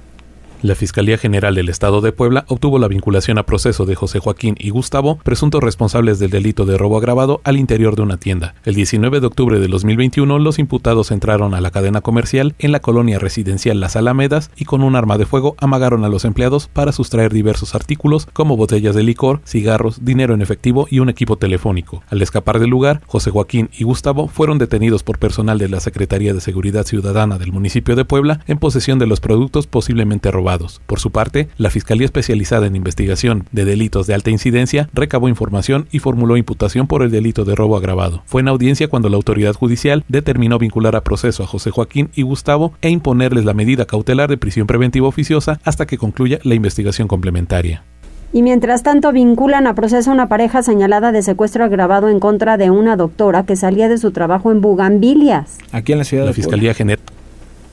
La 0.61 0.75
Fiscalía 0.75 1.17
General 1.19 1.55
del 1.55 1.69
Estado 1.69 2.01
de 2.01 2.11
Puebla 2.11 2.45
obtuvo 2.49 2.81
la 2.81 2.89
vinculación 2.89 3.39
a 3.39 3.45
proceso 3.45 3.87
de 3.87 3.95
José 3.95 4.19
Joaquín 4.19 4.57
y 4.59 4.71
Gustavo, 4.71 5.19
presuntos 5.23 5.63
responsables 5.63 6.19
del 6.19 6.31
delito 6.31 6.67
de 6.67 6.77
robo 6.77 6.99
agravado 6.99 7.41
al 7.45 7.57
interior 7.57 7.95
de 7.95 8.03
una 8.03 8.17
tienda. 8.17 8.57
El 8.65 8.75
19 8.75 9.21
de 9.21 9.27
octubre 9.29 9.61
de 9.61 9.69
2021, 9.69 10.41
los 10.41 10.59
imputados 10.59 11.13
entraron 11.13 11.55
a 11.55 11.61
la 11.61 11.71
cadena 11.71 12.01
comercial 12.01 12.57
en 12.59 12.73
la 12.73 12.81
colonia 12.81 13.21
residencial 13.21 13.79
Las 13.79 13.95
Alamedas 13.95 14.51
y 14.57 14.65
con 14.65 14.83
un 14.83 14.97
arma 14.97 15.17
de 15.17 15.27
fuego 15.27 15.55
amagaron 15.59 16.05
a 16.05 16.09
los 16.09 16.25
empleados 16.25 16.67
para 16.67 16.91
sustraer 16.91 17.33
diversos 17.33 17.77
artículos 17.77 18.27
como 18.33 18.57
botellas 18.57 18.97
de 18.97 19.05
licor, 19.05 19.41
cigarros, 19.47 20.05
dinero 20.05 20.35
en 20.35 20.43
efectivo 20.43 20.89
y 20.91 20.99
un 20.99 21.09
equipo 21.09 21.37
telefónico. 21.37 22.03
Al 22.09 22.21
escapar 22.21 22.59
del 22.59 22.71
lugar, 22.71 23.01
José 23.07 23.31
Joaquín 23.31 23.71
y 23.79 23.85
Gustavo 23.85 24.27
fueron 24.27 24.59
detenidos 24.59 25.05
por 25.05 25.21
personal 25.21 25.59
de 25.59 25.69
la 25.69 25.79
Secretaría 25.79 26.35
de 26.35 26.41
Seguridad 26.41 26.85
Ciudadana 26.85 27.39
del 27.39 27.53
municipio 27.53 27.95
de 27.95 28.05
Puebla 28.05 28.41
en 28.49 28.59
posesión 28.59 28.99
de 28.99 29.07
los 29.07 29.21
productos 29.21 29.69
posiblemente 29.69 30.33
robados 30.33 30.48
por 30.87 30.99
su 30.99 31.11
parte, 31.11 31.49
la 31.59 31.69
Fiscalía 31.69 32.07
Especializada 32.07 32.67
en 32.67 32.77
Investigación 32.77 33.45
de 33.53 33.67
Delitos 33.67 34.07
de 34.07 34.15
Alta 34.15 34.31
Incidencia 34.31 34.89
recabó 34.95 35.29
información 35.29 35.89
y 35.91 35.99
formuló 35.99 36.39
imputación 36.39 36.87
por 36.87 37.03
el 37.03 37.11
delito 37.11 37.45
de 37.45 37.55
robo 37.55 37.77
agravado. 37.77 38.23
Fue 38.25 38.41
en 38.41 38.49
audiencia 38.49 38.89
cuando 38.89 39.11
la 39.11 39.17
autoridad 39.17 39.55
judicial 39.55 40.05
determinó 40.09 40.59
vincular 40.59 40.97
a 40.97 41.05
proceso 41.05 41.43
a 41.43 41.47
José 41.47 41.71
Joaquín 41.71 42.11
y 42.15 42.23
Gustavo 42.23 42.73
e 42.81 42.89
imponerles 42.89 43.45
la 43.45 43.53
medida 43.53 43.85
cautelar 43.85 44.31
de 44.31 44.39
prisión 44.39 44.67
preventiva 44.67 45.07
oficiosa 45.07 45.61
hasta 45.65 45.87
que 45.87 45.99
concluya 45.99 46.39
la 46.45 46.55
investigación 46.55 47.09
complementaria. 47.09 47.83
Y 48.31 48.43
mientras 48.43 48.83
tanto 48.83 49.11
vinculan 49.11 49.67
a 49.67 49.75
proceso 49.75 50.11
a 50.11 50.15
una 50.15 50.29
pareja 50.29 50.63
señalada 50.63 51.13
de 51.13 51.23
secuestro 51.23 51.65
agravado 51.65 52.11
en 52.11 52.21
contra 52.21 52.59
de 52.59 52.71
una 52.71 52.95
doctora 52.95 53.45
que 53.45 53.57
salía 53.57 53.89
de 53.89 53.97
su 53.97 54.11
trabajo 54.11 54.51
en 54.51 54.61
Bugambilias. 54.61 55.57
Aquí 55.73 55.93
en 55.93 55.99
la 55.99 56.05
ciudad 56.05 56.27
la 56.27 56.35
Fiscalía 56.35 56.75
General 56.75 56.98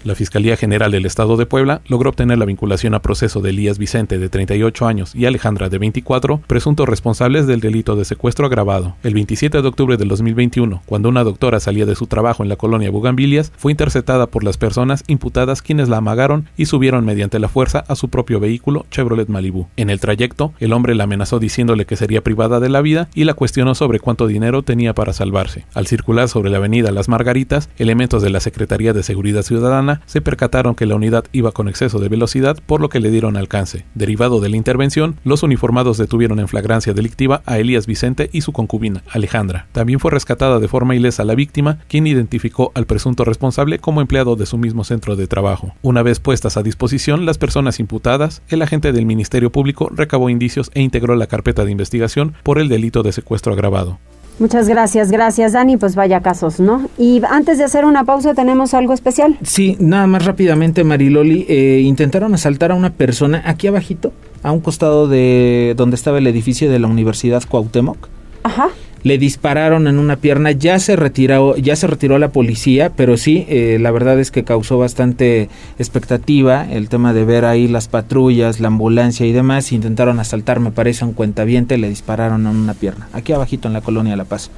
la 0.05 0.13
Fiscalía 0.13 0.55
General 0.55 0.91
del 0.91 1.07
Estado 1.07 1.35
de 1.35 1.47
Puebla 1.47 1.81
logró 1.87 2.11
obtener 2.11 2.37
la 2.37 2.45
vinculación 2.45 2.93
a 2.93 3.01
proceso 3.01 3.41
de 3.41 3.49
Elías 3.49 3.79
Vicente, 3.79 4.19
de 4.19 4.29
38 4.29 4.85
años, 4.85 5.15
y 5.15 5.25
Alejandra, 5.25 5.67
de 5.67 5.79
24, 5.79 6.41
presuntos 6.45 6.87
responsables 6.87 7.47
del 7.47 7.59
delito 7.59 7.95
de 7.95 8.05
secuestro 8.05 8.45
agravado. 8.45 8.95
El 9.01 9.15
27 9.15 9.63
de 9.63 9.67
octubre 9.67 9.97
del 9.97 10.07
2021, 10.07 10.83
cuando 10.85 11.09
una 11.09 11.23
doctora 11.23 11.59
salía 11.59 11.87
de 11.87 11.95
su 11.95 12.05
trabajo 12.05 12.43
en 12.43 12.49
la 12.49 12.55
colonia 12.55 12.91
Bugambilias, 12.91 13.51
fue 13.57 13.71
interceptada 13.71 14.27
por 14.27 14.43
las 14.43 14.57
personas 14.57 15.03
imputadas 15.07 15.63
quienes 15.63 15.89
la 15.89 15.97
amagaron 15.97 16.47
y 16.55 16.67
subieron 16.67 17.03
mediante 17.03 17.39
la 17.39 17.49
fuerza 17.49 17.83
a 17.87 17.95
su 17.95 18.09
propio 18.09 18.39
vehículo 18.39 18.85
Chevrolet 18.91 19.27
Malibu. 19.27 19.67
En 19.75 19.89
el 19.89 19.99
trayecto, 19.99 20.53
el 20.59 20.73
hombre 20.73 20.93
la 20.93 21.05
amenazó 21.05 21.39
diciéndole 21.39 21.85
que 21.85 21.95
sería 21.95 22.21
privada 22.21 22.59
de 22.59 22.69
la 22.69 22.81
vida 22.81 23.09
y 23.15 23.23
la 23.23 23.33
cuestionó 23.33 23.73
sobre 23.73 23.99
cuánto 23.99 24.27
dinero 24.27 24.61
tenía 24.61 24.93
para 24.93 25.13
salvarse. 25.13 25.65
Al 25.73 25.87
circular 25.87 26.29
sobre 26.29 26.51
la 26.51 26.57
avenida 26.57 26.91
Las 26.91 27.09
Margaritas, 27.09 27.69
elementos 27.79 28.21
de 28.21 28.29
la 28.29 28.39
Secretaría 28.39 28.93
de 28.93 29.01
Seguridad 29.01 29.41
Ciudadana 29.41 29.94
se 30.05 30.21
percataron 30.21 30.75
que 30.75 30.85
la 30.85 30.95
unidad 30.95 31.25
iba 31.31 31.51
con 31.51 31.67
exceso 31.67 31.99
de 31.99 32.09
velocidad, 32.09 32.57
por 32.65 32.81
lo 32.81 32.89
que 32.89 32.99
le 32.99 33.11
dieron 33.11 33.37
alcance. 33.37 33.85
Derivado 33.93 34.39
de 34.39 34.49
la 34.49 34.57
intervención, 34.57 35.17
los 35.23 35.43
uniformados 35.43 35.97
detuvieron 35.97 36.39
en 36.39 36.47
flagrancia 36.47 36.93
delictiva 36.93 37.41
a 37.45 37.59
Elías 37.59 37.87
Vicente 37.87 38.29
y 38.31 38.41
su 38.41 38.51
concubina, 38.51 39.03
Alejandra. 39.09 39.67
También 39.71 39.99
fue 39.99 40.11
rescatada 40.11 40.59
de 40.59 40.67
forma 40.67 40.95
ilesa 40.95 41.23
la 41.23 41.35
víctima, 41.35 41.79
quien 41.87 42.07
identificó 42.07 42.71
al 42.75 42.85
presunto 42.85 43.25
responsable 43.25 43.79
como 43.79 44.01
empleado 44.01 44.35
de 44.35 44.45
su 44.45 44.57
mismo 44.57 44.83
centro 44.83 45.15
de 45.15 45.27
trabajo. 45.27 45.73
Una 45.81 46.03
vez 46.03 46.19
puestas 46.19 46.57
a 46.57 46.63
disposición 46.63 47.25
las 47.25 47.37
personas 47.37 47.79
imputadas, 47.79 48.41
el 48.49 48.61
agente 48.61 48.91
del 48.91 49.05
Ministerio 49.05 49.51
Público 49.51 49.89
recabó 49.93 50.29
indicios 50.29 50.71
e 50.73 50.81
integró 50.81 51.15
la 51.15 51.27
carpeta 51.27 51.65
de 51.65 51.71
investigación 51.71 52.33
por 52.43 52.59
el 52.59 52.69
delito 52.69 53.03
de 53.03 53.11
secuestro 53.11 53.53
agravado. 53.53 53.99
Muchas 54.37 54.67
gracias, 54.67 55.11
gracias 55.11 55.53
Dani, 55.53 55.77
pues 55.77 55.95
vaya 55.95 56.19
casos, 56.21 56.59
¿no? 56.59 56.89
Y 56.97 57.21
antes 57.29 57.57
de 57.57 57.63
hacer 57.63 57.85
una 57.85 58.03
pausa, 58.03 58.33
¿tenemos 58.33 58.73
algo 58.73 58.93
especial? 58.93 59.37
Sí, 59.43 59.77
nada 59.79 60.07
más 60.07 60.25
rápidamente, 60.25 60.83
Mariloli, 60.83 61.45
eh, 61.47 61.81
intentaron 61.83 62.33
asaltar 62.33 62.71
a 62.71 62.75
una 62.75 62.91
persona 62.91 63.41
aquí 63.45 63.67
abajito, 63.67 64.11
a 64.43 64.51
un 64.51 64.59
costado 64.59 65.07
de 65.07 65.73
donde 65.77 65.95
estaba 65.95 66.17
el 66.17 66.27
edificio 66.27 66.69
de 66.69 66.79
la 66.79 66.87
Universidad 66.87 67.43
Cuauhtémoc. 67.47 68.09
Ajá 68.43 68.69
le 69.05 69.19
dispararon 69.19 69.87
en 69.87 69.99
una 69.99 70.15
pierna, 70.15 70.49
ya 70.49 70.79
se 70.79 70.95
retiró, 70.95 71.55
ya 71.57 71.75
se 71.75 71.85
retiró 71.85 72.17
la 72.17 72.29
policía, 72.29 72.91
pero 72.95 73.17
sí, 73.17 73.45
eh, 73.47 73.77
la 73.79 73.91
verdad 73.91 74.19
es 74.19 74.31
que 74.31 74.43
causó 74.43 74.79
bastante 74.79 75.47
expectativa 75.77 76.65
el 76.67 76.89
tema 76.89 77.13
de 77.13 77.23
ver 77.23 77.45
ahí 77.45 77.67
las 77.67 77.87
patrullas, 77.87 78.59
la 78.59 78.69
ambulancia 78.69 79.27
y 79.27 79.31
demás, 79.31 79.71
intentaron 79.71 80.19
asaltar, 80.19 80.59
me 80.59 80.71
parece, 80.71 81.05
un 81.05 81.13
cuentaviente, 81.13 81.77
le 81.77 81.87
dispararon 81.87 82.47
en 82.47 82.55
una 82.55 82.73
pierna, 82.73 83.07
aquí 83.13 83.31
abajito 83.31 83.67
en 83.67 83.75
la 83.75 83.81
colonia 83.81 84.15
La 84.15 84.25
Paz, 84.25 84.49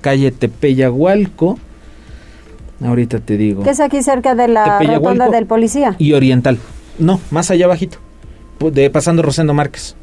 calle 0.00 0.30
Tepeyagualco, 0.30 1.58
ahorita 2.80 3.18
te 3.18 3.36
digo. 3.36 3.64
¿Qué 3.64 3.70
es 3.70 3.80
aquí 3.80 4.00
cerca 4.04 4.36
de 4.36 4.46
la 4.46 4.78
rotonda 4.78 5.28
del 5.28 5.46
policía? 5.46 5.96
Y 5.98 6.12
Oriental, 6.12 6.60
no, 7.00 7.20
más 7.32 7.50
allá 7.50 7.64
abajito, 7.64 7.98
de 8.60 8.90
pasando 8.90 9.22
Rosendo 9.22 9.54
Márquez. 9.54 9.96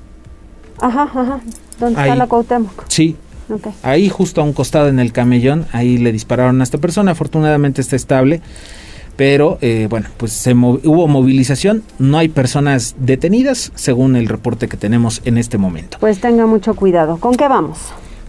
Ajá, 0.81 1.03
ajá, 1.03 1.39
¿dónde 1.79 2.01
está 2.01 2.13
la 2.17 2.27
Cuauhtémoc? 2.27 2.83
Sí, 2.89 3.15
Ahí 3.83 4.09
justo 4.09 4.41
a 4.41 4.43
un 4.43 4.53
costado 4.53 4.87
en 4.87 4.99
el 4.99 5.11
camellón, 5.11 5.65
ahí 5.71 5.97
le 5.97 6.11
dispararon 6.11 6.61
a 6.61 6.63
esta 6.63 6.77
persona, 6.77 7.11
afortunadamente 7.11 7.81
está 7.81 7.95
estable, 7.95 8.41
pero 9.15 9.57
eh, 9.61 9.87
bueno, 9.89 10.07
pues 10.17 10.33
se 10.33 10.53
hubo 10.53 11.07
movilización, 11.07 11.83
no 11.99 12.17
hay 12.17 12.27
personas 12.27 12.95
detenidas 12.99 13.71
según 13.75 14.15
el 14.15 14.27
reporte 14.27 14.67
que 14.67 14.77
tenemos 14.77 15.21
en 15.25 15.37
este 15.37 15.57
momento. 15.57 15.97
Pues 15.99 16.19
tenga 16.19 16.45
mucho 16.45 16.75
cuidado. 16.75 17.17
¿Con 17.17 17.35
qué 17.35 17.47
vamos? 17.47 17.77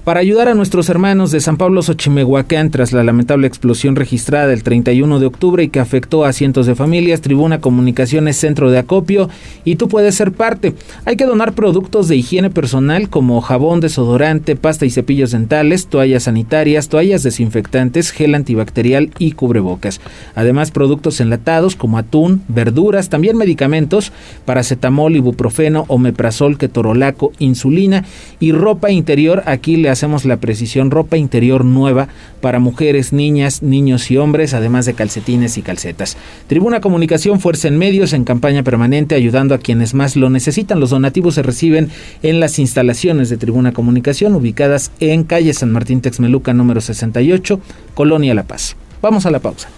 Para 0.06 0.20
ayudar 0.20 0.46
a 0.46 0.54
nuestros 0.54 0.88
hermanos 0.88 1.32
de 1.32 1.40
San 1.40 1.56
Pablo 1.56 1.82
Xochimehuacán 1.82 2.70
tras 2.70 2.92
la 2.92 3.02
lamentable 3.02 3.48
explosión 3.48 3.96
registrada 3.96 4.52
el 4.52 4.62
31 4.62 5.18
de 5.18 5.26
octubre 5.26 5.64
y 5.64 5.68
que 5.68 5.80
afectó 5.80 6.24
a 6.24 6.32
cientos 6.32 6.66
de 6.66 6.76
familias, 6.76 7.22
Tribuna 7.22 7.60
Comunicaciones 7.60 8.36
Centro 8.36 8.70
de 8.70 8.78
Acopio 8.78 9.28
y 9.64 9.74
tú 9.74 9.88
puedes 9.88 10.14
ser 10.14 10.30
parte. 10.30 10.74
Hay 11.06 11.16
que 11.16 11.26
donar 11.26 11.54
productos 11.54 12.06
de 12.06 12.14
higiene 12.14 12.50
personal 12.50 13.08
como 13.10 13.40
jabón, 13.40 13.80
desodorante, 13.80 14.54
pasta 14.54 14.86
y 14.86 14.90
cepillos 14.90 15.32
dentales, 15.32 15.88
toallas 15.88 16.22
sanitarias, 16.22 16.88
toallas 16.88 17.24
desinfectantes, 17.24 18.12
gel 18.12 18.36
antibacterial 18.36 19.10
y 19.18 19.32
cubrebocas. 19.32 20.00
Además, 20.36 20.70
productos 20.70 21.20
enlatados 21.20 21.74
como 21.74 21.98
atún, 21.98 22.42
verduras, 22.46 23.08
también 23.08 23.36
medicamentos, 23.36 24.12
paracetamol, 24.44 25.16
ibuprofeno, 25.16 25.84
omeprazol, 25.88 26.58
ketorolaco, 26.58 27.32
insulina 27.40 28.04
y 28.38 28.52
ropa 28.52 28.92
interior. 28.92 29.42
Aquí 29.46 29.74
le 29.74 29.95
hacemos 29.96 30.24
la 30.24 30.36
precisión 30.36 30.90
ropa 30.90 31.16
interior 31.16 31.64
nueva 31.64 32.08
para 32.40 32.58
mujeres, 32.58 33.12
niñas, 33.12 33.62
niños 33.62 34.10
y 34.10 34.16
hombres, 34.16 34.54
además 34.54 34.86
de 34.86 34.94
calcetines 34.94 35.56
y 35.58 35.62
calcetas. 35.62 36.16
Tribuna 36.46 36.80
Comunicación, 36.80 37.40
Fuerza 37.40 37.68
en 37.68 37.78
Medios, 37.78 38.12
en 38.12 38.24
campaña 38.24 38.62
permanente, 38.62 39.14
ayudando 39.14 39.54
a 39.54 39.58
quienes 39.58 39.94
más 39.94 40.16
lo 40.16 40.30
necesitan. 40.30 40.80
Los 40.80 40.90
donativos 40.90 41.34
se 41.34 41.42
reciben 41.42 41.88
en 42.22 42.40
las 42.40 42.58
instalaciones 42.58 43.30
de 43.30 43.36
Tribuna 43.38 43.72
Comunicación, 43.72 44.34
ubicadas 44.34 44.92
en 45.00 45.24
calle 45.24 45.54
San 45.54 45.72
Martín 45.72 46.00
Texmeluca, 46.00 46.52
número 46.52 46.80
68, 46.80 47.60
Colonia 47.94 48.34
La 48.34 48.44
Paz. 48.44 48.76
Vamos 49.00 49.26
a 49.26 49.30
la 49.30 49.38
pausa. 49.38 49.68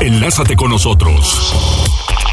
Enlázate 0.00 0.56
con 0.56 0.70
nosotros. 0.70 1.83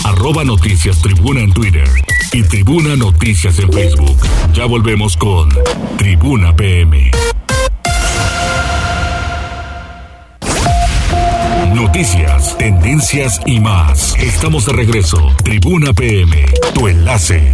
Arroba 0.04 0.43
Noticias 0.43 1.02
Tribuna 1.02 1.41
en 1.41 1.54
Twitter 1.54 1.88
y 2.34 2.43
Tribuna 2.43 2.95
Noticias 2.95 3.60
en 3.60 3.72
Facebook. 3.72 4.18
Ya 4.54 4.66
volvemos 4.66 5.16
con 5.16 5.49
Tribuna 5.97 6.56
PM. 6.56 7.12
Noticias, 11.76 12.58
tendencias 12.58 13.39
y 13.45 13.60
más. 13.60 14.16
Estamos 14.18 14.66
de 14.66 14.74
regreso. 14.74 15.20
Tribuna 15.43 15.93
PM, 15.93 16.45
tu 16.74 16.88
enlace. 16.88 17.54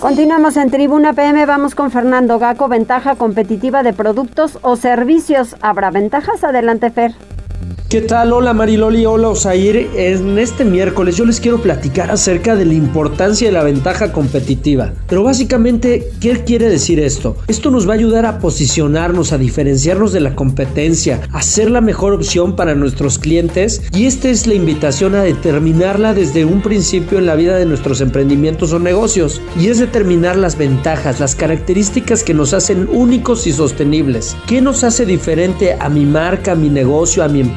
Continuamos 0.00 0.56
en 0.56 0.70
Tribuna 0.70 1.12
PM, 1.12 1.44
vamos 1.44 1.74
con 1.74 1.90
Fernando 1.90 2.38
Gaco, 2.38 2.68
ventaja 2.68 3.16
competitiva 3.16 3.82
de 3.82 3.92
productos 3.92 4.58
o 4.62 4.76
servicios. 4.76 5.56
¿Habrá 5.60 5.90
ventajas? 5.90 6.42
Adelante, 6.42 6.90
Fer. 6.90 7.12
¿Qué 7.90 8.00
tal? 8.00 8.32
Hola 8.32 8.52
Mariloli, 8.52 9.04
hola 9.04 9.30
Osair. 9.30 9.90
En 9.96 10.38
este 10.38 10.64
miércoles 10.64 11.16
yo 11.16 11.24
les 11.24 11.40
quiero 11.40 11.60
platicar 11.60 12.10
acerca 12.10 12.54
de 12.54 12.64
la 12.64 12.74
importancia 12.74 13.48
de 13.48 13.52
la 13.52 13.64
ventaja 13.64 14.12
competitiva. 14.12 14.92
Pero 15.08 15.24
básicamente, 15.24 16.08
¿qué 16.20 16.44
quiere 16.44 16.68
decir 16.68 17.00
esto? 17.00 17.36
Esto 17.48 17.72
nos 17.72 17.88
va 17.88 17.94
a 17.94 17.96
ayudar 17.96 18.26
a 18.26 18.38
posicionarnos, 18.38 19.32
a 19.32 19.38
diferenciarnos 19.38 20.12
de 20.12 20.20
la 20.20 20.36
competencia, 20.36 21.20
a 21.32 21.42
ser 21.42 21.70
la 21.70 21.80
mejor 21.80 22.12
opción 22.12 22.54
para 22.54 22.76
nuestros 22.76 23.18
clientes 23.18 23.82
y 23.92 24.06
esta 24.06 24.28
es 24.28 24.46
la 24.46 24.54
invitación 24.54 25.16
a 25.16 25.24
determinarla 25.24 26.14
desde 26.14 26.44
un 26.44 26.62
principio 26.62 27.18
en 27.18 27.26
la 27.26 27.34
vida 27.34 27.56
de 27.56 27.66
nuestros 27.66 28.00
emprendimientos 28.00 28.72
o 28.72 28.78
negocios. 28.78 29.42
Y 29.58 29.66
es 29.66 29.80
determinar 29.80 30.36
las 30.36 30.56
ventajas, 30.56 31.18
las 31.18 31.34
características 31.34 32.22
que 32.22 32.34
nos 32.34 32.54
hacen 32.54 32.88
únicos 32.92 33.48
y 33.48 33.52
sostenibles. 33.52 34.36
¿Qué 34.46 34.60
nos 34.60 34.84
hace 34.84 35.04
diferente 35.04 35.76
a 35.78 35.88
mi 35.88 36.06
marca, 36.06 36.52
a 36.52 36.54
mi 36.54 36.68
negocio, 36.68 37.24
a 37.24 37.28
mi 37.28 37.40
empresa? 37.40 37.49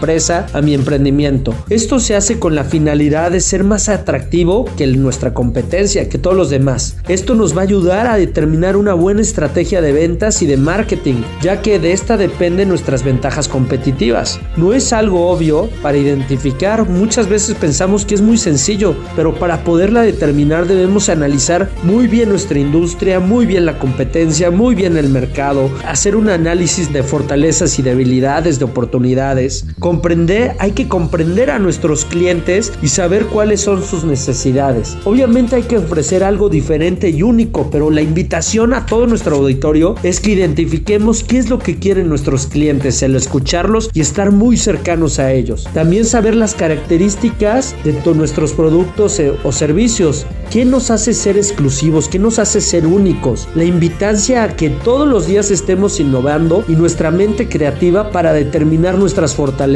A 0.54 0.62
mi 0.62 0.74
emprendimiento. 0.74 1.56
Esto 1.70 2.00
se 2.00 2.16
hace 2.16 2.38
con 2.38 2.56
la 2.56 2.64
finalidad 2.64 3.32
de 3.32 3.40
ser 3.40 3.64
más 3.64 3.90
atractivo 3.90 4.66
que 4.78 4.86
nuestra 4.88 5.34
competencia, 5.34 6.10
que 6.10 6.18
todos 6.18 6.36
los 6.36 6.50
demás. 6.50 6.98
Esto 7.08 7.36
nos 7.36 7.56
va 7.56 7.62
a 7.62 7.64
ayudar 7.64 8.08
a 8.08 8.18
determinar 8.18 8.76
una 8.76 8.94
buena 8.94 9.22
estrategia 9.22 9.82
de 9.82 9.94
ventas 9.94 10.42
y 10.42 10.46
de 10.46 10.58
marketing, 10.58 11.24
ya 11.42 11.62
que 11.62 11.80
de 11.80 11.94
esta 11.94 12.18
dependen 12.18 12.70
nuestras 12.70 13.04
ventajas 13.04 13.48
competitivas. 13.48 14.40
No 14.58 14.74
es 14.74 14.94
algo 14.94 15.30
obvio 15.30 15.70
para 15.82 15.98
identificar, 15.98 16.88
muchas 16.90 17.30
veces 17.30 17.56
pensamos 17.56 18.06
que 18.06 18.16
es 18.16 18.22
muy 18.22 18.38
sencillo, 18.38 18.96
pero 19.16 19.36
para 19.36 19.64
poderla 19.64 20.02
determinar 20.02 20.68
debemos 20.68 21.10
analizar 21.10 21.70
muy 21.84 22.08
bien 22.08 22.30
nuestra 22.30 22.60
industria, 22.60 23.20
muy 23.20 23.46
bien 23.46 23.66
la 23.66 23.80
competencia, 23.80 24.52
muy 24.52 24.76
bien 24.76 24.98
el 24.98 25.10
mercado, 25.10 25.70
hacer 25.88 26.16
un 26.16 26.30
análisis 26.30 26.92
de 26.92 27.04
fortalezas 27.04 27.80
y 27.80 27.82
debilidades, 27.82 28.60
de 28.60 28.66
oportunidades, 28.66 29.66
comprender 29.84 30.56
hay 30.60 30.72
que 30.72 30.88
comprender 30.88 31.52
a 31.52 31.60
nuestros 31.60 32.06
clientes 32.06 32.72
y 32.82 32.88
saber 32.88 33.26
cuáles 33.26 33.60
son 33.60 33.84
sus 33.84 34.06
necesidades. 34.06 34.98
Obviamente 35.04 35.58
hay 35.58 35.64
que 35.64 35.78
ofrecer 35.78 36.24
algo 36.24 36.48
diferente 36.48 37.10
y 37.10 37.22
único, 37.22 37.70
pero 37.70 37.92
la 37.92 38.02
invitación 38.02 38.74
a 38.74 38.86
todo 38.86 39.08
nuestro 39.08 39.36
auditorio 39.36 39.96
es 40.02 40.22
que 40.22 40.32
identifiquemos 40.32 41.26
qué 41.26 41.38
es 41.38 41.50
lo 41.50 41.60
que 41.60 41.80
quieren 41.80 42.08
nuestros 42.08 42.48
clientes, 42.48 43.04
el 43.04 43.18
escucharlos 43.18 43.90
y 43.94 44.00
estar 44.00 44.32
muy 44.32 44.56
cercanos 44.56 45.20
a 45.20 45.34
ellos. 45.34 45.68
También 45.74 46.06
saber 46.06 46.34
las 46.34 46.56
características 46.56 47.76
de 47.84 47.94
nuestros 48.14 48.54
productos 48.54 49.20
eh, 49.20 49.34
o 49.44 49.52
servicios. 49.52 50.26
¿Qué 50.50 50.64
nos 50.64 50.92
hace 50.92 51.14
ser 51.14 51.36
exclusivos? 51.36 52.08
¿Qué 52.08 52.20
nos 52.20 52.40
hace 52.40 52.62
ser 52.62 52.88
únicos? 52.88 53.50
La 53.54 53.66
invitancia 53.66 54.44
a 54.44 54.56
que 54.56 54.70
todos 54.70 55.08
los 55.08 55.28
días 55.28 55.52
estemos 55.52 56.00
innovando 56.00 56.64
y 56.70 56.74
nuestra 56.74 57.12
mente 57.12 57.50
creativa 57.50 58.12
para 58.12 58.32
determinar 58.32 58.98
nuestras 58.98 59.36
fortalezas. 59.36 59.73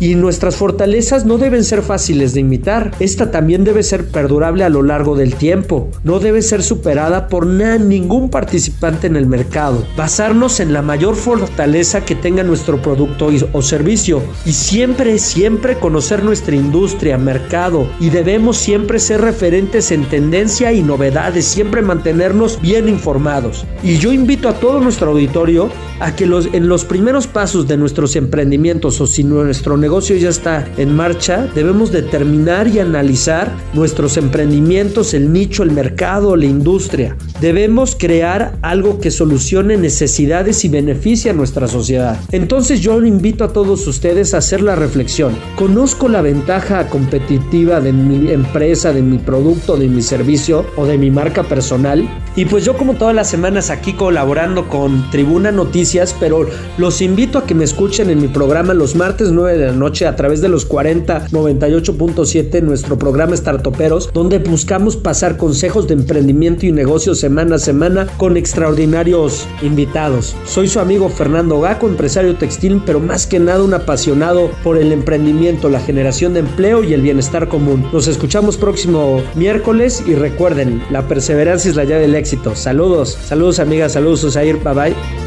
Y 0.00 0.14
nuestras 0.14 0.56
fortalezas 0.56 1.24
no 1.24 1.38
deben 1.38 1.64
ser 1.64 1.82
fáciles 1.82 2.34
de 2.34 2.40
imitar. 2.40 2.92
Esta 2.98 3.30
también 3.30 3.64
debe 3.64 3.82
ser 3.82 4.08
perdurable 4.08 4.64
a 4.64 4.68
lo 4.68 4.82
largo 4.82 5.16
del 5.16 5.34
tiempo. 5.34 5.90
No 6.02 6.18
debe 6.18 6.42
ser 6.42 6.62
superada 6.62 7.28
por 7.28 7.46
ningún 7.46 8.28
participante 8.28 9.06
en 9.06 9.16
el 9.16 9.26
mercado. 9.26 9.84
Basarnos 9.96 10.60
en 10.60 10.72
la 10.72 10.82
mayor 10.82 11.14
fortaleza 11.16 12.04
que 12.04 12.14
tenga 12.14 12.42
nuestro 12.42 12.82
producto 12.82 13.28
o 13.52 13.62
servicio. 13.62 14.22
Y 14.44 14.52
siempre, 14.52 15.18
siempre 15.18 15.78
conocer 15.78 16.24
nuestra 16.24 16.56
industria, 16.56 17.18
mercado. 17.18 17.86
Y 18.00 18.10
debemos 18.10 18.56
siempre 18.56 18.98
ser 18.98 19.20
referentes 19.20 19.92
en 19.92 20.04
tendencia 20.04 20.72
y 20.72 20.82
novedades. 20.82 21.44
Siempre 21.44 21.82
mantenernos 21.82 22.60
bien 22.60 22.88
informados. 22.88 23.64
Y 23.82 23.98
yo 23.98 24.12
invito 24.12 24.48
a 24.48 24.54
todo 24.54 24.80
nuestro 24.80 25.10
auditorio 25.10 25.70
a 26.00 26.14
que 26.14 26.26
los, 26.26 26.48
en 26.52 26.68
los 26.68 26.84
primeros 26.84 27.26
pasos 27.26 27.66
de 27.66 27.76
nuestros 27.76 28.16
emprendimientos 28.16 29.00
o 29.00 29.06
si 29.06 29.24
nuestro 29.44 29.76
negocio 29.76 30.16
ya 30.16 30.28
está 30.28 30.66
en 30.76 30.94
marcha, 30.94 31.48
debemos 31.54 31.92
determinar 31.92 32.68
y 32.68 32.78
analizar 32.78 33.50
nuestros 33.74 34.16
emprendimientos, 34.16 35.14
el 35.14 35.32
nicho, 35.32 35.62
el 35.62 35.70
mercado, 35.70 36.36
la 36.36 36.46
industria. 36.46 37.16
Debemos 37.40 37.96
crear 37.98 38.56
algo 38.62 38.98
que 38.98 39.10
solucione 39.10 39.76
necesidades 39.76 40.64
y 40.64 40.68
beneficie 40.68 41.30
a 41.30 41.34
nuestra 41.34 41.68
sociedad. 41.68 42.18
Entonces 42.32 42.80
yo 42.80 43.02
invito 43.04 43.44
a 43.44 43.52
todos 43.52 43.86
ustedes 43.86 44.32
a 44.32 44.38
hacer 44.38 44.62
la 44.62 44.74
reflexión. 44.74 45.36
Conozco 45.56 46.08
la 46.08 46.22
ventaja 46.22 46.88
competitiva 46.88 47.80
de 47.80 47.92
mi 47.92 48.30
empresa, 48.30 48.94
de 48.94 49.02
mi 49.02 49.18
producto, 49.18 49.76
de 49.76 49.88
mi 49.88 50.00
servicio 50.00 50.64
o 50.76 50.86
de 50.86 50.96
mi 50.96 51.10
marca 51.10 51.42
personal. 51.42 52.08
Y 52.36 52.46
pues 52.46 52.64
yo 52.64 52.76
como 52.76 52.94
todas 52.94 53.14
las 53.14 53.28
semanas 53.28 53.70
aquí 53.70 53.92
colaborando 53.92 54.68
con 54.68 55.10
Tribuna 55.10 55.52
Noticias, 55.52 56.14
pero 56.18 56.46
los 56.78 57.02
invito 57.02 57.38
a 57.38 57.46
que 57.46 57.54
me 57.54 57.64
escuchen 57.64 58.10
en 58.10 58.20
mi 58.20 58.28
programa 58.28 58.74
los 58.74 58.94
martes 58.94 59.30
9 59.30 59.58
de 59.58 59.66
la 59.66 59.72
noche 59.72 60.06
a 60.06 60.16
través 60.16 60.40
de 60.40 60.48
los 60.48 60.64
40 60.64 61.28
98.7, 61.28 62.62
nuestro 62.62 62.98
programa 62.98 63.36
Startoperos, 63.36 64.10
donde 64.12 64.38
buscamos 64.38 64.96
pasar 64.96 65.36
consejos 65.36 65.86
de 65.86 65.94
emprendimiento 65.94 66.66
y 66.66 66.72
negocio 66.72 67.14
semana 67.26 67.56
a 67.56 67.58
semana 67.58 68.06
con 68.18 68.36
extraordinarios 68.36 69.48
invitados. 69.60 70.36
Soy 70.44 70.68
su 70.68 70.78
amigo 70.78 71.08
Fernando 71.08 71.60
Gaco, 71.60 71.88
empresario 71.88 72.36
textil, 72.36 72.80
pero 72.86 73.00
más 73.00 73.26
que 73.26 73.40
nada 73.40 73.64
un 73.64 73.74
apasionado 73.74 74.48
por 74.62 74.78
el 74.78 74.92
emprendimiento, 74.92 75.68
la 75.68 75.80
generación 75.80 76.34
de 76.34 76.40
empleo 76.40 76.84
y 76.84 76.94
el 76.94 77.02
bienestar 77.02 77.48
común. 77.48 77.84
Nos 77.92 78.06
escuchamos 78.06 78.56
próximo 78.56 79.24
miércoles 79.34 80.04
y 80.06 80.14
recuerden, 80.14 80.80
la 80.88 81.08
perseverancia 81.08 81.68
es 81.68 81.74
la 81.74 81.82
llave 81.82 82.02
del 82.02 82.14
éxito. 82.14 82.54
Saludos, 82.54 83.18
saludos 83.26 83.58
amigas, 83.58 83.94
saludos 83.94 84.22
Osair, 84.22 84.62
bye 84.62 84.72
bye. 84.72 85.25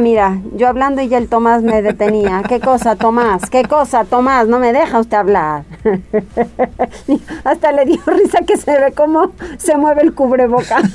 Mira, 0.00 0.38
yo 0.54 0.66
hablando 0.66 1.02
y 1.02 1.08
ya 1.08 1.18
el 1.18 1.28
Tomás 1.28 1.62
me 1.62 1.82
detenía. 1.82 2.42
¿Qué 2.48 2.58
cosa, 2.58 2.96
Tomás? 2.96 3.50
¿Qué 3.50 3.64
cosa, 3.64 4.04
Tomás? 4.06 4.48
No 4.48 4.58
me 4.58 4.72
deja 4.72 4.98
usted 4.98 5.18
hablar. 5.18 5.64
Hasta 7.44 7.72
le 7.72 7.84
dio 7.84 8.00
risa 8.06 8.38
que 8.46 8.56
se 8.56 8.70
ve 8.80 8.92
cómo 8.96 9.32
se 9.58 9.76
mueve 9.76 10.00
el 10.00 10.14
cubreboca. 10.14 10.78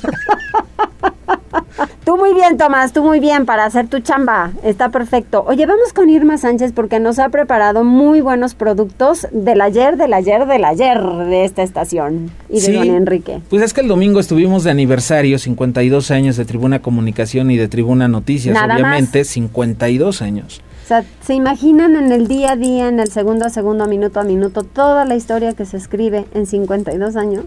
Tú 2.05 2.17
muy 2.17 2.35
bien, 2.35 2.55
Tomás, 2.55 2.93
tú 2.93 3.03
muy 3.03 3.19
bien 3.19 3.47
para 3.47 3.65
hacer 3.65 3.87
tu 3.87 3.99
chamba. 3.99 4.51
Está 4.61 4.89
perfecto. 4.89 5.43
Oye, 5.47 5.65
vamos 5.65 5.91
con 5.91 6.07
Irma 6.07 6.37
Sánchez 6.37 6.71
porque 6.71 6.99
nos 6.99 7.17
ha 7.17 7.29
preparado 7.29 7.83
muy 7.83 8.21
buenos 8.21 8.53
productos 8.53 9.27
del 9.31 9.59
ayer, 9.59 9.97
del 9.97 10.13
ayer, 10.13 10.45
del 10.45 10.65
ayer 10.65 11.01
de 11.01 11.45
esta 11.45 11.63
estación 11.63 12.29
y 12.47 12.59
de 12.61 12.73
don 12.73 12.89
Enrique. 12.91 13.41
Pues 13.49 13.63
es 13.63 13.73
que 13.73 13.81
el 13.81 13.87
domingo 13.87 14.19
estuvimos 14.19 14.63
de 14.63 14.69
aniversario, 14.69 15.39
52 15.39 16.11
años 16.11 16.37
de 16.37 16.45
Tribuna 16.45 16.79
Comunicación 16.79 17.49
y 17.49 17.57
de 17.57 17.67
Tribuna 17.67 18.07
Noticias, 18.07 18.55
obviamente, 18.55 19.23
52 19.23 20.21
años. 20.21 20.61
O 20.83 20.87
sea, 20.87 21.03
¿se 21.25 21.33
imaginan 21.33 21.95
en 21.95 22.11
el 22.11 22.27
día 22.27 22.51
a 22.51 22.55
día, 22.55 22.87
en 22.87 22.99
el 22.99 23.09
segundo 23.09 23.45
a 23.45 23.49
segundo, 23.49 23.87
minuto 23.87 24.19
a 24.19 24.23
minuto, 24.23 24.61
toda 24.61 25.05
la 25.05 25.15
historia 25.15 25.53
que 25.53 25.65
se 25.65 25.77
escribe 25.77 26.25
en 26.35 26.45
52 26.45 27.15
años? 27.15 27.45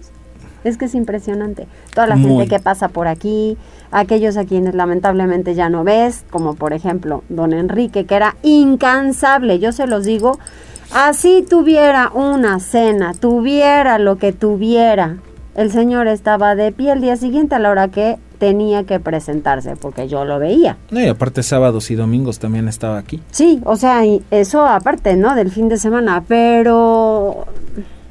Es 0.64 0.76
que 0.76 0.86
es 0.86 0.94
impresionante. 0.94 1.66
Toda 1.94 2.06
la 2.06 2.18
gente 2.18 2.46
que 2.48 2.59
pasa 2.59 2.88
por 2.88 3.09
aquí, 3.09 3.56
aquellos 3.90 4.36
a 4.36 4.44
quienes 4.44 4.74
lamentablemente 4.74 5.54
ya 5.54 5.68
no 5.68 5.84
ves, 5.84 6.24
como 6.30 6.54
por 6.54 6.72
ejemplo 6.72 7.22
don 7.28 7.52
Enrique, 7.52 8.04
que 8.06 8.14
era 8.14 8.36
incansable, 8.42 9.59
yo 9.59 9.72
se 9.72 9.86
los 9.86 10.04
digo, 10.04 10.38
así 10.92 11.44
tuviera 11.48 12.11
una 12.12 12.61
cena, 12.61 13.14
tuviera 13.14 13.98
lo 13.98 14.18
que 14.18 14.32
tuviera, 14.32 15.18
el 15.59 15.72
señor 15.72 16.06
estaba 16.06 16.54
de 16.54 16.70
pie 16.70 16.92
el 16.92 17.00
día 17.00 17.16
siguiente 17.16 17.56
a 17.56 17.59
la 17.59 17.70
hora 17.70 17.88
que 17.88 18.16
tenía 18.38 18.84
que 18.84 19.00
presentarse, 19.00 19.74
porque 19.74 20.06
yo 20.06 20.24
lo 20.24 20.38
veía. 20.38 20.76
y 20.92 21.06
aparte 21.09 21.42
sábados 21.42 21.90
y 21.90 21.96
domingos 21.96 22.38
también 22.38 22.68
estaba 22.68 22.96
aquí. 22.96 23.20
Sí, 23.32 23.61
o 23.64 23.74
sea, 23.74 24.02
eso 24.30 24.64
aparte, 24.64 25.16
¿no? 25.16 25.34
Del 25.34 25.50
fin 25.50 25.68
de 25.68 25.76
semana, 25.76 26.22
pero 26.28 27.46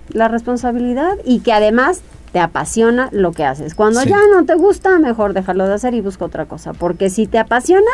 la 0.09 0.27
responsabilidad 0.27 1.13
y 1.23 1.39
que 1.39 1.53
además 1.53 2.01
te 2.37 2.41
apasiona 2.41 3.09
lo 3.11 3.31
que 3.31 3.43
haces. 3.43 3.73
Cuando 3.73 4.03
ya 4.03 4.19
no 4.31 4.45
te 4.45 4.53
gusta, 4.53 4.99
mejor 4.99 5.33
dejarlo 5.33 5.67
de 5.67 5.73
hacer 5.73 5.95
y 5.95 6.01
busca 6.01 6.23
otra 6.23 6.45
cosa. 6.45 6.71
Porque 6.71 7.09
si 7.09 7.25
te 7.25 7.39
apasiona, 7.39 7.89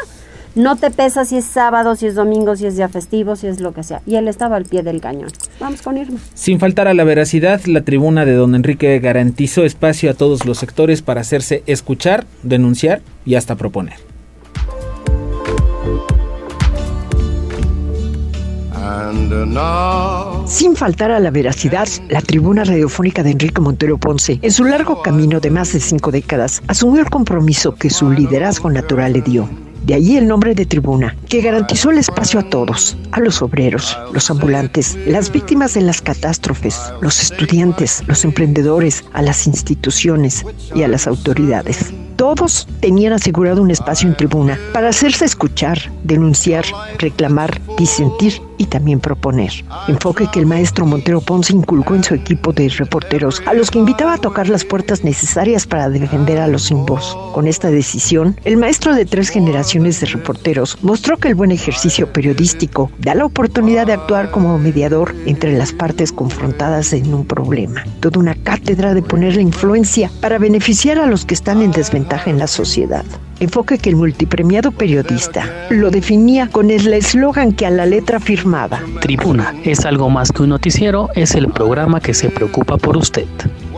no 0.53 0.75
te 0.75 0.91
pesa 0.91 1.23
si 1.23 1.37
es 1.37 1.45
sábado, 1.45 1.95
si 1.95 2.07
es 2.07 2.15
domingo, 2.15 2.57
si 2.57 2.65
es 2.65 2.75
día 2.75 2.89
festivo, 2.89 3.37
si 3.37 3.47
es 3.47 3.61
lo 3.61 3.73
que 3.73 3.83
sea. 3.83 4.01
Y 4.05 4.15
él 4.15 4.27
estaba 4.27 4.57
al 4.57 4.65
pie 4.65 4.83
del 4.83 4.99
cañón. 4.99 5.29
Vamos 5.61 5.81
con 5.81 5.95
Irma. 5.95 6.19
Sin 6.33 6.59
faltar 6.59 6.89
a 6.89 6.93
la 6.93 7.05
veracidad, 7.05 7.61
la 7.67 7.83
tribuna 7.83 8.25
de 8.25 8.33
don 8.33 8.53
Enrique 8.53 8.99
garantizó 8.99 9.63
espacio 9.63 10.11
a 10.11 10.13
todos 10.13 10.45
los 10.45 10.57
sectores 10.57 11.01
para 11.01 11.21
hacerse 11.21 11.63
escuchar, 11.65 12.25
denunciar 12.43 13.01
y 13.23 13.35
hasta 13.35 13.55
proponer. 13.55 14.12
Sin 20.45 20.75
faltar 20.75 21.11
a 21.11 21.19
la 21.19 21.31
veracidad, 21.31 21.87
la 22.09 22.21
tribuna 22.21 22.63
radiofónica 22.63 23.23
de 23.23 23.31
Enrique 23.31 23.61
Montero 23.61 23.97
Ponce, 23.97 24.39
en 24.41 24.51
su 24.51 24.63
largo 24.63 25.01
camino 25.01 25.39
de 25.39 25.49
más 25.49 25.73
de 25.73 25.79
cinco 25.79 26.11
décadas, 26.11 26.61
asumió 26.67 27.01
el 27.01 27.09
compromiso 27.09 27.75
que 27.75 27.89
su 27.89 28.11
liderazgo 28.11 28.69
natural 28.69 29.13
le 29.13 29.21
dio 29.21 29.49
de 29.85 29.95
ahí 29.95 30.17
el 30.17 30.27
nombre 30.27 30.55
de 30.55 30.65
tribuna, 30.65 31.15
que 31.27 31.41
garantizó 31.41 31.91
el 31.91 31.97
espacio 31.97 32.39
a 32.39 32.49
todos, 32.49 32.97
a 33.11 33.19
los 33.19 33.41
obreros, 33.41 33.97
los 34.13 34.29
ambulantes, 34.29 34.97
las 35.05 35.31
víctimas 35.31 35.73
de 35.73 35.81
las 35.81 36.01
catástrofes, 36.01 36.79
los 37.01 37.21
estudiantes, 37.21 38.01
los 38.07 38.23
emprendedores, 38.23 39.03
a 39.13 39.21
las 39.21 39.45
instituciones 39.45 40.45
y 40.73 40.83
a 40.83 40.87
las 40.87 41.07
autoridades. 41.07 41.93
Todos 42.15 42.67
tenían 42.79 43.13
asegurado 43.13 43.61
un 43.61 43.71
espacio 43.71 44.07
en 44.07 44.15
tribuna 44.15 44.57
para 44.71 44.89
hacerse 44.89 45.25
escuchar, 45.25 45.77
denunciar, 46.03 46.63
reclamar, 46.99 47.59
disentir 47.77 48.41
y 48.63 48.65
también 48.65 48.99
proponer. 48.99 49.51
Enfoque 49.87 50.27
que 50.31 50.39
el 50.39 50.45
maestro 50.45 50.85
Montero 50.85 51.21
Ponce 51.21 51.53
inculcó 51.53 51.95
en 51.95 52.03
su 52.03 52.15
equipo 52.15 52.53
de 52.53 52.69
reporteros, 52.69 53.41
a 53.45 53.53
los 53.53 53.69
que 53.69 53.79
invitaba 53.79 54.13
a 54.13 54.17
tocar 54.17 54.49
las 54.49 54.63
puertas 54.63 55.03
necesarias 55.03 55.67
para 55.67 55.89
defender 55.89 56.39
a 56.39 56.47
los 56.47 56.63
sin 56.63 56.85
voz. 56.85 57.17
Con 57.33 57.47
esta 57.47 57.69
decisión, 57.69 58.39
el 58.45 58.57
maestro 58.57 58.95
de 58.95 59.05
tres 59.05 59.29
generaciones 59.29 59.99
de 59.99 60.07
reporteros 60.07 60.77
mostró 60.81 61.17
que 61.17 61.27
el 61.27 61.35
buen 61.35 61.51
ejercicio 61.51 62.11
periodístico 62.11 62.91
da 62.99 63.15
la 63.15 63.25
oportunidad 63.25 63.85
de 63.85 63.93
actuar 63.93 64.31
como 64.31 64.57
mediador 64.57 65.13
entre 65.25 65.57
las 65.57 65.73
partes 65.73 66.11
confrontadas 66.11 66.93
en 66.93 67.13
un 67.13 67.25
problema. 67.25 67.83
Toda 67.99 68.19
una 68.19 68.35
cátedra 68.35 68.93
de 68.93 69.01
poner 69.01 69.35
la 69.35 69.41
influencia 69.41 70.09
para 70.21 70.37
beneficiar 70.37 70.97
a 70.97 71.07
los 71.07 71.25
que 71.25 71.33
están 71.33 71.61
en 71.61 71.71
desventaja 71.71 72.29
en 72.29 72.39
la 72.39 72.47
sociedad 72.47 73.03
enfoque 73.43 73.77
que 73.77 73.89
el 73.89 73.95
multipremiado 73.95 74.71
periodista 74.71 75.47
lo 75.69 75.91
definía 75.91 76.47
con 76.47 76.71
el 76.71 76.91
eslogan 76.93 77.53
que 77.53 77.65
a 77.65 77.69
la 77.69 77.85
letra 77.85 78.19
firmaba. 78.19 78.81
Tribuna 79.01 79.53
es 79.63 79.85
algo 79.85 80.09
más 80.09 80.31
que 80.31 80.43
un 80.43 80.49
noticiero, 80.49 81.09
es 81.15 81.35
el 81.35 81.49
programa 81.49 81.99
que 81.99 82.13
se 82.13 82.29
preocupa 82.29 82.77
por 82.77 82.97
usted. 82.97 83.27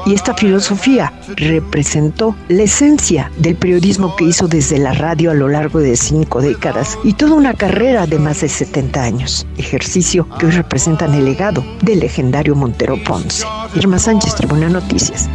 Y 0.05 0.13
esta 0.13 0.35
filosofía 0.35 1.13
representó 1.35 2.35
la 2.47 2.63
esencia 2.63 3.31
del 3.37 3.55
periodismo 3.55 4.15
que 4.15 4.25
hizo 4.25 4.47
desde 4.47 4.77
la 4.77 4.93
radio 4.93 5.31
a 5.31 5.33
lo 5.33 5.47
largo 5.47 5.79
de 5.79 5.95
cinco 5.95 6.41
décadas 6.41 6.97
y 7.03 7.13
toda 7.13 7.33
una 7.33 7.53
carrera 7.53 8.05
de 8.05 8.19
más 8.19 8.41
de 8.41 8.49
70 8.49 9.01
años, 9.01 9.47
ejercicio 9.57 10.27
que 10.37 10.45
hoy 10.45 10.51
representa 10.51 11.05
el 11.05 11.25
legado 11.25 11.63
del 11.81 12.01
legendario 12.01 12.55
Montero 12.55 13.01
Ponce. 13.03 13.45
Irma 13.75 13.97
Sánchez, 13.97 14.35
Tribuna 14.35 14.69
Noticias. 14.69 15.29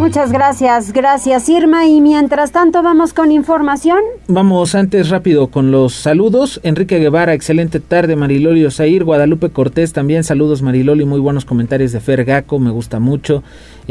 Muchas 0.00 0.32
gracias, 0.32 0.94
gracias 0.94 1.46
Irma. 1.50 1.86
Y 1.86 2.00
mientras 2.00 2.52
tanto 2.52 2.82
vamos 2.82 3.12
con 3.12 3.30
información. 3.30 3.98
Vamos 4.28 4.74
antes 4.74 5.10
rápido 5.10 5.48
con 5.48 5.70
los 5.70 5.92
saludos. 5.92 6.58
Enrique 6.62 6.98
Guevara, 6.98 7.34
excelente 7.34 7.80
tarde. 7.80 8.16
Mariloli 8.16 8.64
Osair, 8.64 9.04
Guadalupe 9.04 9.50
Cortés 9.50 9.92
también, 9.92 10.24
saludos 10.24 10.62
Mariloli, 10.62 11.04
muy 11.04 11.20
buenos 11.20 11.44
comentarios 11.44 11.92
de 11.92 12.00
Fer 12.00 12.24
Gaco, 12.24 12.58
me 12.58 12.70
gusta 12.70 12.98
mucho. 12.98 13.42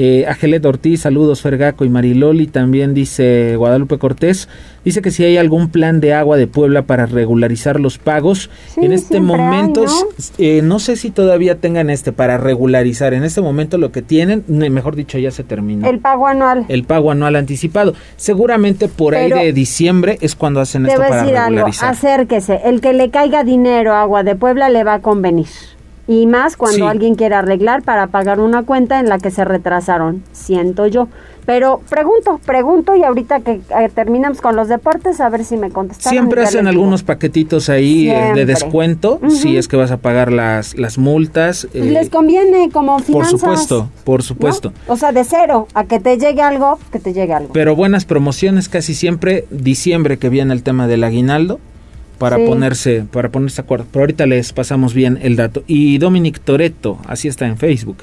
Eh, 0.02 0.26
Agelet 0.30 0.66
Ortiz, 0.66 1.02
saludos 1.02 1.42
Fergaco 1.42 1.84
y 1.84 1.90
Mariloli, 1.90 2.48
también 2.48 2.94
dice 2.94 3.58
Guadalupe 3.58 3.98
Cortés, 3.98 4.48
dice 4.86 5.02
que 5.02 5.12
si 5.12 5.26
hay 5.26 5.36
algún 5.36 5.68
plan 5.68 6.00
de 6.00 6.14
agua 6.14 6.38
de 6.38 6.48
Puebla 6.48 6.84
para 6.84 7.06
regularizar 7.06 7.82
los 7.82 7.98
pagos, 7.98 8.50
en 8.78 8.94
este 8.94 9.20
momento, 9.20 9.84
¿no? 9.84 9.92
Eh, 10.38 10.62
no 10.64 10.80
sé 10.80 10.96
si 10.96 11.12
todavía 11.12 11.56
tengan 11.60 11.90
este 11.90 12.14
para 12.14 12.38
regularizar, 12.38 13.14
en 13.14 13.26
este 13.26 13.42
momento 13.42 13.78
lo 13.78 13.92
que 13.92 14.02
tienen, 14.02 14.46
mejor 14.48 14.96
dicho, 14.96 15.18
ya 15.18 15.32
se 15.32 15.44
terminó. 15.44 15.86
El 15.86 16.00
pago 16.00 16.28
anual. 16.28 16.64
El 16.70 16.86
pago 16.86 17.12
anual 17.12 17.36
anticipado. 17.36 17.94
Seguramente 18.16 18.88
por 18.88 19.16
ahí 19.16 19.30
de 19.30 19.52
diciembre 19.52 20.18
es 20.22 20.34
cuando 20.34 20.62
hacen 20.62 20.86
esto 20.86 20.98
para 20.98 21.26
regularizar. 21.26 21.90
Algo, 21.90 21.98
acérquese, 21.98 22.62
el 22.64 22.80
que 22.80 22.94
le 22.94 23.10
caiga 23.10 23.44
dinero 23.44 23.94
a 23.94 24.04
agua 24.04 24.24
de 24.24 24.38
Puebla 24.38 24.70
le 24.70 24.86
va 24.86 24.94
a 24.94 25.02
convenir. 25.02 25.48
Y 26.10 26.26
más 26.26 26.58
cuando 26.58 26.88
alguien 26.88 27.14
quiere 27.14 27.36
arreglar 27.36 27.84
para 27.84 28.08
pagar 28.08 28.40
una 28.40 28.64
cuenta 28.64 29.00
en 29.00 29.10
la 29.10 29.20
que 29.20 29.30
se 29.30 29.46
retrasaron, 29.46 30.24
siento 30.32 30.88
yo. 30.88 31.08
Pero 31.46 31.82
pregunto, 31.88 32.40
pregunto 32.44 32.96
y 32.96 33.04
ahorita 33.04 33.42
que 33.42 33.52
eh, 33.52 33.90
terminamos 33.94 34.42
con 34.42 34.56
los 34.56 34.70
deportes, 34.70 35.22
a 35.22 35.30
ver 35.30 35.46
si 35.46 35.56
me 35.56 35.70
contestan. 35.70 36.12
Siempre 36.12 36.42
hacen 36.42 36.66
algunos 36.66 37.04
paquetitos 37.04 37.70
ahí 37.70 38.10
eh, 38.10 38.32
de 38.34 38.48
descuento, 38.48 39.20
si 39.30 39.56
es 39.56 39.68
que 39.68 39.78
vas 39.78 39.92
a 39.92 39.98
pagar 39.98 40.34
las, 40.34 40.76
las 40.80 40.98
multas. 40.98 41.68
Eh, 41.76 41.92
Les 41.92 42.10
conviene 42.10 42.72
como 42.72 42.98
finanzas. 42.98 43.32
Por 43.32 43.40
supuesto, 43.40 43.90
por 44.04 44.24
supuesto. 44.24 44.74
O 44.88 44.98
sea, 44.98 45.12
de 45.12 45.24
cero 45.24 45.68
a 45.76 45.84
que 45.84 46.00
te 46.00 46.18
llegue 46.18 46.42
algo, 46.42 46.80
que 46.92 46.98
te 46.98 47.14
llegue 47.14 47.34
algo. 47.34 47.54
Pero 47.54 47.76
buenas 47.76 48.06
promociones 48.06 48.68
casi 48.68 48.96
siempre, 48.96 49.46
diciembre 49.52 50.18
que 50.18 50.30
viene 50.30 50.56
el 50.56 50.64
tema 50.64 50.88
del 50.88 51.04
aguinaldo 51.04 51.60
para 52.20 52.38
ponerse 52.38 53.06
para 53.12 53.30
ponerse 53.30 53.62
acuerdo. 53.62 53.88
Pero 53.92 54.04
ahorita 54.04 54.26
les 54.28 54.54
pasamos 54.54 54.94
bien 54.94 55.18
el 55.22 55.36
dato. 55.36 55.64
Y 55.66 55.98
Dominic 55.98 56.40
Toretto, 56.40 57.00
así 57.08 57.28
está 57.28 57.48
en 57.48 57.58
Facebook. 57.58 57.98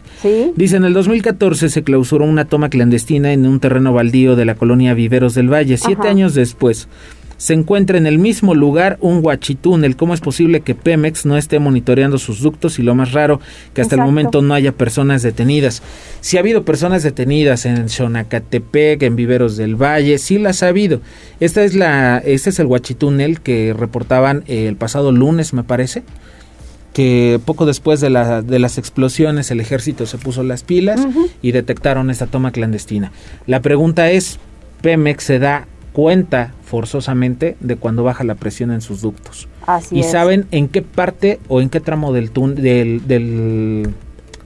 Dice, 0.57 0.77
en 0.77 0.85
el 0.85 0.95
2014 0.95 1.69
se 1.69 1.83
clausuró 1.85 2.25
una 2.25 2.47
toma 2.47 2.71
clandestina 2.71 3.33
en 3.33 3.47
un 3.47 3.61
terreno 3.61 3.93
baldío 3.93 4.35
de 4.35 4.45
la 4.45 4.55
colonia 4.55 4.95
Viveros 4.95 5.35
del 5.35 5.53
Valle. 5.53 5.77
Siete 5.77 6.09
años 6.09 6.35
después, 6.35 6.89
se 7.37 7.55
encuentra 7.55 7.99
en 7.99 8.07
el 8.07 8.19
mismo 8.19 8.55
lugar 8.55 8.99
un 9.01 9.25
huachitúnel. 9.25 9.97
¿Cómo 9.97 10.15
es 10.15 10.21
posible 10.21 10.61
que 10.61 10.75
Pemex 10.75 11.27
no 11.27 11.37
esté 11.37 11.59
monitoreando 11.59 12.19
sus 12.19 12.41
ductos 12.41 12.79
y 12.79 12.83
lo 12.83 12.95
más 12.95 13.13
raro, 13.13 13.41
que 13.75 13.81
hasta 13.81 13.97
el 13.97 14.03
momento 14.03 14.43
no 14.43 14.55
haya 14.55 14.73
personas 14.73 15.23
detenidas? 15.23 15.83
Si 16.21 16.37
ha 16.37 16.41
habido 16.41 16.65
personas 16.65 17.03
detenidas 17.03 17.67
en 17.67 17.89
Xonacatepec, 17.89 19.03
en 19.03 19.17
Viveros 19.17 19.57
del 19.57 19.77
Valle, 19.81 20.19
sí 20.19 20.39
las 20.39 20.63
ha 20.63 20.69
habido. 20.69 21.01
Esta 21.41 21.65
es 21.65 21.75
la, 21.75 22.19
este 22.19 22.51
es 22.51 22.59
el 22.59 22.67
huachitúnel 22.67 23.41
que 23.41 23.75
reportaban 23.77 24.45
el 24.47 24.77
pasado 24.77 25.13
lunes, 25.13 25.53
me 25.53 25.65
parece 25.65 26.03
que 26.93 27.39
poco 27.45 27.67
después 27.67 28.01
de, 28.01 28.09
la, 28.09 28.41
de, 28.41 28.59
las 28.59 28.79
explosiones 28.79 29.51
el 29.51 29.61
ejército 29.61 30.07
se 30.07 30.17
puso 30.17 30.43
las 30.43 30.63
pilas 30.63 31.07
y 31.43 31.53
detectaron 31.53 32.09
esta 32.09 32.27
toma 32.27 32.53
clandestina. 32.53 33.13
La 33.47 33.61
pregunta 33.61 34.11
es, 34.11 34.39
¿Pemex 34.81 35.23
se 35.23 35.39
da 35.39 35.69
cuenta 35.97 36.53
forzosamente 36.63 37.57
de 37.61 37.77
cuando 37.77 38.05
baja 38.05 38.23
la 38.23 38.35
presión 38.35 38.71
en 38.71 38.83
sus 38.83 39.01
ductos. 39.01 39.49
Así 39.67 39.99
y 39.99 40.03
saben 40.03 40.47
en 40.51 40.69
qué 40.69 40.83
parte 40.83 41.41
o 41.49 41.63
en 41.63 41.71
qué 41.71 41.81
tramo 41.81 42.13
del, 42.13 42.31
del, 42.35 43.09
del, 43.09 43.95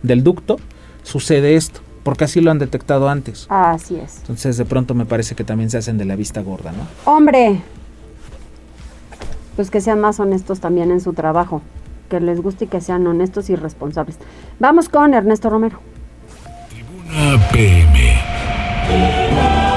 del 0.04 0.22
ducto 0.22 0.60
sucede 1.02 1.56
esto 1.56 1.80
porque 2.04 2.22
así 2.22 2.40
lo 2.40 2.52
han 2.52 2.60
detectado 2.60 3.08
antes. 3.08 3.46
Así 3.48 3.96
es. 3.96 4.18
Entonces 4.18 4.58
de 4.58 4.64
pronto 4.64 4.94
me 4.94 5.06
parece 5.06 5.34
que 5.34 5.42
también 5.42 5.70
se 5.70 5.78
hacen 5.78 5.98
de 5.98 6.04
la 6.04 6.14
vista 6.14 6.40
gorda, 6.40 6.70
¿no? 6.70 6.86
Hombre, 7.12 7.60
pues 9.56 9.72
que 9.72 9.80
sean 9.80 10.00
más 10.00 10.20
honestos 10.20 10.60
también 10.60 10.92
en 10.92 11.00
su 11.00 11.14
trabajo, 11.14 11.62
que 12.08 12.20
les 12.20 12.40
guste 12.40 12.66
y 12.66 12.68
que 12.68 12.80
sean 12.80 13.04
honestos 13.08 13.50
y 13.50 13.56
responsables. 13.56 14.18
Vamos 14.60 14.88
con 14.88 15.14
Ernesto 15.14 15.50
Romero. 15.50 15.80
Tribuna 16.68 17.40
PM. 17.50 19.69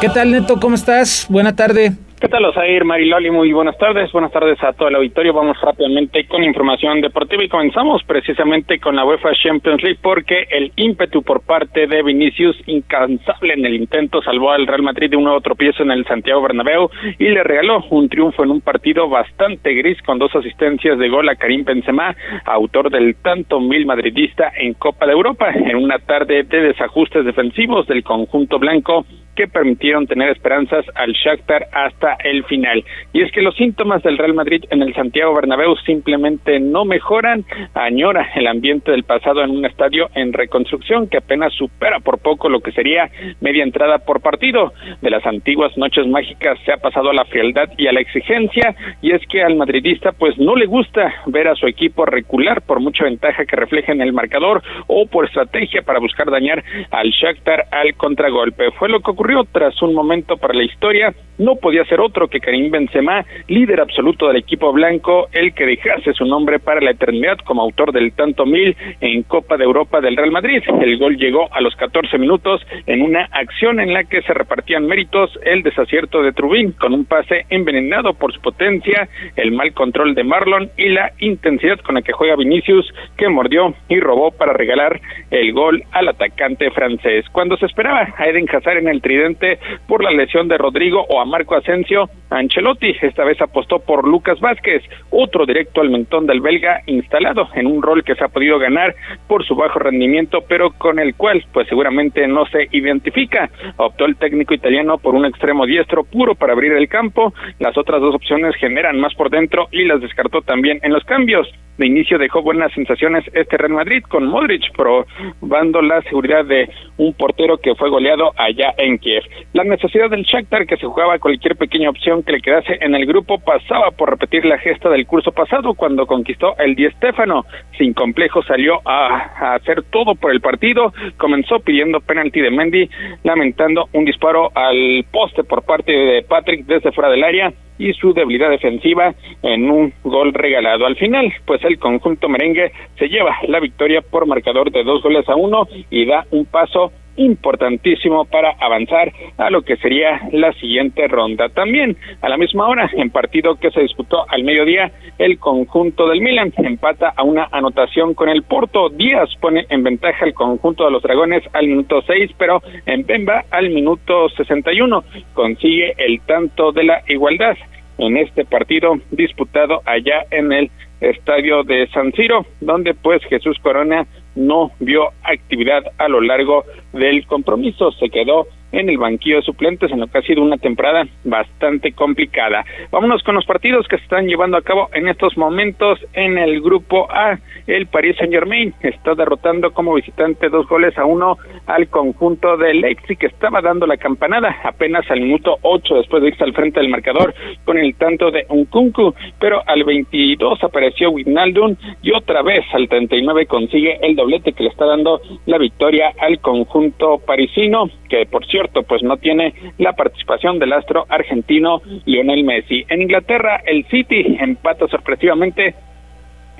¿Qué 0.00 0.08
tal, 0.08 0.30
Neto? 0.30 0.58
¿Cómo 0.58 0.76
estás? 0.76 1.26
Buena 1.28 1.54
tarde. 1.54 1.90
¿Qué 2.18 2.28
tal, 2.28 2.44
Osair, 2.46 2.84
Mariloli? 2.84 3.30
Muy 3.30 3.52
buenas 3.52 3.76
tardes. 3.76 4.10
Buenas 4.12 4.32
tardes 4.32 4.62
a 4.62 4.72
todo 4.72 4.88
el 4.88 4.94
auditorio. 4.94 5.34
Vamos 5.34 5.58
rápidamente 5.60 6.26
con 6.26 6.42
información 6.42 7.02
deportiva 7.02 7.44
y 7.44 7.48
comenzamos 7.48 8.02
precisamente 8.04 8.78
con 8.78 8.96
la 8.96 9.04
UEFA 9.04 9.30
Champions 9.42 9.82
League 9.82 9.98
porque 10.02 10.46
el 10.50 10.72
ímpetu 10.76 11.22
por 11.22 11.42
parte 11.42 11.86
de 11.86 12.02
Vinicius, 12.02 12.56
incansable 12.66 13.54
en 13.54 13.66
el 13.66 13.74
intento, 13.74 14.22
salvó 14.22 14.52
al 14.52 14.66
Real 14.66 14.82
Madrid 14.82 15.10
de 15.10 15.16
un 15.16 15.24
nuevo 15.24 15.40
tropiezo 15.42 15.82
en 15.82 15.90
el 15.90 16.06
Santiago 16.06 16.42
Bernabéu 16.42 16.88
y 17.18 17.28
le 17.28 17.42
regaló 17.42 17.84
un 17.90 18.08
triunfo 18.08 18.42
en 18.42 18.50
un 18.50 18.60
partido 18.62 19.08
bastante 19.08 19.74
gris 19.74 20.00
con 20.02 20.18
dos 20.18 20.34
asistencias 20.34 20.98
de 20.98 21.08
gol 21.10 21.28
a 21.28 21.36
Karim 21.36 21.64
Benzema, 21.64 22.14
autor 22.46 22.90
del 22.90 23.16
tanto 23.16 23.60
mil 23.60 23.84
madridista 23.84 24.50
en 24.56 24.74
Copa 24.74 25.06
de 25.06 25.12
Europa, 25.12 25.50
en 25.54 25.76
una 25.76 25.98
tarde 25.98 26.42
de 26.42 26.60
desajustes 26.60 27.24
defensivos 27.24 27.86
del 27.86 28.02
conjunto 28.02 28.58
blanco 28.58 29.06
que 29.34 29.48
permitieron 29.48 30.06
tener 30.06 30.30
esperanzas 30.30 30.84
al 30.94 31.12
Shakhtar 31.12 31.66
hasta 31.72 32.16
el 32.24 32.44
final. 32.44 32.84
Y 33.12 33.22
es 33.22 33.32
que 33.32 33.42
los 33.42 33.54
síntomas 33.56 34.02
del 34.02 34.18
Real 34.18 34.34
Madrid 34.34 34.64
en 34.70 34.82
el 34.82 34.94
Santiago 34.94 35.34
Bernabéu 35.34 35.76
simplemente 35.84 36.60
no 36.60 36.84
mejoran, 36.84 37.44
añora 37.74 38.28
el 38.34 38.46
ambiente 38.46 38.90
del 38.90 39.04
pasado 39.04 39.42
en 39.42 39.50
un 39.50 39.64
estadio 39.64 40.08
en 40.14 40.32
reconstrucción 40.32 41.08
que 41.08 41.18
apenas 41.18 41.52
supera 41.54 42.00
por 42.00 42.18
poco 42.18 42.48
lo 42.48 42.60
que 42.60 42.72
sería 42.72 43.10
media 43.40 43.62
entrada 43.62 43.98
por 43.98 44.20
partido. 44.20 44.72
De 45.00 45.10
las 45.10 45.24
antiguas 45.26 45.76
noches 45.76 46.06
mágicas 46.06 46.58
se 46.64 46.72
ha 46.72 46.76
pasado 46.76 47.10
a 47.10 47.14
la 47.14 47.24
frialdad 47.24 47.70
y 47.76 47.86
a 47.86 47.92
la 47.92 48.00
exigencia 48.00 48.74
y 49.02 49.12
es 49.12 49.22
que 49.28 49.42
al 49.42 49.56
madridista 49.56 50.12
pues 50.12 50.38
no 50.38 50.56
le 50.56 50.66
gusta 50.66 51.14
ver 51.26 51.48
a 51.48 51.54
su 51.54 51.66
equipo 51.66 52.04
recular 52.04 52.62
por 52.62 52.80
mucha 52.80 53.04
ventaja 53.04 53.44
que 53.44 53.56
refleja 53.56 53.92
en 53.92 54.00
el 54.00 54.12
marcador 54.12 54.62
o 54.86 55.06
por 55.06 55.26
estrategia 55.26 55.82
para 55.82 55.98
buscar 55.98 56.30
dañar 56.30 56.62
al 56.90 57.10
Shakhtar 57.10 57.66
al 57.70 57.94
contragolpe. 57.94 58.70
Fue 58.72 58.88
lo 58.88 59.00
que 59.00 59.10
ocurrió 59.20 59.44
tras 59.52 59.82
un 59.82 59.92
momento 59.92 60.38
para 60.38 60.54
la 60.54 60.64
historia 60.64 61.14
no 61.40 61.56
podía 61.56 61.84
ser 61.86 62.00
otro 62.00 62.28
que 62.28 62.38
Karim 62.38 62.70
Benzema, 62.70 63.24
líder 63.48 63.80
absoluto 63.80 64.28
del 64.28 64.36
equipo 64.36 64.72
blanco, 64.72 65.28
el 65.32 65.54
que 65.54 65.64
dejase 65.64 66.12
su 66.12 66.26
nombre 66.26 66.58
para 66.58 66.80
la 66.80 66.90
eternidad 66.90 67.38
como 67.38 67.62
autor 67.62 67.92
del 67.92 68.12
tanto 68.12 68.44
mil 68.44 68.76
en 69.00 69.22
Copa 69.22 69.56
de 69.56 69.64
Europa 69.64 70.00
del 70.00 70.16
Real 70.16 70.30
Madrid. 70.30 70.62
El 70.80 70.98
gol 70.98 71.16
llegó 71.16 71.52
a 71.52 71.60
los 71.60 71.74
14 71.76 72.18
minutos 72.18 72.60
en 72.86 73.02
una 73.02 73.26
acción 73.32 73.80
en 73.80 73.94
la 73.94 74.04
que 74.04 74.20
se 74.22 74.34
repartían 74.34 74.86
méritos 74.86 75.30
el 75.42 75.62
desacierto 75.62 76.22
de 76.22 76.32
Trubín 76.32 76.72
con 76.72 76.92
un 76.92 77.06
pase 77.06 77.46
envenenado 77.48 78.12
por 78.12 78.32
su 78.34 78.40
potencia, 78.40 79.08
el 79.36 79.52
mal 79.52 79.72
control 79.72 80.14
de 80.14 80.24
Marlon 80.24 80.70
y 80.76 80.90
la 80.90 81.12
intensidad 81.20 81.78
con 81.78 81.94
la 81.94 82.02
que 82.02 82.12
juega 82.12 82.36
Vinicius 82.36 82.92
que 83.16 83.28
mordió 83.28 83.74
y 83.88 83.98
robó 83.98 84.30
para 84.30 84.52
regalar 84.52 85.00
el 85.30 85.52
gol 85.52 85.82
al 85.92 86.08
atacante 86.08 86.70
francés. 86.70 87.24
Cuando 87.32 87.56
se 87.56 87.66
esperaba 87.66 88.08
a 88.16 88.26
Eden 88.26 88.46
Hazard 88.50 88.78
en 88.78 88.88
el 88.88 89.00
tridente 89.00 89.58
por 89.88 90.04
la 90.04 90.10
lesión 90.10 90.48
de 90.48 90.58
Rodrigo 90.58 91.06
o 91.08 91.20
a 91.20 91.29
Marco 91.30 91.54
Asensio, 91.54 92.10
Ancelotti 92.28 92.94
esta 93.00 93.24
vez 93.24 93.40
apostó 93.40 93.78
por 93.78 94.06
Lucas 94.06 94.38
Vázquez, 94.40 94.82
otro 95.10 95.46
directo 95.46 95.80
al 95.80 95.90
mentón 95.90 96.26
del 96.26 96.40
belga 96.40 96.82
instalado 96.86 97.48
en 97.54 97.66
un 97.66 97.82
rol 97.82 98.04
que 98.04 98.14
se 98.14 98.24
ha 98.24 98.28
podido 98.28 98.58
ganar 98.58 98.94
por 99.28 99.46
su 99.46 99.54
bajo 99.54 99.78
rendimiento, 99.78 100.40
pero 100.48 100.72
con 100.72 100.98
el 100.98 101.14
cual 101.14 101.42
pues 101.52 101.68
seguramente 101.68 102.26
no 102.26 102.44
se 102.46 102.68
identifica. 102.72 103.48
Optó 103.76 104.04
el 104.04 104.16
técnico 104.16 104.52
italiano 104.52 104.98
por 104.98 105.14
un 105.14 105.24
extremo 105.24 105.64
diestro 105.64 106.04
puro 106.04 106.34
para 106.34 106.52
abrir 106.52 106.72
el 106.72 106.88
campo, 106.88 107.32
las 107.58 107.78
otras 107.78 108.00
dos 108.00 108.14
opciones 108.14 108.56
generan 108.56 108.98
más 109.00 109.14
por 109.14 109.30
dentro 109.30 109.68
y 109.70 109.84
las 109.84 110.00
descartó 110.00 110.42
también 110.42 110.80
en 110.82 110.92
los 110.92 111.04
cambios. 111.04 111.48
De 111.80 111.86
inicio 111.86 112.18
dejó 112.18 112.42
buenas 112.42 112.70
sensaciones 112.74 113.24
este 113.32 113.56
Real 113.56 113.72
Madrid 113.72 114.02
con 114.06 114.26
Modric 114.26 114.70
probando 114.76 115.80
la 115.80 116.02
seguridad 116.02 116.44
de 116.44 116.68
un 116.98 117.14
portero 117.14 117.56
que 117.56 117.74
fue 117.74 117.88
goleado 117.88 118.32
allá 118.36 118.74
en 118.76 118.98
Kiev. 118.98 119.22
La 119.54 119.64
necesidad 119.64 120.10
del 120.10 120.24
Shakhtar 120.24 120.66
que 120.66 120.76
se 120.76 120.84
jugaba 120.84 121.18
cualquier 121.18 121.56
pequeña 121.56 121.88
opción 121.88 122.22
que 122.22 122.32
le 122.32 122.42
quedase 122.42 122.76
en 122.82 122.94
el 122.94 123.06
grupo 123.06 123.38
pasaba 123.38 123.92
por 123.92 124.10
repetir 124.10 124.44
la 124.44 124.58
gesta 124.58 124.90
del 124.90 125.06
curso 125.06 125.32
pasado 125.32 125.72
cuando 125.72 126.06
conquistó 126.06 126.54
el 126.58 126.74
Di 126.74 126.86
Stéfano. 126.90 127.46
Sin 127.78 127.94
complejo 127.94 128.42
salió 128.42 128.82
a, 128.84 129.54
hacer 129.54 129.82
todo 129.84 130.16
por 130.16 130.32
el 130.32 130.42
partido, 130.42 130.92
comenzó 131.16 131.60
pidiendo 131.60 132.00
penalti 132.00 132.42
de 132.42 132.50
Mendy, 132.50 132.90
lamentando 133.22 133.88
un 133.94 134.04
disparo 134.04 134.50
al 134.54 135.06
poste 135.10 135.44
por 135.44 135.62
parte 135.62 135.92
de 135.92 136.24
Patrick 136.24 136.66
desde 136.66 136.92
fuera 136.92 137.08
del 137.08 137.24
área 137.24 137.54
y 137.80 137.94
su 137.94 138.12
debilidad 138.12 138.50
defensiva 138.50 139.14
en 139.42 139.70
un 139.70 139.92
gol 140.04 140.34
regalado. 140.34 140.86
Al 140.86 140.96
final, 140.96 141.32
pues 141.46 141.64
conjunto 141.78 142.28
merengue 142.28 142.72
se 142.98 143.08
lleva 143.08 143.36
la 143.48 143.60
victoria 143.60 144.02
por 144.02 144.26
marcador 144.26 144.70
de 144.70 144.84
dos 144.84 145.02
goles 145.02 145.28
a 145.28 145.36
uno 145.36 145.66
y 145.90 146.06
da 146.06 146.26
un 146.30 146.44
paso 146.46 146.92
importantísimo 147.16 148.24
para 148.24 148.52
avanzar 148.58 149.12
a 149.36 149.50
lo 149.50 149.62
que 149.62 149.76
sería 149.76 150.20
la 150.32 150.52
siguiente 150.54 151.06
ronda. 151.08 151.48
También 151.48 151.96
a 152.22 152.28
la 152.28 152.36
misma 152.36 152.66
hora, 152.66 152.90
en 152.94 153.10
partido 153.10 153.56
que 153.56 153.70
se 153.70 153.80
disputó 153.80 154.24
al 154.28 154.42
mediodía, 154.42 154.90
el 155.18 155.38
conjunto 155.38 156.08
del 156.08 156.20
Milan 156.20 156.52
empata 156.56 157.12
a 157.14 157.22
una 157.22 157.48
anotación 157.52 158.14
con 158.14 158.28
el 158.28 158.42
Porto. 158.42 158.88
Díaz 158.88 159.28
pone 159.40 159.66
en 159.68 159.82
ventaja 159.82 160.24
el 160.24 160.34
conjunto 160.34 160.84
de 160.84 160.92
los 160.92 161.02
Dragones 161.02 161.42
al 161.52 161.66
minuto 161.66 162.02
6, 162.06 162.30
pero 162.38 162.62
en 162.86 163.04
Bemba 163.04 163.44
al 163.50 163.70
minuto 163.70 164.28
61 164.30 165.04
consigue 165.34 165.94
el 165.98 166.20
tanto 166.22 166.72
de 166.72 166.84
la 166.84 167.02
igualdad 167.08 167.56
en 168.00 168.16
este 168.16 168.44
partido 168.44 168.94
disputado 169.10 169.82
allá 169.84 170.24
en 170.30 170.52
el 170.52 170.70
estadio 171.00 171.62
de 171.62 171.88
San 171.88 172.12
Siro, 172.12 172.46
donde 172.60 172.94
pues 172.94 173.22
Jesús 173.24 173.58
Corona 173.62 174.06
no 174.34 174.70
vio 174.80 175.08
actividad 175.22 175.82
a 175.98 176.08
lo 176.08 176.20
largo 176.20 176.64
del 176.92 177.26
compromiso, 177.26 177.92
se 177.92 178.10
quedó 178.10 178.46
en 178.72 178.88
el 178.88 178.98
banquillo 178.98 179.36
de 179.36 179.42
suplentes 179.42 179.90
en 179.90 180.00
lo 180.00 180.06
que 180.06 180.18
ha 180.18 180.22
sido 180.22 180.42
una 180.42 180.56
temporada 180.56 181.06
bastante 181.24 181.92
complicada. 181.92 182.64
Vámonos 182.90 183.22
con 183.22 183.34
los 183.34 183.44
partidos 183.44 183.86
que 183.88 183.96
se 183.96 184.04
están 184.04 184.26
llevando 184.26 184.56
a 184.56 184.62
cabo 184.62 184.88
en 184.92 185.08
estos 185.08 185.36
momentos 185.36 185.98
en 186.12 186.38
el 186.38 186.60
grupo 186.60 187.10
A. 187.10 187.38
El 187.66 187.86
Paris 187.86 188.16
Saint 188.16 188.32
Germain 188.32 188.74
está 188.82 189.14
derrotando 189.14 189.72
como 189.72 189.94
visitante 189.94 190.48
dos 190.48 190.66
goles 190.68 190.96
a 190.98 191.04
uno 191.04 191.36
al 191.66 191.88
conjunto 191.88 192.56
de 192.56 192.74
Leipzig 192.74 193.18
que 193.18 193.26
estaba 193.26 193.60
dando 193.60 193.86
la 193.86 193.96
campanada 193.96 194.56
apenas 194.64 195.08
al 195.10 195.20
minuto 195.20 195.58
8 195.62 195.94
después 195.96 196.22
de 196.22 196.28
irse 196.28 196.44
al 196.44 196.52
frente 196.52 196.80
del 196.80 196.88
marcador 196.88 197.34
con 197.64 197.78
el 197.78 197.94
tanto 197.96 198.30
de 198.30 198.44
Unkunku, 198.48 199.14
pero 199.38 199.62
al 199.66 199.84
22 199.84 200.62
apareció 200.62 201.10
Wijnaldum 201.10 201.76
y 202.02 202.12
otra 202.12 202.42
vez 202.42 202.64
al 202.72 202.88
39 202.88 203.46
consigue 203.46 203.98
el 204.02 204.16
doblete 204.16 204.52
que 204.52 204.64
le 204.64 204.70
está 204.70 204.86
dando 204.86 205.20
la 205.46 205.58
victoria 205.58 206.12
al 206.18 206.40
conjunto 206.40 207.18
parisino 207.18 207.88
que 208.08 208.26
por 208.26 208.44
cierto 208.46 208.59
pues 208.86 209.02
no 209.02 209.16
tiene 209.16 209.54
la 209.78 209.92
participación 209.92 210.58
del 210.58 210.72
astro 210.72 211.06
argentino 211.08 211.82
Lionel 212.04 212.44
Messi. 212.44 212.84
En 212.88 213.02
Inglaterra, 213.02 213.60
el 213.66 213.84
City 213.86 214.36
empata 214.40 214.86
sorpresivamente 214.88 215.74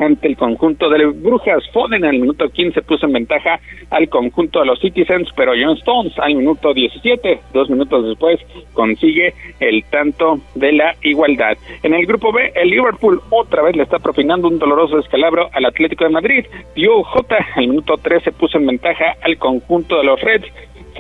ante 0.00 0.28
el 0.28 0.36
conjunto 0.36 0.88
de 0.88 1.06
Brujas. 1.06 1.62
Foden 1.72 2.04
al 2.04 2.18
minuto 2.18 2.48
15 2.48 2.82
puso 2.82 3.06
en 3.06 3.12
ventaja 3.12 3.60
al 3.90 4.08
conjunto 4.08 4.60
de 4.60 4.66
los 4.66 4.80
Citizens, 4.80 5.28
pero 5.36 5.52
John 5.52 5.76
Stones 5.76 6.18
al 6.18 6.34
minuto 6.34 6.72
17, 6.72 7.40
dos 7.52 7.68
minutos 7.70 8.06
después, 8.06 8.40
consigue 8.72 9.34
el 9.60 9.84
tanto 9.84 10.40
de 10.54 10.72
la 10.72 10.94
igualdad. 11.02 11.56
En 11.82 11.94
el 11.94 12.06
grupo 12.06 12.32
B, 12.32 12.52
el 12.54 12.70
Liverpool 12.70 13.20
otra 13.30 13.62
vez 13.62 13.76
le 13.76 13.82
está 13.82 13.98
propinando 13.98 14.48
un 14.48 14.58
doloroso 14.58 14.96
descalabro 14.96 15.50
al 15.52 15.66
Atlético 15.66 16.04
de 16.04 16.10
Madrid. 16.10 16.46
Dio 16.74 17.02
J 17.02 17.36
al 17.56 17.68
minuto 17.68 17.96
13 17.96 18.32
puso 18.32 18.58
en 18.58 18.66
ventaja 18.66 19.16
al 19.22 19.36
conjunto 19.38 19.98
de 19.98 20.04
los 20.04 20.20
Reds 20.20 20.50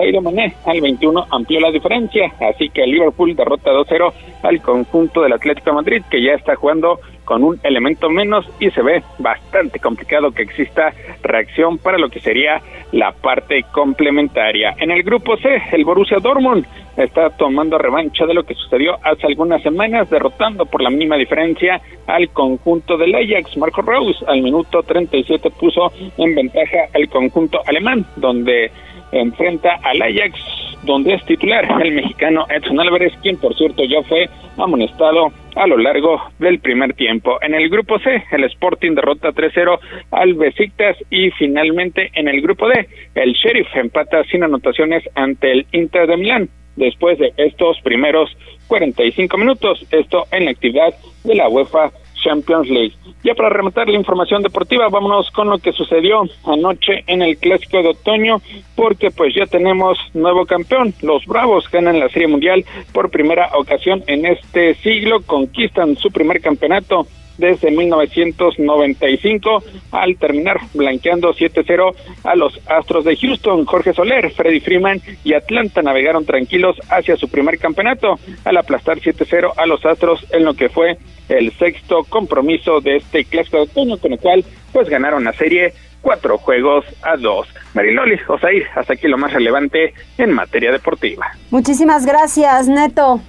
Sadio 0.00 0.22
Mané 0.22 0.54
al 0.64 0.80
21 0.80 1.26
amplió 1.30 1.60
la 1.60 1.70
diferencia, 1.70 2.32
así 2.40 2.70
que 2.70 2.84
el 2.84 2.92
Liverpool 2.92 3.36
derrota 3.36 3.70
2-0 3.70 4.12
al 4.42 4.62
conjunto 4.62 5.20
del 5.20 5.34
Atlético 5.34 5.74
Madrid 5.74 6.02
que 6.10 6.22
ya 6.22 6.32
está 6.32 6.56
jugando 6.56 7.00
con 7.26 7.44
un 7.44 7.60
elemento 7.62 8.08
menos 8.08 8.46
y 8.58 8.70
se 8.70 8.80
ve 8.80 9.02
bastante 9.18 9.78
complicado 9.78 10.30
que 10.32 10.42
exista 10.42 10.94
reacción 11.22 11.76
para 11.76 11.98
lo 11.98 12.08
que 12.08 12.18
sería 12.18 12.62
la 12.92 13.12
parte 13.12 13.62
complementaria. 13.72 14.74
En 14.78 14.90
el 14.90 15.02
grupo 15.02 15.36
C, 15.36 15.62
el 15.72 15.84
Borussia 15.84 16.16
Dortmund 16.18 16.64
está 16.96 17.28
tomando 17.30 17.76
revancha 17.76 18.24
de 18.24 18.34
lo 18.34 18.42
que 18.44 18.54
sucedió 18.54 18.96
hace 19.04 19.26
algunas 19.26 19.62
semanas, 19.62 20.08
derrotando 20.08 20.64
por 20.64 20.82
la 20.82 20.88
mínima 20.88 21.16
diferencia 21.16 21.80
al 22.06 22.30
conjunto 22.30 22.96
del 22.96 23.14
Ajax. 23.14 23.54
Marco 23.58 23.82
Rose 23.82 24.24
al 24.26 24.40
minuto 24.40 24.82
37 24.82 25.50
puso 25.50 25.92
en 26.16 26.34
ventaja 26.34 26.88
al 26.94 27.06
conjunto 27.10 27.60
alemán, 27.66 28.06
donde 28.16 28.72
enfrenta 29.12 29.78
al 29.82 30.02
Ajax, 30.02 30.34
donde 30.82 31.14
es 31.14 31.24
titular 31.24 31.66
el 31.82 31.92
mexicano 31.92 32.46
Edson 32.48 32.80
Álvarez, 32.80 33.12
quien 33.22 33.36
por 33.36 33.54
cierto 33.56 33.84
ya 33.84 34.02
fue 34.02 34.28
amonestado 34.56 35.32
a 35.56 35.66
lo 35.66 35.76
largo 35.76 36.20
del 36.38 36.58
primer 36.60 36.94
tiempo. 36.94 37.38
En 37.42 37.54
el 37.54 37.68
grupo 37.68 37.98
C, 37.98 38.22
el 38.30 38.44
Sporting 38.44 38.94
derrota 38.94 39.30
3-0 39.30 39.78
al 40.10 40.34
Besiktas 40.34 40.96
y 41.10 41.30
finalmente 41.32 42.10
en 42.14 42.28
el 42.28 42.40
grupo 42.40 42.68
D, 42.68 42.88
el 43.14 43.32
Sheriff 43.34 43.68
empata 43.74 44.24
sin 44.24 44.42
anotaciones 44.42 45.02
ante 45.14 45.52
el 45.52 45.66
Inter 45.72 46.06
de 46.06 46.16
Milán 46.16 46.48
después 46.76 47.18
de 47.18 47.32
estos 47.36 47.80
primeros 47.82 48.30
45 48.68 49.36
minutos, 49.36 49.84
esto 49.90 50.26
en 50.30 50.46
la 50.46 50.52
actividad 50.52 50.94
de 51.24 51.34
la 51.34 51.48
UEFA 51.48 51.90
Champions 52.22 52.68
League. 52.68 52.94
Ya 53.22 53.34
para 53.34 53.50
rematar 53.50 53.88
la 53.88 53.98
información 53.98 54.42
deportiva, 54.42 54.88
vámonos 54.88 55.30
con 55.30 55.50
lo 55.50 55.58
que 55.58 55.72
sucedió 55.72 56.22
anoche 56.44 57.04
en 57.06 57.22
el 57.22 57.36
Clásico 57.36 57.82
de 57.82 57.90
Otoño, 57.90 58.40
porque 58.74 59.10
pues 59.10 59.34
ya 59.34 59.46
tenemos 59.46 59.98
nuevo 60.14 60.46
campeón. 60.46 60.94
Los 61.02 61.26
Bravos 61.26 61.70
ganan 61.70 62.00
la 62.00 62.08
Serie 62.08 62.28
Mundial 62.28 62.64
por 62.92 63.10
primera 63.10 63.50
ocasión 63.54 64.02
en 64.06 64.26
este 64.26 64.74
siglo, 64.76 65.20
conquistan 65.26 65.96
su 65.96 66.10
primer 66.10 66.40
campeonato 66.40 67.06
desde 67.40 67.70
1995 67.70 69.64
al 69.90 70.16
terminar 70.16 70.60
blanqueando 70.74 71.34
7-0 71.34 71.94
a 72.24 72.36
los 72.36 72.60
Astros 72.68 73.04
de 73.04 73.16
Houston. 73.16 73.64
Jorge 73.64 73.92
Soler, 73.92 74.30
Freddy 74.30 74.60
Freeman 74.60 75.00
y 75.24 75.34
Atlanta 75.34 75.82
navegaron 75.82 76.24
tranquilos 76.24 76.76
hacia 76.88 77.16
su 77.16 77.28
primer 77.28 77.58
campeonato 77.58 78.20
al 78.44 78.56
aplastar 78.56 78.98
7-0 78.98 79.54
a 79.56 79.66
los 79.66 79.84
Astros 79.84 80.24
en 80.30 80.44
lo 80.44 80.54
que 80.54 80.68
fue 80.68 80.98
el 81.28 81.52
sexto 81.52 82.04
compromiso 82.08 82.80
de 82.80 82.96
este 82.96 83.24
clásico 83.24 83.56
de 83.56 83.62
otoño 83.64 83.96
con 83.98 84.12
el 84.12 84.18
cual 84.18 84.44
pues 84.72 84.88
ganaron 84.88 85.24
la 85.24 85.32
serie 85.32 85.72
cuatro 86.00 86.38
juegos 86.38 86.84
a 87.02 87.16
dos. 87.16 87.48
Mariloli, 87.74 88.18
Osair, 88.28 88.66
hasta 88.74 88.94
aquí 88.94 89.08
lo 89.08 89.18
más 89.18 89.32
relevante 89.32 89.94
en 90.18 90.32
materia 90.32 90.72
deportiva. 90.72 91.26
Muchísimas 91.50 92.06
gracias, 92.06 92.68
Neto. 92.68 93.20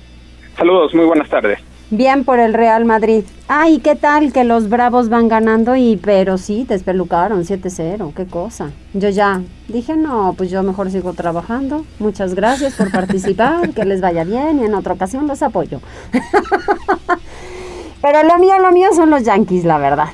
Saludos, 0.58 0.94
muy 0.94 1.06
buenas 1.06 1.30
tardes. 1.30 1.60
Bien 1.94 2.24
por 2.24 2.40
el 2.40 2.54
Real 2.54 2.86
Madrid. 2.86 3.26
Ay, 3.50 3.80
¿qué 3.80 3.98
tal 3.98 4.32
que 4.32 4.46
los 4.46 4.70
Bravos 4.70 5.10
van 5.10 5.28
ganando? 5.28 5.76
Y 5.76 5.98
pero 5.98 6.38
sí, 6.38 6.66
despelucaron 6.66 7.44
7-0, 7.44 8.14
qué 8.14 8.26
cosa. 8.28 8.72
Yo 8.94 9.10
ya 9.10 9.42
dije, 9.68 9.98
no, 9.98 10.34
pues 10.38 10.50
yo 10.50 10.64
mejor 10.64 10.90
sigo 10.90 11.12
trabajando. 11.12 11.86
Muchas 12.00 12.34
gracias 12.34 12.76
por 12.76 12.92
participar, 12.92 13.72
que 13.72 13.84
les 13.84 14.00
vaya 14.00 14.24
bien 14.24 14.62
y 14.62 14.64
en 14.64 14.74
otra 14.74 14.94
ocasión 14.94 15.28
los 15.28 15.44
apoyo. 15.44 15.82
pero 18.02 18.24
lo 18.24 18.40
mío, 18.40 18.58
lo 18.60 18.72
mío 18.72 18.88
son 18.96 19.10
los 19.10 19.24
Yankees, 19.24 19.66
la 19.66 19.78
verdad. 19.78 20.12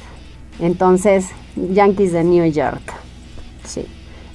Entonces, 0.60 1.28
Yankees 1.56 2.12
de 2.12 2.24
New 2.24 2.52
York. 2.52 2.92
Sí. 3.66 3.86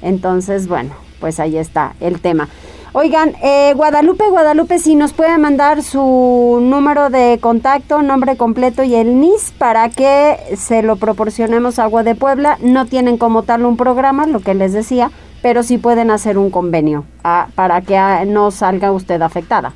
Entonces, 0.01 0.69
bueno, 0.69 0.93
pues 1.19 1.41
ahí 1.41 1.57
está 1.57 1.97
el 1.99 2.21
tema. 2.21 2.49
Oigan, 2.95 3.35
eh, 3.43 3.73
Guadalupe, 3.75 4.29
Guadalupe, 4.29 4.79
si 4.79 4.97
nos 4.97 5.15
puede 5.15 5.39
mandar 5.39 5.83
su 5.83 6.59
número 6.61 7.09
de 7.09 7.39
contacto, 7.41 8.03
nombre 8.03 8.37
completo 8.37 8.83
y 8.83 8.95
el 8.95 9.19
NIS 9.19 9.55
para 9.57 9.89
que 9.89 10.37
se 10.59 10.83
lo 10.83 10.97
proporcionemos 10.97 11.79
a 11.79 11.85
Agua 11.85 12.03
de 12.03 12.15
Puebla. 12.15 12.59
No 12.61 12.85
tienen 12.85 13.17
como 13.17 13.45
tal 13.45 13.65
un 13.65 13.79
programa, 13.79 14.27
lo 14.27 14.41
que 14.41 14.53
les 14.53 14.75
decía, 14.75 15.11
pero 15.41 15.63
sí 15.63 15.79
pueden 15.79 16.11
hacer 16.11 16.37
un 16.37 16.51
convenio 16.51 17.07
ah, 17.25 17.49
para 17.55 17.81
que 17.81 17.97
ah, 17.97 18.27
no 18.27 18.51
salga 18.51 18.93
usted 18.93 19.23
afectada. 19.23 19.73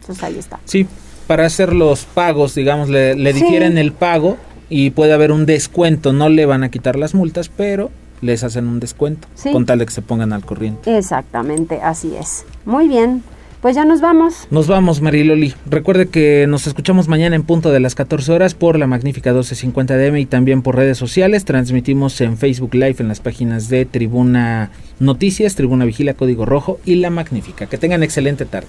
Entonces 0.00 0.24
ahí 0.24 0.38
está. 0.38 0.60
Sí, 0.64 0.86
para 1.26 1.44
hacer 1.44 1.74
los 1.74 2.06
pagos, 2.06 2.54
digamos, 2.54 2.88
le, 2.88 3.14
difieren 3.34 3.76
el 3.76 3.92
pago 3.92 4.38
y 4.70 4.90
puede 4.90 5.12
haber 5.12 5.30
un 5.30 5.44
descuento. 5.44 6.14
No 6.14 6.30
le 6.30 6.46
van 6.46 6.64
a 6.64 6.70
quitar 6.70 6.96
las 6.96 7.14
multas, 7.14 7.50
pero 7.50 7.90
les 8.20 8.44
hacen 8.44 8.66
un 8.68 8.80
descuento 8.80 9.28
con 9.52 9.66
tal 9.66 9.78
de 9.78 9.86
que 9.86 9.92
se 9.92 10.02
pongan 10.02 10.32
al 10.32 10.44
corriente. 10.44 10.96
Exactamente, 10.96 11.80
así 11.82 12.14
es. 12.16 12.44
Muy 12.64 12.88
bien. 12.88 13.22
Pues 13.60 13.76
ya 13.76 13.84
nos 13.84 14.00
vamos. 14.00 14.48
Nos 14.50 14.68
vamos, 14.68 15.02
Mariloli. 15.02 15.54
Recuerde 15.66 16.08
que 16.08 16.46
nos 16.48 16.66
escuchamos 16.66 17.08
mañana 17.08 17.36
en 17.36 17.42
punto 17.42 17.70
de 17.70 17.78
las 17.78 17.94
14 17.94 18.32
horas 18.32 18.54
por 18.54 18.78
la 18.78 18.86
magnífica 18.86 19.30
1250 19.32 19.98
DM 19.98 20.16
y 20.16 20.26
también 20.26 20.62
por 20.62 20.76
redes 20.76 20.96
sociales. 20.96 21.44
Transmitimos 21.44 22.18
en 22.22 22.38
Facebook 22.38 22.74
Live 22.74 22.96
en 23.00 23.08
las 23.08 23.20
páginas 23.20 23.68
de 23.68 23.84
Tribuna 23.84 24.70
Noticias, 24.98 25.56
Tribuna 25.56 25.84
Vigila, 25.84 26.14
Código 26.14 26.46
Rojo 26.46 26.80
y 26.86 26.94
La 26.96 27.10
Magnífica. 27.10 27.66
Que 27.66 27.76
tengan 27.76 28.02
excelente 28.02 28.46
tarde. 28.46 28.68